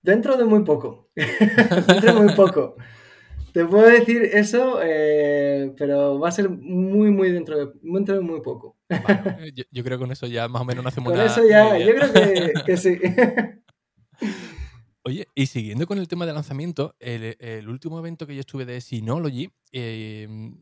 Dentro 0.00 0.36
de 0.36 0.44
muy 0.44 0.62
poco. 0.62 1.10
Dentro 1.16 2.14
de 2.14 2.20
muy 2.20 2.34
poco. 2.34 2.76
Te 3.52 3.64
puedo 3.64 3.88
decir 3.88 4.22
eso, 4.32 4.80
eh, 4.82 5.72
pero 5.76 6.18
va 6.18 6.28
a 6.28 6.32
ser 6.32 6.48
muy, 6.48 7.10
muy 7.10 7.30
dentro 7.32 7.58
de, 7.58 7.72
dentro 7.82 8.14
de 8.14 8.20
muy 8.20 8.40
poco. 8.40 8.76
yo, 9.70 9.84
creo 9.84 9.98
que 9.98 10.02
con 10.02 10.12
eso 10.12 10.26
ya 10.26 10.48
más 10.48 10.62
o 10.62 10.64
menos 10.64 10.84
no 10.84 10.88
hacemos 10.88 11.12
Con 11.12 11.20
eso 11.20 11.42
ya, 11.48 11.78
yo 11.78 11.94
creo 11.94 12.64
que, 12.64 12.76
sí. 12.76 12.98
Oye, 15.02 15.26
y 15.34 15.46
siguiendo 15.46 15.86
con 15.86 15.98
el 15.98 16.08
tema 16.08 16.26
de 16.26 16.32
lanzamiento, 16.32 16.94
el, 16.98 17.68
último 17.68 17.98
evento 17.98 18.26
que 18.26 18.34
yo 18.34 18.40
estuve 18.40 18.66
de 18.66 18.80
Synology, 18.80 19.50
em, 19.72 20.60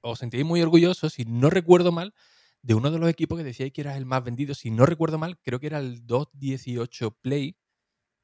os 0.00 0.18
sentí 0.18 0.44
muy 0.44 0.62
orgullosos, 0.62 1.12
si 1.12 1.24
no 1.24 1.50
recuerdo 1.50 1.90
mal, 1.92 2.14
de 2.62 2.74
uno 2.74 2.90
de 2.90 2.98
los 2.98 3.08
equipos 3.08 3.38
que 3.38 3.44
decíais 3.44 3.72
que 3.72 3.80
era 3.80 3.96
el 3.96 4.06
más 4.06 4.22
vendido. 4.24 4.54
Si 4.54 4.70
no 4.70 4.86
recuerdo 4.86 5.18
mal, 5.18 5.38
creo 5.42 5.60
que 5.60 5.66
era 5.66 5.78
el 5.78 6.06
218 6.06 7.12
Play. 7.20 7.56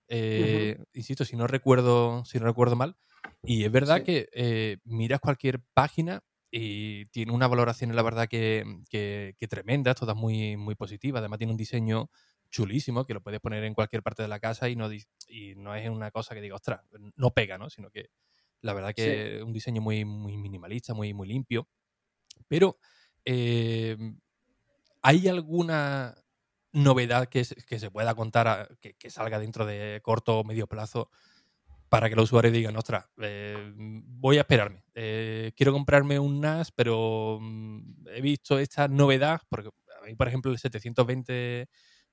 Eh, 0.09 0.79
insisto, 0.93 1.25
si 1.25 1.37
no 1.37 1.47
recuerdo, 1.47 2.25
si 2.25 2.39
no 2.39 2.47
recuerdo 2.47 2.77
mal. 2.77 2.97
Y 3.47 3.65
es 3.65 3.71
verdad 3.71 4.03
que 4.03 4.29
eh, 4.33 4.79
miras 4.85 5.21
cualquier 5.21 5.61
página 5.75 6.23
y 6.51 7.07
tiene 7.07 7.33
una 7.33 7.47
valoración, 7.47 7.95
la 7.95 8.03
verdad, 8.03 8.29
que, 8.29 8.65
que, 8.89 9.49
tremenda, 9.49 9.95
todas 9.95 10.17
muy, 10.17 10.57
muy 10.57 10.75
positivas. 10.75 11.21
Además, 11.21 11.39
tiene 11.39 11.53
un 11.53 11.57
diseño 11.57 12.11
chulísimo 12.51 13.05
que 13.05 13.13
lo 13.13 13.23
puedes 13.23 13.41
poner 13.41 13.65
en 13.65 13.75
cualquier 13.75 14.03
parte 14.03 14.23
de 14.23 14.29
la 14.29 14.39
casa 14.39 14.69
y 14.69 14.77
no, 14.77 14.89
y 14.93 15.55
no 15.57 15.75
es 15.75 15.89
una 15.91 16.11
cosa 16.11 16.35
que 16.35 16.41
diga, 16.41 16.55
ostras, 16.55 16.81
no 17.17 17.33
pega, 17.33 17.59
¿no? 17.59 17.69
Sino 17.69 17.91
que 17.91 18.11
la 18.61 18.73
verdad 18.73 18.95
que 18.95 19.37
es 19.37 19.43
un 19.43 19.53
diseño 19.53 19.83
muy, 19.83 20.05
muy 20.05 20.37
minimalista, 20.37 20.95
muy, 20.95 21.13
muy 21.13 21.29
limpio. 21.29 21.69
Pero, 22.49 22.79
eh, 23.25 23.97
¿hay 25.03 25.29
alguna 25.29 26.15
novedad 26.73 27.29
que, 27.29 27.45
que 27.67 27.79
se 27.79 27.91
pueda 27.91 28.15
contar, 28.15 28.79
que, 28.81 28.95
que, 28.95 29.11
salga 29.11 29.39
dentro 29.39 29.67
de 29.67 30.01
corto 30.03 30.39
o 30.39 30.45
medio 30.45 30.67
plazo 30.67 31.11
para 31.95 32.11
que 32.11 32.17
los 32.17 32.25
usuarios 32.25 32.53
digan, 32.53 32.77
ostras, 32.77 33.09
eh, 33.23 33.73
voy 33.77 34.39
a 34.39 34.41
esperarme. 34.41 34.83
Eh, 34.97 35.53
quiero 35.55 35.73
comprarme 35.73 36.19
un 36.19 36.41
NAS, 36.41 36.73
pero 36.73 37.39
mm, 37.41 38.09
he 38.09 38.21
visto 38.21 38.59
esta 38.59 38.89
novedad, 38.89 39.43
porque 39.49 39.71
a 40.03 40.07
mí, 40.07 40.17
por 40.17 40.27
ejemplo, 40.27 40.51
el 40.51 40.59
720 40.59 41.69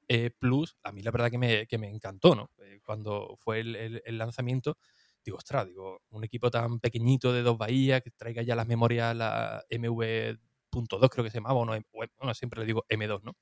eh, 0.07 0.29
Plus, 0.37 0.77
a 0.83 0.91
mí 0.91 1.01
la 1.01 1.09
verdad 1.09 1.31
que 1.31 1.39
me, 1.39 1.65
que 1.65 1.79
me 1.79 1.89
encantó, 1.89 2.35
¿no? 2.35 2.51
cuando 2.85 3.35
fue 3.39 3.61
el, 3.61 4.17
lanzamiento, 4.19 4.77
digo, 5.25 5.37
ostras, 5.37 5.65
digo, 5.65 6.03
un 6.11 6.23
equipo 6.23 6.51
tan 6.51 6.79
pequeñito 6.79 7.33
de 7.33 7.41
dos 7.41 7.57
bahías, 7.57 8.03
que 8.03 8.11
traiga 8.11 8.43
ya 8.43 8.55
las 8.55 8.67
memorias, 8.67 9.15
la 9.15 9.63
MV.2 9.67 11.09
creo 11.09 11.23
que 11.23 11.31
se 11.31 11.39
llamaba, 11.39 11.55
o 11.55 11.65
no, 11.65 11.73
bueno, 11.91 12.33
siempre 12.35 12.59
le 12.59 12.67
digo 12.67 12.85
M2, 12.87 13.23
¿no? 13.23 13.35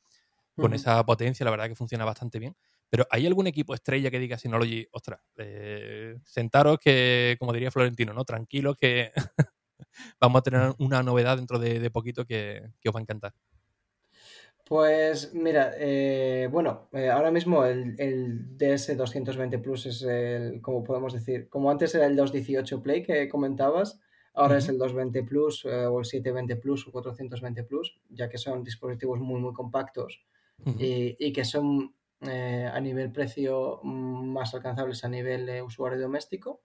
Con 0.55 0.73
esa 0.73 1.05
potencia, 1.05 1.43
la 1.43 1.51
verdad 1.51 1.67
que 1.67 1.75
funciona 1.75 2.05
bastante 2.05 2.39
bien. 2.39 2.55
Pero 2.89 3.05
¿hay 3.11 3.27
algún 3.27 3.47
equipo 3.47 3.73
estrella 3.73 4.09
que 4.09 4.19
diga 4.19 4.37
Synology, 4.37 4.87
ostras, 4.91 5.21
eh, 5.37 6.15
sentaros 6.23 6.79
que, 6.79 7.35
como 7.39 7.53
diría 7.53 7.71
Florentino, 7.71 8.13
¿no? 8.13 8.25
Tranquilos 8.25 8.75
que 8.77 9.11
vamos 10.19 10.39
a 10.39 10.43
tener 10.43 10.73
una 10.79 11.03
novedad 11.03 11.37
dentro 11.37 11.59
de, 11.59 11.89
poquito 11.91 12.25
que, 12.25 12.63
os 12.85 12.95
va 12.95 12.99
a 12.99 13.01
encantar? 13.01 13.33
Pues 14.65 15.33
mira, 15.33 15.71
eh, 15.77 16.47
bueno, 16.51 16.89
eh, 16.93 17.09
ahora 17.09 17.31
mismo 17.31 17.65
el, 17.65 17.95
DS220 18.57 19.61
Plus 19.61 19.85
es 19.87 20.01
el, 20.03 20.61
como 20.61 20.83
podemos 20.83 21.13
decir, 21.13 21.47
como 21.49 21.71
antes 21.71 21.93
era 21.95 22.05
el 22.05 22.15
218 22.15 22.81
Play 22.81 23.03
que 23.03 23.29
comentabas, 23.29 23.99
ahora 24.33 24.57
es 24.57 24.69
el 24.69 24.77
220 24.77 25.23
Plus 25.23 25.65
o 25.65 25.99
el 25.99 26.05
720 26.05 26.55
Plus 26.57 26.87
o 26.87 26.91
420 26.91 27.63
Plus, 27.63 27.99
ya 28.09 28.29
que 28.29 28.37
son 28.37 28.63
dispositivos 28.63 29.19
muy, 29.19 29.39
muy 29.39 29.53
compactos 29.53 30.23
y, 30.77 31.33
que 31.33 31.45
son 31.45 31.95
eh, 32.21 32.69
a 32.69 32.79
nivel 32.81 33.13
precio 33.13 33.79
mm, 33.81 34.33
más 34.33 34.53
alcanzables 34.53 35.05
a 35.05 35.09
nivel 35.09 35.45
de 35.45 35.61
usuario 35.61 36.01
doméstico. 36.01 36.61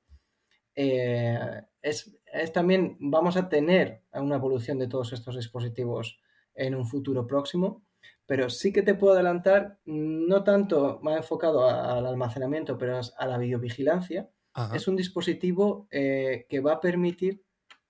Eh, 0.74 1.38
es, 1.80 2.18
también 2.52 2.96
vamos 2.98 3.36
a 3.36 3.48
tener 3.48 4.02
una 4.12 4.34
evolución 4.34 4.80
de 4.80 4.88
todos 4.88 5.12
estos 5.12 5.36
dispositivos 5.36 6.18
en 6.54 6.74
un 6.74 6.86
futuro 6.86 7.24
próximo, 7.28 7.84
pero 8.26 8.50
sí 8.50 8.72
que 8.72 8.82
te 8.82 8.94
puedo 8.94 9.14
adelantar, 9.14 9.78
no 9.84 10.42
tanto 10.42 10.98
más 11.02 11.18
enfocado 11.18 11.68
al 11.68 12.04
almacenamiento, 12.04 12.76
pero 12.76 13.00
a 13.16 13.26
la 13.26 13.38
videovigilancia. 13.38 14.28
Es 14.72 14.86
un 14.88 14.96
dispositivo 14.96 15.88
eh, 15.90 16.46
que 16.48 16.60
va 16.60 16.74
a 16.74 16.80
permitir 16.80 17.42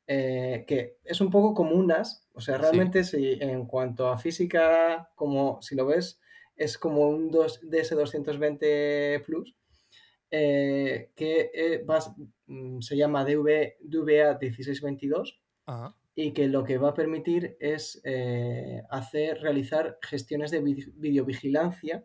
que 0.07 0.99
es 1.03 1.21
un 1.23 1.31
poco 1.31 1.55
como 1.55 1.77
un 1.77 1.87
NAS, 1.87 2.29
o 2.35 2.41
sea, 2.41 2.59
realmente 2.59 3.05
si 3.05 3.39
en 3.41 3.65
cuanto 3.65 4.09
a 4.09 4.19
física, 4.19 5.11
como 5.15 5.63
si 5.63 5.75
lo 5.75 5.87
ves, 5.87 6.21
es 6.57 6.79
como 6.79 7.09
un 7.09 7.31
DS220 7.31 9.25
Plus, 9.25 9.55
eh, 10.37 11.11
que 11.15 11.51
eh, 11.55 11.87
mm, 12.47 12.81
se 12.81 12.97
llama 12.97 13.25
DV, 13.25 13.77
DVA 13.81 14.37
1622 14.41 15.41
y 16.17 16.33
que 16.33 16.49
lo 16.49 16.65
que 16.65 16.79
va 16.79 16.91
a 16.91 16.95
permitir 16.95 17.57
es 17.61 18.01
eh, 18.05 18.83
hacer, 18.91 19.41
realizar 19.41 19.99
gestiones 20.03 20.51
de 20.51 20.61
videovigilancia 20.61 22.05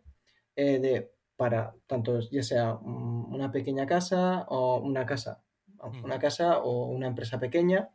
de, 0.55 1.09
para 1.37 1.73
tanto 1.87 2.19
ya 2.29 2.43
sea 2.43 2.75
una 2.75 3.49
pequeña 3.49 3.85
casa 3.85 4.45
o 4.49 4.77
una 4.79 5.05
casa, 5.05 5.41
una 6.03 6.19
casa 6.19 6.59
o 6.59 6.87
una 6.87 7.07
empresa 7.07 7.39
pequeña 7.39 7.89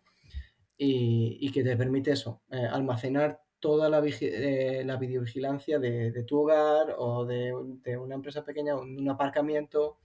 y, 0.79 1.37
y 1.41 1.53
que 1.53 1.63
te 1.63 1.77
permite 1.77 2.13
eso, 2.13 2.43
almacenar 2.49 3.44
toda 3.65 3.89
la, 3.89 4.03
eh, 4.07 4.83
la 4.85 4.99
videovigilancia 4.99 5.79
de, 5.79 6.23
tu 6.25 6.41
hogar 6.41 6.97
o 6.99 7.25
de, 7.25 7.55
una 7.97 8.15
empresa 8.15 8.45
pequeña 8.45 8.77
o 8.77 8.83
un 8.83 9.09
aparcamiento 9.09 9.97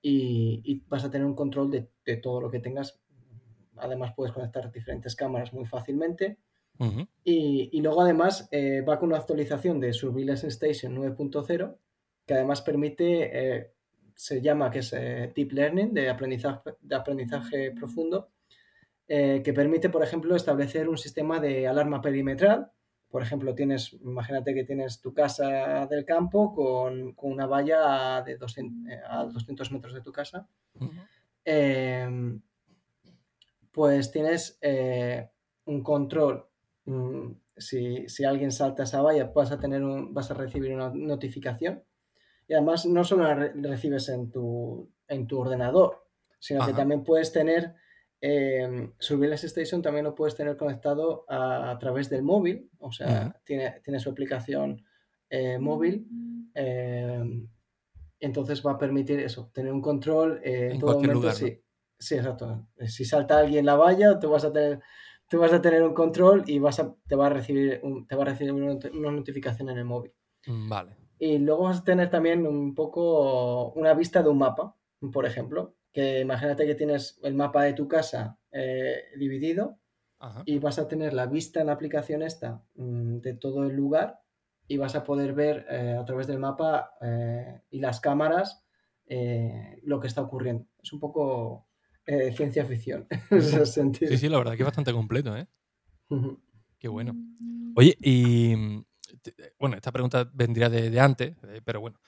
y, 0.00 0.82
vas 0.88 1.04
a 1.04 1.10
tener 1.10 1.26
un 1.26 1.34
control 1.34 1.70
de, 1.70 2.16
todo 2.16 2.40
lo 2.40 2.50
que 2.50 2.58
tengas. 2.58 2.98
Además 3.76 4.14
puedes 4.16 4.32
conectar 4.32 4.72
diferentes 4.72 5.14
cámaras 5.14 5.52
muy 5.52 5.66
fácilmente. 5.66 6.38
y, 7.22 7.78
luego 7.82 8.00
además 8.00 8.48
eh, 8.50 8.80
va 8.80 8.98
con 8.98 9.10
una 9.10 9.18
actualización 9.18 9.78
de 9.78 9.92
Surveillance 9.92 10.48
Station 10.48 10.96
9.0 10.96 11.76
que 12.24 12.32
además 12.32 12.62
permite, 12.62 13.08
eh, 13.30 13.72
se 14.14 14.40
llama 14.40 14.70
que 14.70 14.78
es 14.78 14.90
Deep 14.90 15.52
Learning, 15.52 15.92
de 15.92 16.08
aprendizaje, 16.08 16.76
de 16.80 16.96
aprendizaje 16.96 17.72
profundo, 17.72 18.30
que 19.06 19.52
permite, 19.54 19.90
por 19.90 20.02
ejemplo, 20.02 20.34
establecer 20.34 20.88
un 20.88 20.96
sistema 20.96 21.38
de 21.40 21.68
alarma 21.68 22.00
perimetral 22.00 22.72
por 23.08 23.22
ejemplo, 23.22 23.54
tienes, 23.54 23.92
imagínate 23.94 24.54
que 24.54 24.64
tienes 24.64 25.00
tu 25.00 25.14
casa 25.14 25.86
del 25.86 26.04
campo 26.04 26.54
con, 26.54 27.14
una 27.22 27.46
valla 27.46 28.22
de 28.22 28.36
200, 28.36 28.92
eh, 28.92 29.00
a 29.08 29.24
200 29.24 29.72
metros 29.72 29.94
de 29.94 30.02
tu 30.02 30.12
casa. 30.12 30.48
Em, 31.44 32.40
pues 33.70 34.10
tienes 34.10 34.58
eh, 34.60 35.30
un 35.66 35.82
control. 35.82 36.46
Mm, 36.86 37.32
si, 37.56 38.24
alguien 38.24 38.50
salta 38.50 38.82
esa 38.82 39.02
valla, 39.02 39.30
vas 39.34 39.52
a, 39.52 39.58
tener 39.58 39.84
un, 39.84 40.12
vas 40.12 40.30
a 40.30 40.34
recibir 40.34 40.74
una 40.74 40.90
notificación. 40.90 41.84
Y 42.48 42.54
además 42.54 42.86
no 42.86 43.04
solo 43.04 43.22
la 43.22 43.52
recibes 43.54 44.08
en 44.08 44.30
tu, 44.30 44.90
en 45.08 45.26
tu 45.26 45.38
ordenador, 45.38 46.06
sino 46.38 46.64
que 46.66 46.72
también 46.72 47.02
puedes 47.02 47.32
tener 47.32 47.74
eh, 48.20 48.90
Surveillance 48.98 49.46
Station 49.46 49.82
también 49.82 50.04
lo 50.04 50.14
puedes 50.14 50.34
tener 50.34 50.56
conectado 50.56 51.24
a, 51.28 51.76
través 51.78 52.08
del 52.08 52.22
móvil, 52.22 52.70
o 52.78 52.92
sea, 52.92 53.40
tiene, 53.44 53.80
tiene, 53.84 54.00
su 54.00 54.10
aplicación 54.10 54.82
eh, 55.28 55.58
móvil. 55.58 56.06
Em, 56.54 57.48
entonces 58.18 58.64
va 58.64 58.72
a 58.72 58.78
permitir 58.78 59.20
eso, 59.20 59.50
tener 59.52 59.72
un 59.72 59.82
control 59.82 60.40
eh, 60.42 60.70
en, 60.72 60.80
todo 60.80 61.00
momento. 61.00 61.30
sí, 61.32 61.60
sí, 61.98 62.14
exacto. 62.14 62.66
Si 62.86 63.04
salta 63.04 63.38
alguien 63.38 63.66
la 63.66 63.76
valla, 63.76 64.18
tú 64.18 64.30
vas 64.30 64.44
a 64.44 64.52
tener, 64.52 64.80
tú 65.28 65.38
vas 65.38 65.52
a 65.52 65.60
tener 65.60 65.82
un 65.82 65.92
control 65.92 66.44
y 66.46 66.58
vas 66.58 66.80
a, 66.80 66.94
te 67.06 67.14
va 67.14 67.26
a 67.26 67.30
recibir, 67.30 67.82
te 68.08 68.16
va 68.16 68.22
a 68.22 68.26
recibir 68.26 68.52
una, 68.52 69.10
notificación 69.10 69.68
en 69.68 69.78
el 69.78 69.84
móvil. 69.84 70.12
Mm, 70.46 70.68
vale. 70.68 70.96
Y 71.18 71.38
luego 71.38 71.64
vas 71.64 71.80
a 71.80 71.84
tener 71.84 72.10
también 72.10 72.46
un 72.46 72.74
poco 72.74 73.72
una 73.72 73.92
vista 73.94 74.22
de 74.22 74.30
un 74.30 74.38
mapa. 74.38 74.74
por 75.12 75.26
ejemplo, 75.26 75.75
que 75.96 76.20
imagínate 76.20 76.66
que 76.66 76.74
tienes 76.74 77.18
el 77.22 77.32
mapa 77.32 77.64
de 77.64 77.72
tu 77.72 77.88
casa 77.88 78.38
eh, 78.52 79.04
dividido 79.16 79.80
y 80.44 80.58
vas 80.58 80.78
a 80.78 80.86
tener 80.86 81.14
la 81.14 81.24
vista 81.24 81.62
en 81.62 81.68
la 81.68 81.72
aplicación 81.72 82.22
esta 82.22 82.62
mm, 82.74 83.20
de 83.20 83.32
todo 83.32 83.64
el 83.64 83.74
lugar 83.74 84.20
y 84.68 84.76
vas 84.76 84.94
a 84.94 85.04
poder 85.04 85.32
ver 85.32 85.64
eh, 85.70 85.96
a 85.98 86.04
través 86.04 86.26
del 86.26 86.38
mapa 86.38 86.90
eh, 87.00 87.62
y 87.70 87.80
las 87.80 88.00
cámaras 88.00 88.62
lo 89.84 89.98
que 89.98 90.08
está 90.08 90.20
ocurriendo. 90.20 90.66
Es 90.82 90.92
un 90.92 91.00
poco 91.00 91.68
ciencia 92.34 92.66
ficción 92.66 93.06
en 93.30 93.38
ese 93.38 93.64
sentido. 93.64 94.10
Sí, 94.10 94.18
sí, 94.18 94.28
la 94.28 94.36
verdad 94.36 94.52
que 94.52 94.64
es 94.64 94.66
bastante 94.66 94.92
completo, 94.92 95.34
¿eh? 95.34 95.46
Qué 96.78 96.88
bueno. 96.88 97.14
Oye, 97.74 97.96
y 98.02 98.84
bueno, 99.58 99.76
esta 99.76 99.92
pregunta 99.92 100.30
vendría 100.34 100.68
de, 100.68 101.00
antes, 101.00 101.36
pero 101.64 101.80
bueno, 101.80 101.98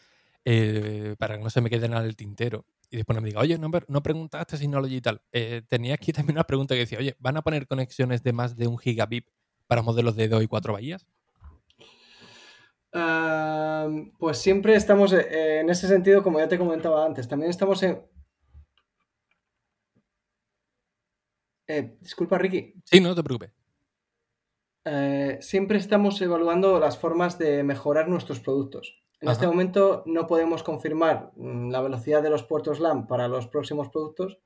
para 1.18 1.36
que 1.36 1.44
no 1.44 1.50
se 1.50 1.60
me 1.60 1.70
queden 1.70 1.94
al 1.94 2.16
tintero 2.16 2.64
y 2.90 2.96
después 2.96 3.14
no 3.14 3.20
me 3.20 3.28
diga, 3.28 3.40
oye, 3.40 3.58
no, 3.58 3.70
no 3.88 4.02
preguntaste 4.02 4.56
Synology 4.56 4.96
y 4.96 5.00
tal. 5.00 5.20
Eh, 5.32 5.62
tenía 5.68 5.94
aquí 5.94 6.12
también 6.12 6.36
una 6.36 6.44
pregunta 6.44 6.74
que 6.74 6.80
decía, 6.80 6.98
oye, 6.98 7.16
¿van 7.18 7.36
a 7.36 7.42
poner 7.42 7.66
conexiones 7.66 8.22
de 8.22 8.32
más 8.32 8.56
de 8.56 8.66
un 8.66 8.78
gigabit 8.78 9.26
para 9.66 9.82
modelos 9.82 10.16
de 10.16 10.28
2 10.28 10.42
y 10.42 10.46
4 10.46 10.72
bahías? 10.72 11.06
pues 14.18 14.38
siempre 14.38 14.74
estamos 14.74 15.12
eh, 15.12 15.60
en 15.60 15.70
ese 15.70 15.86
sentido, 15.86 16.22
como 16.22 16.40
ya 16.40 16.48
te 16.48 16.58
comentaba 16.58 17.06
antes, 17.06 17.28
también 17.28 17.50
estamos 17.50 17.80
en... 17.84 18.02
Eh, 21.68 21.96
disculpa, 22.00 22.38
Ricky. 22.38 22.74
Sí, 22.84 22.98
no 22.98 23.14
te 23.14 23.22
preocupes. 23.22 23.52
siempre 25.46 25.78
estamos 25.78 26.20
evaluando 26.22 26.80
las 26.80 26.98
formas 26.98 27.38
de 27.38 27.62
mejorar 27.62 28.08
nuestros 28.08 28.40
productos. 28.40 28.98
En 29.20 29.28
este 29.28 29.46
momento 29.46 30.04
no 30.06 30.26
podemos 30.26 30.62
confirmar 30.62 31.32
mm, 31.36 31.70
la 31.70 31.80
velocidad 31.80 32.22
de 32.22 32.30
los 32.30 32.44
puertos 32.44 32.78
LAN 32.80 33.06
para 33.06 33.28
los 33.28 33.48
próximos 33.48 33.88
productos, 33.88 34.38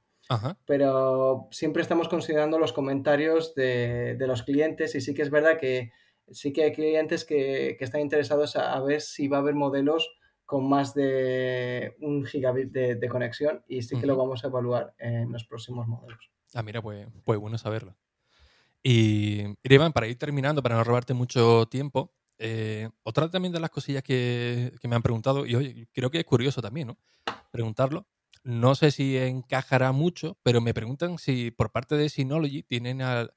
pero 0.64 1.48
siempre 1.50 1.82
estamos 1.82 2.08
considerando 2.08 2.58
los 2.58 2.72
comentarios 2.72 3.54
de, 3.54 4.16
los 4.18 4.42
clientes 4.42 4.94
y 4.94 5.02
sí 5.02 5.12
que 5.12 5.20
es 5.20 5.30
verdad 5.30 5.58
que 5.58 5.92
sí 6.30 6.54
que 6.54 6.64
hay 6.64 6.72
clientes 6.72 7.26
que, 7.26 7.76
están 7.80 8.00
interesados 8.00 8.56
a, 8.56 8.80
ver 8.80 9.02
si 9.02 9.28
va 9.28 9.38
a 9.38 9.40
haber 9.40 9.54
modelos 9.54 10.08
con 10.46 10.66
más 10.68 10.94
de 10.94 11.96
un 12.00 12.24
gigabit 12.24 12.70
de, 12.72 13.08
conexión 13.08 13.62
y 13.68 13.82
sí 13.82 14.00
que 14.00 14.06
lo 14.06 14.16
vamos 14.16 14.42
a 14.44 14.46
evaluar 14.46 14.94
en 14.98 15.30
los 15.32 15.44
próximos 15.44 15.86
modelos. 15.86 16.30
Ah, 16.54 16.62
mira, 16.62 16.80
pues, 16.80 17.06
pues 17.24 17.38
bueno 17.38 17.58
saberlo. 17.58 17.94
Y 18.82 19.44
Iván, 19.62 19.92
para 19.92 20.08
ir 20.08 20.18
terminando, 20.18 20.62
para 20.62 20.76
no 20.76 20.84
robarte 20.84 21.14
mucho 21.14 21.66
tiempo, 21.66 22.12
eh, 22.38 22.88
otra 23.02 23.30
también 23.30 23.52
de 23.52 23.60
las 23.60 23.70
cosillas 23.70 24.02
que, 24.02 24.72
me 24.82 24.96
han 24.96 25.02
preguntado, 25.02 25.46
y 25.46 25.54
oye, 25.54 25.88
creo 25.92 26.10
que 26.10 26.20
es 26.20 26.24
curioso 26.24 26.60
también, 26.60 26.88
¿no? 26.88 26.98
Preguntarlo. 27.50 28.06
No 28.44 28.74
sé 28.74 28.90
si 28.90 29.16
encajará 29.16 29.92
mucho, 29.92 30.36
pero 30.42 30.60
me 30.60 30.74
preguntan 30.74 31.18
si 31.18 31.52
por 31.52 31.70
parte 31.70 31.96
de 31.96 32.08
Synology 32.08 32.64
tienen 32.64 33.00
en, 33.00 33.28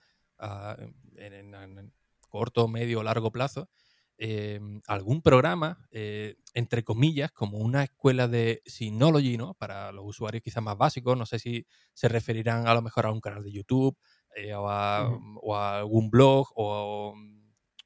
corto, 2.27 2.67
medio 2.67 2.99
o 2.99 3.03
largo 3.03 3.31
plazo 3.31 3.69
em, 4.17 4.81
algún 4.87 5.21
programa, 5.21 5.87
eh, 5.91 6.37
entre 6.53 6.83
comillas, 6.83 7.31
como 7.31 7.59
una 7.59 7.83
escuela 7.83 8.27
de 8.27 8.63
Synology, 8.65 9.37
¿no? 9.37 9.53
Para 9.53 9.91
los 9.91 10.05
usuarios 10.07 10.41
quizás 10.41 10.63
más 10.63 10.77
básicos. 10.77 11.17
No 11.17 11.25
sé 11.25 11.37
si 11.37 11.67
se 11.93 12.07
referirán 12.07 12.67
a 12.67 12.73
lo 12.73 12.81
mejor 12.81 13.05
a 13.05 13.11
un 13.11 13.21
canal 13.21 13.43
de 13.43 13.51
YouTube 13.51 13.97
eh, 14.35 14.53
o, 14.53 14.67
a, 14.67 15.77
algún 15.77 16.09
blog 16.09 16.47
o 16.55 17.13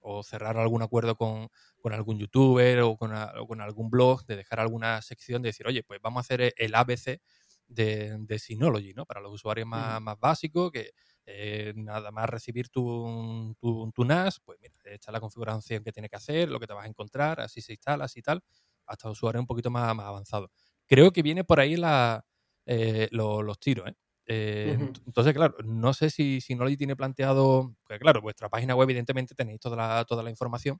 o 0.02 0.24
cerrar 0.24 0.58
algún 0.58 0.82
acuerdo 0.82 1.16
con, 1.16 1.50
algún 1.91 2.20
youtuber 2.20 2.82
o 2.82 2.97
con, 2.97 3.12
algún 3.14 3.89
blog, 3.89 4.26
de 4.26 4.36
dejar 4.36 4.60
alguna 4.60 5.02
sección 5.02 5.41
de 5.41 5.50
decir, 5.50 5.68
oye, 5.68 5.84
pues 5.84 6.00
vamos 6.02 6.20
a 6.20 6.22
hacer 6.22 6.54
el 6.58 6.76
ABC 6.76 7.22
de, 7.68 8.18
de 8.20 8.39
Synology, 8.39 8.93
¿no? 8.93 9.06
Para 9.06 9.22
los 9.22 9.34
usuarios 9.34 9.68
más, 9.68 10.02
básicos, 10.20 10.72
que 10.72 10.91
eh, 11.26 11.74
nada 11.76 12.12
más 12.12 12.30
recibir 12.30 12.70
tu, 12.70 13.56
tu, 13.60 14.06
NAS, 14.06 14.39
pues 14.43 14.60
mira, 14.62 14.74
echa 14.86 15.12
la 15.12 15.20
configuración 15.20 15.84
que 15.84 15.91
tiene 15.91 16.10
que 16.10 16.16
hacer, 16.16 16.50
lo 16.50 16.60
que 16.60 16.68
te 16.68 16.74
vas 16.74 16.86
a 16.86 16.89
encontrar, 16.89 17.39
así 17.39 17.62
se 17.62 17.74
instala, 17.74 18.06
así 18.06 18.22
tal, 18.22 18.41
hasta 18.86 19.10
usuarios 19.10 19.41
un 19.41 19.47
poquito 19.47 19.70
más, 19.70 19.95
más 19.95 20.08
avanzados. 20.08 20.50
Creo 20.88 21.12
que 21.12 21.22
viene 21.22 21.43
por 21.43 21.60
ahí 21.60 21.76
la, 21.76 22.26
eh, 22.66 23.08
los 23.12 23.60
tiros, 23.60 23.88
¿eh? 23.89 23.95
Eh, 24.32 24.77
entonces, 25.07 25.34
claro, 25.34 25.55
no 25.65 25.91
sé 25.91 26.11
si, 26.11 26.39
si 26.39 26.53
Noli 26.53 26.77
tiene 26.77 26.95
planteado, 26.95 27.75
porque 27.82 27.97
claro, 27.97 28.21
vuestra 28.21 28.47
página 28.47 28.75
web 28.75 28.86
evidentemente 28.86 29.34
tenéis 29.34 29.59
toda 29.59 29.75
la, 29.75 30.05
toda 30.05 30.21
la 30.21 30.30
información, 30.30 30.80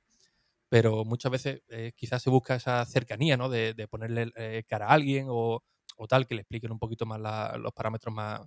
pero 0.68 1.04
muchas 1.04 1.32
veces 1.32 1.62
eh, 1.68 1.90
quizás 1.96 2.22
se 2.22 2.30
busca 2.30 2.54
esa 2.54 2.84
cercanía, 2.84 3.36
¿no? 3.36 3.48
De, 3.48 3.74
ponerle 3.90 4.30
eh, 4.36 4.62
cara 4.68 4.86
a 4.86 4.92
alguien 4.92 5.26
o, 5.28 5.64
tal, 6.08 6.28
que 6.28 6.36
le 6.36 6.42
expliquen 6.42 6.70
un 6.70 6.78
poquito 6.78 7.06
más 7.06 7.18
los 7.58 7.72
parámetros 7.72 8.14
más, 8.14 8.40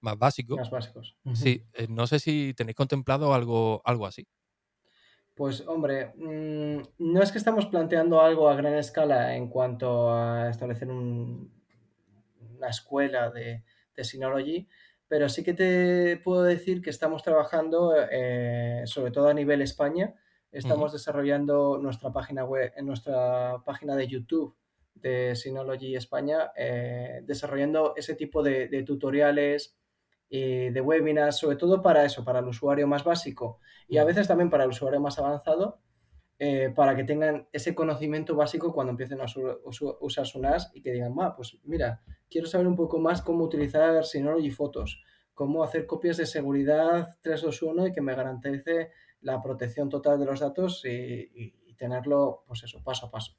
más 0.00 0.16
básicos. 0.16 0.56
Más 0.56 0.70
básicos. 0.70 1.16
Sí, 1.34 1.66
no 1.88 2.06
sé 2.06 2.20
si 2.20 2.54
tenéis 2.56 2.76
contemplado 2.76 3.34
algo, 3.34 3.82
algo 3.84 4.06
así. 4.06 4.24
Pues 5.34 5.66
hombre, 5.66 6.12
mm, 6.14 6.80
no 6.98 7.22
es 7.22 7.32
que 7.32 7.38
estamos 7.38 7.66
planteando 7.66 8.20
algo 8.20 8.48
a 8.48 8.54
gran 8.54 8.74
escala 8.74 9.34
en 9.34 9.48
cuanto 9.48 10.14
a 10.14 10.48
establecer 10.48 10.88
una 10.88 11.48
escuela 12.68 13.30
de, 13.30 13.64
de 13.96 14.04
Synology, 14.04 14.68
pero 15.08 15.28
sí 15.28 15.44
que 15.44 15.54
te 15.54 16.16
puedo 16.24 16.42
decir 16.42 16.82
que 16.82 16.90
estamos 16.90 17.22
trabajando, 17.22 17.94
eh, 18.10 18.82
sobre 18.86 19.10
todo 19.10 19.28
a 19.28 19.34
nivel 19.34 19.62
España, 19.62 20.14
estamos 20.50 20.92
desarrollando 20.92 21.78
nuestra 21.78 22.12
página 22.12 22.44
web, 22.44 22.72
en 22.76 22.86
nuestra 22.86 23.62
página 23.64 23.96
de 23.96 24.06
YouTube 24.06 24.56
de 24.94 25.34
Synology 25.34 25.96
España, 25.96 26.52
eh, 26.56 27.20
desarrollando 27.24 27.94
ese 27.96 28.14
tipo 28.14 28.42
de, 28.42 28.82
tutoriales 28.84 29.76
y 30.28 30.70
de 30.70 30.80
webinars, 30.80 31.36
sobre 31.36 31.56
todo 31.56 31.82
para 31.82 32.04
eso, 32.04 32.24
para 32.24 32.38
el 32.38 32.46
usuario 32.46 32.86
más 32.86 33.04
básico 33.04 33.60
y 33.88 33.98
a 33.98 34.04
veces 34.04 34.28
también 34.28 34.50
para 34.50 34.64
el 34.64 34.70
usuario 34.70 35.00
más 35.00 35.18
avanzado, 35.18 35.80
eh, 36.38 36.72
para 36.74 36.96
que 36.96 37.04
tengan 37.04 37.46
ese 37.52 37.76
conocimiento 37.76 38.34
básico 38.34 38.72
cuando 38.72 38.90
empiecen 38.90 39.20
a 39.20 39.26
usar 40.00 40.26
su 40.26 40.40
NAS 40.40 40.72
y 40.74 40.82
que 40.82 40.90
digan, 40.90 41.14
pues 41.36 41.58
mira, 41.62 42.02
quiero 42.28 42.48
saber 42.48 42.66
un 42.66 42.74
poco 42.74 42.98
más 42.98 43.22
cómo 43.22 43.44
utilizar 43.44 44.04
Synology 44.04 44.50
Fotos, 44.50 45.00
cómo 45.32 45.62
hacer 45.62 45.86
copias 45.86 46.16
de 46.16 46.26
seguridad 46.26 47.16
321 47.22 47.86
y 47.86 47.92
que 47.92 48.00
me 48.00 48.16
garantice 48.16 48.90
la 49.20 49.40
protección 49.40 49.88
total 49.88 50.18
de 50.18 50.26
los 50.26 50.40
datos 50.40 50.84
y, 50.84 51.54
tenerlo, 51.76 52.44
pues 52.46 52.62
eso, 52.62 52.82
paso 52.82 53.06
a 53.06 53.10
paso. 53.10 53.36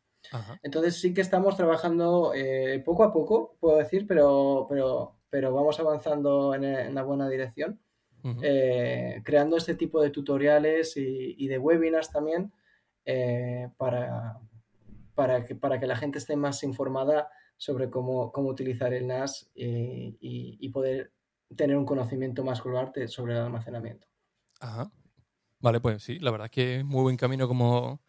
Entonces 0.63 0.99
sí 0.99 1.13
que 1.13 1.21
estamos 1.21 1.55
trabajando 1.55 2.33
eh, 2.33 2.81
poco 2.83 3.03
a 3.03 3.13
poco, 3.13 3.57
puedo 3.59 3.77
decir, 3.77 4.05
pero, 4.07 4.65
pero, 4.69 5.19
pero 5.29 5.53
vamos 5.53 5.79
avanzando 5.79 6.53
en, 6.55 6.95
la 6.95 7.03
buena 7.03 7.29
dirección, 7.29 7.79
eh, 8.41 9.21
creando 9.23 9.55
este 9.57 9.75
tipo 9.75 10.01
de 10.01 10.09
tutoriales 10.09 10.97
y, 10.97 11.47
de 11.47 11.57
webinars 11.59 12.11
también 12.11 12.51
eh, 13.05 13.69
para, 13.77 14.39
para, 15.13 15.43
que, 15.45 15.55
para 15.55 15.79
que 15.79 15.87
la 15.87 15.95
gente 15.95 16.17
esté 16.17 16.35
más 16.35 16.63
informada 16.63 17.29
sobre 17.57 17.89
cómo, 17.89 18.31
cómo 18.31 18.49
utilizar 18.49 18.93
el 18.93 19.07
NAS 19.07 19.49
eh, 19.55 20.17
y, 20.19 20.69
poder 20.69 21.13
tener 21.55 21.77
un 21.77 21.85
conocimiento 21.85 22.43
más 22.43 22.61
global 22.61 22.91
sobre 23.07 23.33
el 23.33 23.39
almacenamiento. 23.39 24.07
Ajá. 24.59 24.91
Vale, 25.59 25.79
pues 25.79 26.03
sí, 26.03 26.19
la 26.19 26.31
verdad 26.31 26.45
es 26.45 26.51
que 26.51 26.79
es 26.79 26.85
muy 26.85 27.03
buen 27.03 27.17
camino 27.17 27.47
como, 27.47 28.01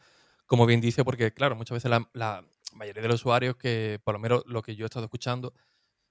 como 0.46 0.66
bien 0.66 0.80
dice, 0.80 1.04
porque 1.04 1.32
claro, 1.32 1.54
muchas 1.54 1.76
veces 1.76 1.90
la, 2.12 2.44
mayoría 2.74 3.02
de 3.02 3.08
los 3.08 3.20
usuarios 3.20 3.56
que, 3.56 4.00
por 4.04 4.14
lo 4.14 4.18
menos 4.18 4.42
lo 4.46 4.62
que 4.62 4.74
yo 4.74 4.84
he 4.84 4.86
estado 4.86 5.06
escuchando, 5.06 5.54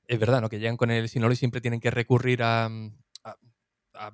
es 0.07 0.19
verdad, 0.19 0.41
¿no? 0.41 0.49
Que 0.49 0.59
llegan 0.59 0.77
con 0.77 0.89
el 0.91 1.09
Synology 1.09 1.37
siempre 1.37 1.61
tienen 1.61 1.79
que 1.79 1.91
recurrir 1.91 2.41
a, 2.41 2.69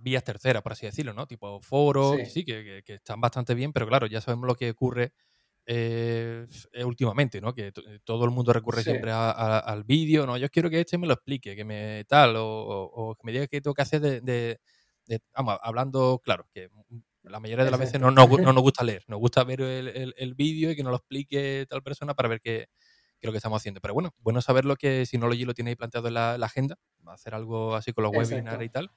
vías 0.01 0.23
terceras, 0.23 0.61
por 0.63 0.73
así 0.73 0.85
decirlo, 0.85 1.13
¿no? 1.13 1.27
Tipo 1.27 1.59
foros, 1.61 2.17
sí, 2.29 2.43
que, 2.43 2.83
que, 2.85 2.93
están 2.95 3.21
bastante 3.21 3.53
bien, 3.53 3.73
pero 3.73 3.87
claro, 3.87 4.07
ya 4.07 4.21
sabemos 4.21 4.47
lo 4.47 4.55
que 4.55 4.69
ocurre 4.71 5.13
eh, 5.65 6.47
últimamente, 6.85 7.39
¿no? 7.39 7.53
Que 7.53 7.71
todo 8.03 8.25
el 8.25 8.31
mundo 8.31 8.51
recurre 8.51 8.83
siempre 8.83 9.11
al 9.11 9.83
vídeo, 9.83 10.25
¿no? 10.25 10.37
Yo 10.37 10.49
quiero 10.49 10.69
que 10.69 10.81
este 10.81 10.97
me 10.97 11.07
lo 11.07 11.13
explique, 11.13 11.55
que 11.55 11.63
me 11.63 12.03
tal, 12.05 12.35
o, 12.37 13.15
que 13.19 13.25
me 13.25 13.31
diga 13.31 13.47
qué 13.47 13.61
tengo 13.61 13.73
que 13.73 13.81
hacer 13.81 14.01
de, 14.01 14.59
vamos, 15.35 15.57
hablando, 15.61 16.19
claro, 16.23 16.47
que 16.53 16.69
la 17.23 17.39
mayoría 17.39 17.65
de 17.65 17.71
las 17.71 17.79
veces 17.79 18.01
no, 18.01 18.11
no, 18.11 18.27
nos 18.53 18.63
gusta 18.63 18.83
leer, 18.83 19.03
nos 19.07 19.19
gusta 19.19 19.43
ver 19.43 19.61
el, 19.61 20.33
vídeo 20.35 20.71
y 20.71 20.75
que 20.75 20.83
nos 20.83 20.91
lo 20.91 20.97
explique 20.97 21.65
tal 21.69 21.83
persona 21.83 22.15
para 22.15 22.29
ver 22.29 22.41
qué, 22.41 22.67
es 23.19 23.27
lo 23.27 23.31
que 23.31 23.37
estamos 23.37 23.61
haciendo. 23.61 23.81
Pero 23.81 23.93
bueno, 23.93 24.15
bueno 24.17 24.41
saberlo 24.41 24.75
que 24.75 25.05
si 25.05 25.17
no 25.17 25.27
lo 25.27 25.35
lo 25.35 25.53
tiene 25.53 25.75
planteado 25.75 26.07
en 26.07 26.15
la, 26.15 26.33
agenda, 26.33 26.77
va 27.07 27.11
a 27.11 27.15
hacer 27.15 27.35
algo 27.35 27.75
así 27.75 27.93
con 27.93 28.03
los 28.03 28.11
webinars 28.13 28.63
y 28.63 28.69
tal. 28.69 28.91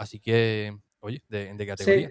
Así 0.00 0.18
que, 0.18 0.74
oye, 1.00 1.22
¿de, 1.28 1.52
de 1.52 1.66
categoría? 1.66 2.10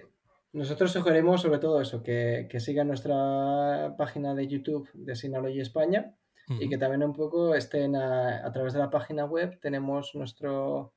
Nosotros 0.52 0.92
sugerimos 0.92 1.42
sobre 1.42 1.58
todo 1.58 1.80
eso, 1.80 2.04
que, 2.04 2.48
sigan 2.60 2.86
nuestra 2.86 3.96
página 3.98 4.32
de 4.32 4.46
YouTube 4.46 4.88
de 4.94 5.16
Synology 5.16 5.60
España 5.60 6.14
y 6.48 6.68
que 6.68 6.78
también 6.78 7.02
un 7.02 7.12
poco 7.12 7.54
estén 7.56 7.96
a, 7.96 8.48
través 8.52 8.72
de 8.72 8.78
la 8.78 8.90
página 8.90 9.24
web. 9.24 9.58
Tenemos 9.60 10.14
nuestro, 10.14 10.94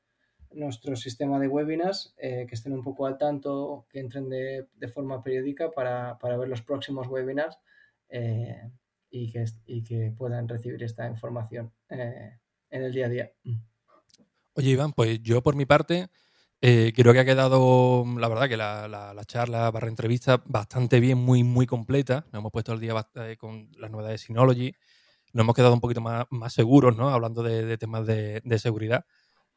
nuestro 0.52 0.96
sistema 0.96 1.40
de 1.40 1.48
webinars, 1.48 2.14
eh, 2.18 2.46
que 2.48 2.54
estén 2.54 2.74
un 2.74 2.84
poco 2.84 3.08
al 3.08 3.18
tanto, 3.18 3.88
que 3.90 4.00
entren 4.00 4.30
de, 4.30 4.68
forma 4.94 5.24
periódica 5.24 5.72
para, 5.72 6.16
ver 6.38 6.48
los 6.48 6.62
próximos 6.62 7.08
webinars 7.08 7.58
eh, 8.10 8.72
y, 9.10 9.32
que, 9.32 9.46
y 9.66 9.84
que 9.84 10.14
puedan 10.16 10.48
recibir 10.48 10.84
esta 10.84 11.08
información 11.08 11.72
eh, 11.90 12.38
en 12.70 12.84
el 12.84 12.92
día 12.92 13.08
a 13.08 13.10
día. 13.10 13.32
Oye, 14.54 14.70
Iván, 14.70 14.94
pues 14.94 15.22
yo 15.22 15.42
por 15.42 15.56
mi 15.56 15.66
parte 15.66 16.10
eh, 16.66 16.94
creo 16.96 17.12
que 17.12 17.20
ha 17.20 17.26
quedado, 17.26 18.06
la 18.18 18.30
verdad, 18.30 18.48
que 18.48 18.56
la, 18.56 18.88
la, 18.88 19.26
charla 19.26 19.70
barra 19.70 19.90
entrevista 19.90 20.42
bastante 20.46 21.02
bien, 21.02 21.18
muy, 21.18 21.44
muy 21.44 21.66
completa. 21.66 22.26
Nos 22.32 22.40
hemos 22.40 22.54
puesto 22.54 22.72
el 22.72 22.80
día 22.80 23.06
eh, 23.16 23.36
con 23.38 23.70
las 23.78 23.92
novedades 23.92 24.22
de 24.22 24.28
Synology. 24.28 24.74
Nos 25.34 25.44
hemos 25.44 25.56
quedado 25.56 25.74
un 25.74 25.82
poquito 25.82 26.00
más, 26.00 26.26
más 26.30 26.54
seguros, 26.54 26.96
¿no? 26.96 27.10
Hablando 27.10 27.44
de, 27.44 27.78
temas 27.78 28.08
de, 28.08 28.60
seguridad. 28.60 29.06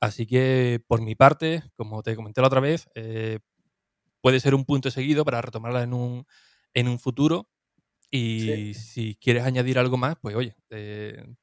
Así 0.00 0.26
que, 0.26 0.82
por 0.88 1.00
mi 1.00 1.14
parte, 1.14 1.62
como 1.76 2.02
te 2.02 2.16
comenté 2.16 2.40
la 2.40 2.48
otra 2.48 2.58
vez, 2.58 2.88
eh, 2.96 3.38
puede 4.20 4.40
ser 4.40 4.56
un 4.56 4.64
punto 4.64 4.90
seguido 4.90 5.24
para 5.24 5.40
retomarla 5.40 5.84
en 5.84 5.94
un, 5.94 6.26
en 6.74 6.88
un 6.88 6.98
futuro. 6.98 7.48
Y 8.10 8.74
si 8.74 9.14
quieres 9.14 9.44
añadir 9.44 9.78
algo 9.78 9.96
más, 9.96 10.16
pues 10.20 10.34
oye, 10.34 10.56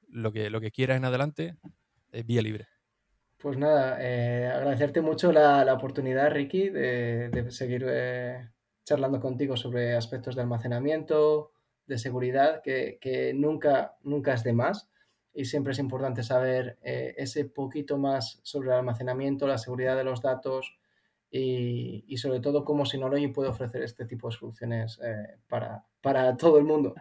lo, 0.09 0.33
que, 0.33 0.49
lo 0.49 0.59
que 0.59 0.71
quieras 0.71 0.97
en 0.97 1.05
adelante, 1.05 1.55
es 2.11 2.25
vía 2.25 2.41
libre. 2.41 2.72
Pues 3.43 3.57
nada, 3.57 3.97
eh, 3.99 4.47
agradecerte 4.47 5.01
mucho 5.01 5.33
la, 5.33 5.73
oportunidad, 5.73 6.31
Ricky, 6.31 6.69
de, 6.69 7.51
seguir 7.51 7.85
eh, 7.85 8.49
charlando 8.85 9.19
contigo 9.19 9.57
sobre 9.57 9.97
aspectos 9.97 10.37
de 10.37 10.43
almacenamiento, 10.43 11.51
de 11.85 11.97
seguridad, 11.97 12.61
que, 12.61 13.33
nunca, 13.35 13.97
nunca 14.01 14.33
es 14.33 14.45
de 14.45 14.53
más. 14.53 14.89
Y 15.33 15.43
siempre 15.43 15.73
es 15.73 15.79
importante 15.79 16.23
saber 16.23 16.77
eh, 16.83 17.15
ese 17.17 17.43
poquito 17.43 17.97
más 17.97 18.39
sobre 18.43 18.69
el 18.69 18.75
almacenamiento, 18.75 19.45
la 19.45 19.57
seguridad 19.57 19.97
de 19.97 20.05
los 20.05 20.21
datos 20.21 20.77
y, 21.29 22.05
y 22.07 22.15
sobre 22.19 22.39
todo 22.39 22.63
cómo 22.63 22.85
Synology 22.85 23.27
puede 23.27 23.49
ofrecer 23.49 23.83
este 23.83 24.05
tipo 24.05 24.29
de 24.29 24.37
soluciones 24.37 25.01
para, 25.49 25.83
para 25.99 26.37
todo 26.37 26.59
el 26.59 26.63
mundo. 26.63 26.95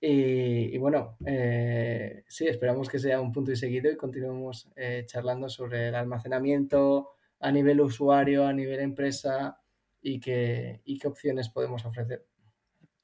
Y, 0.00 0.78
bueno, 0.78 1.16
eh, 1.26 2.24
sí, 2.28 2.46
esperamos 2.46 2.88
que 2.88 3.00
sea 3.00 3.20
un 3.20 3.32
punto 3.32 3.50
y 3.50 3.56
seguido 3.56 3.90
y 3.90 3.96
continuemos 3.96 4.68
eh, 4.76 5.04
charlando 5.06 5.48
sobre 5.48 5.88
el 5.88 5.94
almacenamiento 5.96 7.10
a 7.40 7.50
nivel 7.50 7.80
usuario, 7.80 8.46
a 8.46 8.52
nivel 8.52 8.80
empresa 8.80 9.60
y 10.00 10.20
qué, 10.20 10.82
y 10.84 10.98
qué 10.98 11.08
opciones 11.08 11.48
podemos 11.48 11.84
ofrecer. 11.84 12.24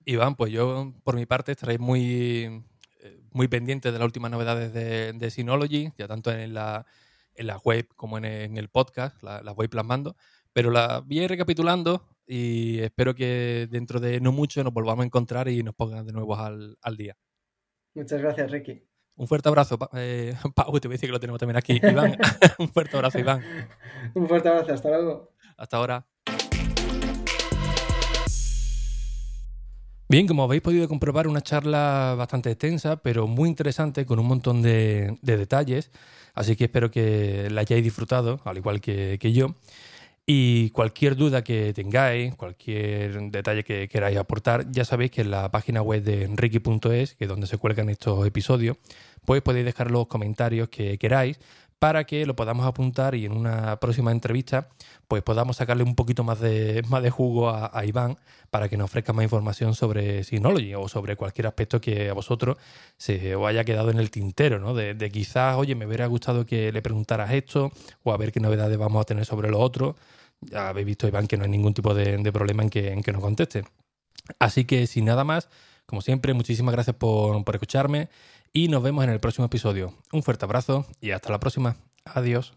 Iván, 0.04 0.36
pues 0.36 0.52
yo 0.52 0.92
por 1.02 1.16
mi 1.16 1.26
parte 1.26 1.52
estaré 1.52 1.78
muy, 1.78 2.64
eh, 3.00 3.22
muy 3.32 3.48
pendiente 3.48 3.90
de 3.90 3.98
las 3.98 4.06
últimas 4.06 4.30
novedades 4.30 4.72
de, 4.72 5.14
de 5.14 5.30
Synology, 5.30 5.92
ya 5.98 6.06
tanto 6.06 6.30
en 6.30 6.54
la, 6.54 6.86
en 7.34 7.48
la 7.48 7.58
web 7.58 7.88
como 7.96 8.18
en 8.18 8.24
el, 8.56 8.68
podcast, 8.68 9.20
las 9.22 9.42
la 9.42 9.52
voy 9.52 9.66
plasmando, 9.66 10.16
pero 10.52 10.70
la 10.70 11.00
voy 11.00 11.26
recapitulando 11.26 12.13
y 12.26 12.80
espero 12.80 13.14
que 13.14 13.68
dentro 13.70 14.00
de 14.00 14.20
no 14.20 14.32
mucho 14.32 14.62
nos 14.64 14.72
volvamos 14.72 15.02
a 15.02 15.06
encontrar 15.06 15.48
y 15.48 15.62
nos 15.62 15.74
pongan 15.74 16.06
de 16.06 16.12
nuevo 16.12 16.36
al, 16.36 16.96
día. 16.96 17.16
Muchas 17.94 18.20
gracias, 18.20 18.50
Ricky. 18.50 18.82
Un 19.16 19.28
fuerte 19.28 19.48
abrazo, 19.48 19.78
eh, 19.94 20.34
Pau, 20.54 20.78
te 20.80 20.88
voy 20.88 20.94
a 20.94 20.96
decir 20.96 21.08
que 21.08 21.12
lo 21.12 21.20
tenemos 21.20 21.38
también 21.38 21.56
aquí. 21.56 21.74
Iván, 21.82 22.16
un 22.58 22.68
fuerte 22.68 22.96
abrazo, 22.96 23.18
Iván. 23.18 23.42
Un 24.14 24.26
fuerte 24.26 24.48
abrazo, 24.48 24.72
hasta 24.72 24.88
luego. 24.88 25.30
Hasta 25.56 25.76
ahora. 25.76 26.06
Bien, 30.08 30.26
como 30.26 30.44
habéis 30.44 30.62
podido 30.62 30.86
comprobar, 30.86 31.26
una 31.26 31.40
charla 31.40 32.14
bastante 32.16 32.50
extensa, 32.50 32.96
pero 32.96 33.26
muy 33.26 33.48
interesante, 33.48 34.04
con 34.04 34.18
un 34.18 34.26
montón 34.26 34.62
de, 34.62 35.18
detalles. 35.22 35.90
Así 36.34 36.56
que 36.56 36.64
espero 36.64 36.90
que 36.90 37.48
la 37.50 37.62
hayáis 37.62 37.82
disfrutado, 37.82 38.40
al 38.44 38.56
igual 38.56 38.80
que, 38.80 39.18
que 39.18 39.32
yo. 39.32 39.54
Y 40.26 40.70
cualquier 40.70 41.16
duda 41.16 41.44
que 41.44 41.74
tengáis, 41.74 42.34
cualquier 42.34 43.30
detalle 43.30 43.62
que 43.62 43.88
queráis 43.88 44.16
aportar, 44.16 44.70
ya 44.70 44.86
sabéis 44.86 45.10
que 45.10 45.20
en 45.20 45.30
la 45.30 45.50
página 45.50 45.82
web 45.82 46.02
de 46.02 46.24
enrique.es, 46.24 47.14
que 47.14 47.24
es 47.24 47.28
donde 47.28 47.46
se 47.46 47.58
cuelgan 47.58 47.90
estos 47.90 48.26
episodios, 48.26 48.78
pues 49.26 49.42
podéis 49.42 49.66
dejar 49.66 49.90
los 49.90 50.06
comentarios 50.06 50.70
que 50.70 50.96
queráis 50.96 51.38
para 51.84 52.04
que 52.04 52.24
lo 52.24 52.34
podamos 52.34 52.64
apuntar 52.64 53.14
y 53.14 53.26
en 53.26 53.32
una 53.32 53.78
próxima 53.78 54.10
entrevista 54.10 54.70
pues 55.06 55.22
podamos 55.22 55.58
sacarle 55.58 55.84
un 55.84 55.94
poquito 55.94 56.24
más 56.24 56.40
de, 56.40 56.82
más 56.88 57.02
de 57.02 57.10
jugo 57.10 57.50
a, 57.50 57.84
Iván 57.84 58.16
para 58.48 58.70
que 58.70 58.78
nos 58.78 58.86
ofrezca 58.86 59.12
más 59.12 59.22
información 59.22 59.74
sobre 59.74 60.24
Synology 60.24 60.74
o 60.74 60.88
sobre 60.88 61.14
cualquier 61.14 61.46
aspecto 61.46 61.82
que 61.82 62.08
a 62.08 62.14
vosotros 62.14 62.56
se 62.96 63.36
os 63.36 63.46
haya 63.46 63.64
quedado 63.64 63.90
en 63.90 63.98
el 63.98 64.10
tintero, 64.10 64.58
¿no? 64.58 64.72
De, 64.72 65.10
quizás, 65.10 65.58
oye, 65.58 65.74
me 65.74 65.86
hubiera 65.86 66.06
gustado 66.06 66.46
que 66.46 66.72
le 66.72 66.80
preguntaras 66.80 67.30
esto 67.32 67.70
o 68.02 68.14
a 68.14 68.16
ver 68.16 68.32
qué 68.32 68.40
novedades 68.40 68.78
vamos 68.78 69.02
a 69.02 69.04
tener 69.04 69.26
sobre 69.26 69.50
lo 69.50 69.60
otro. 69.60 69.94
Ya 70.40 70.70
habéis 70.70 70.86
visto, 70.86 71.06
Iván, 71.06 71.26
que 71.26 71.36
no 71.36 71.44
hay 71.44 71.50
ningún 71.50 71.74
tipo 71.74 71.92
de, 71.92 72.32
problema 72.32 72.62
en 72.62 72.70
que, 72.70 72.92
en 72.92 73.02
que 73.02 73.12
nos 73.12 73.20
conteste. 73.20 73.62
Así 74.38 74.64
que 74.64 74.86
sin 74.86 75.04
nada 75.04 75.24
más, 75.24 75.50
como 75.84 76.00
siempre, 76.00 76.32
muchísimas 76.32 76.72
gracias 76.72 76.96
por, 76.96 77.44
por 77.44 77.54
escucharme 77.56 78.08
y 78.54 78.68
nos 78.68 78.82
vemos 78.82 79.04
en 79.04 79.10
el 79.10 79.20
próximo 79.20 79.44
episodio. 79.46 79.92
Un 80.12 80.22
fuerte 80.22 80.46
abrazo 80.46 80.86
y 81.00 81.10
hasta 81.10 81.30
la 81.30 81.40
próxima. 81.40 81.76
Adiós. 82.06 82.54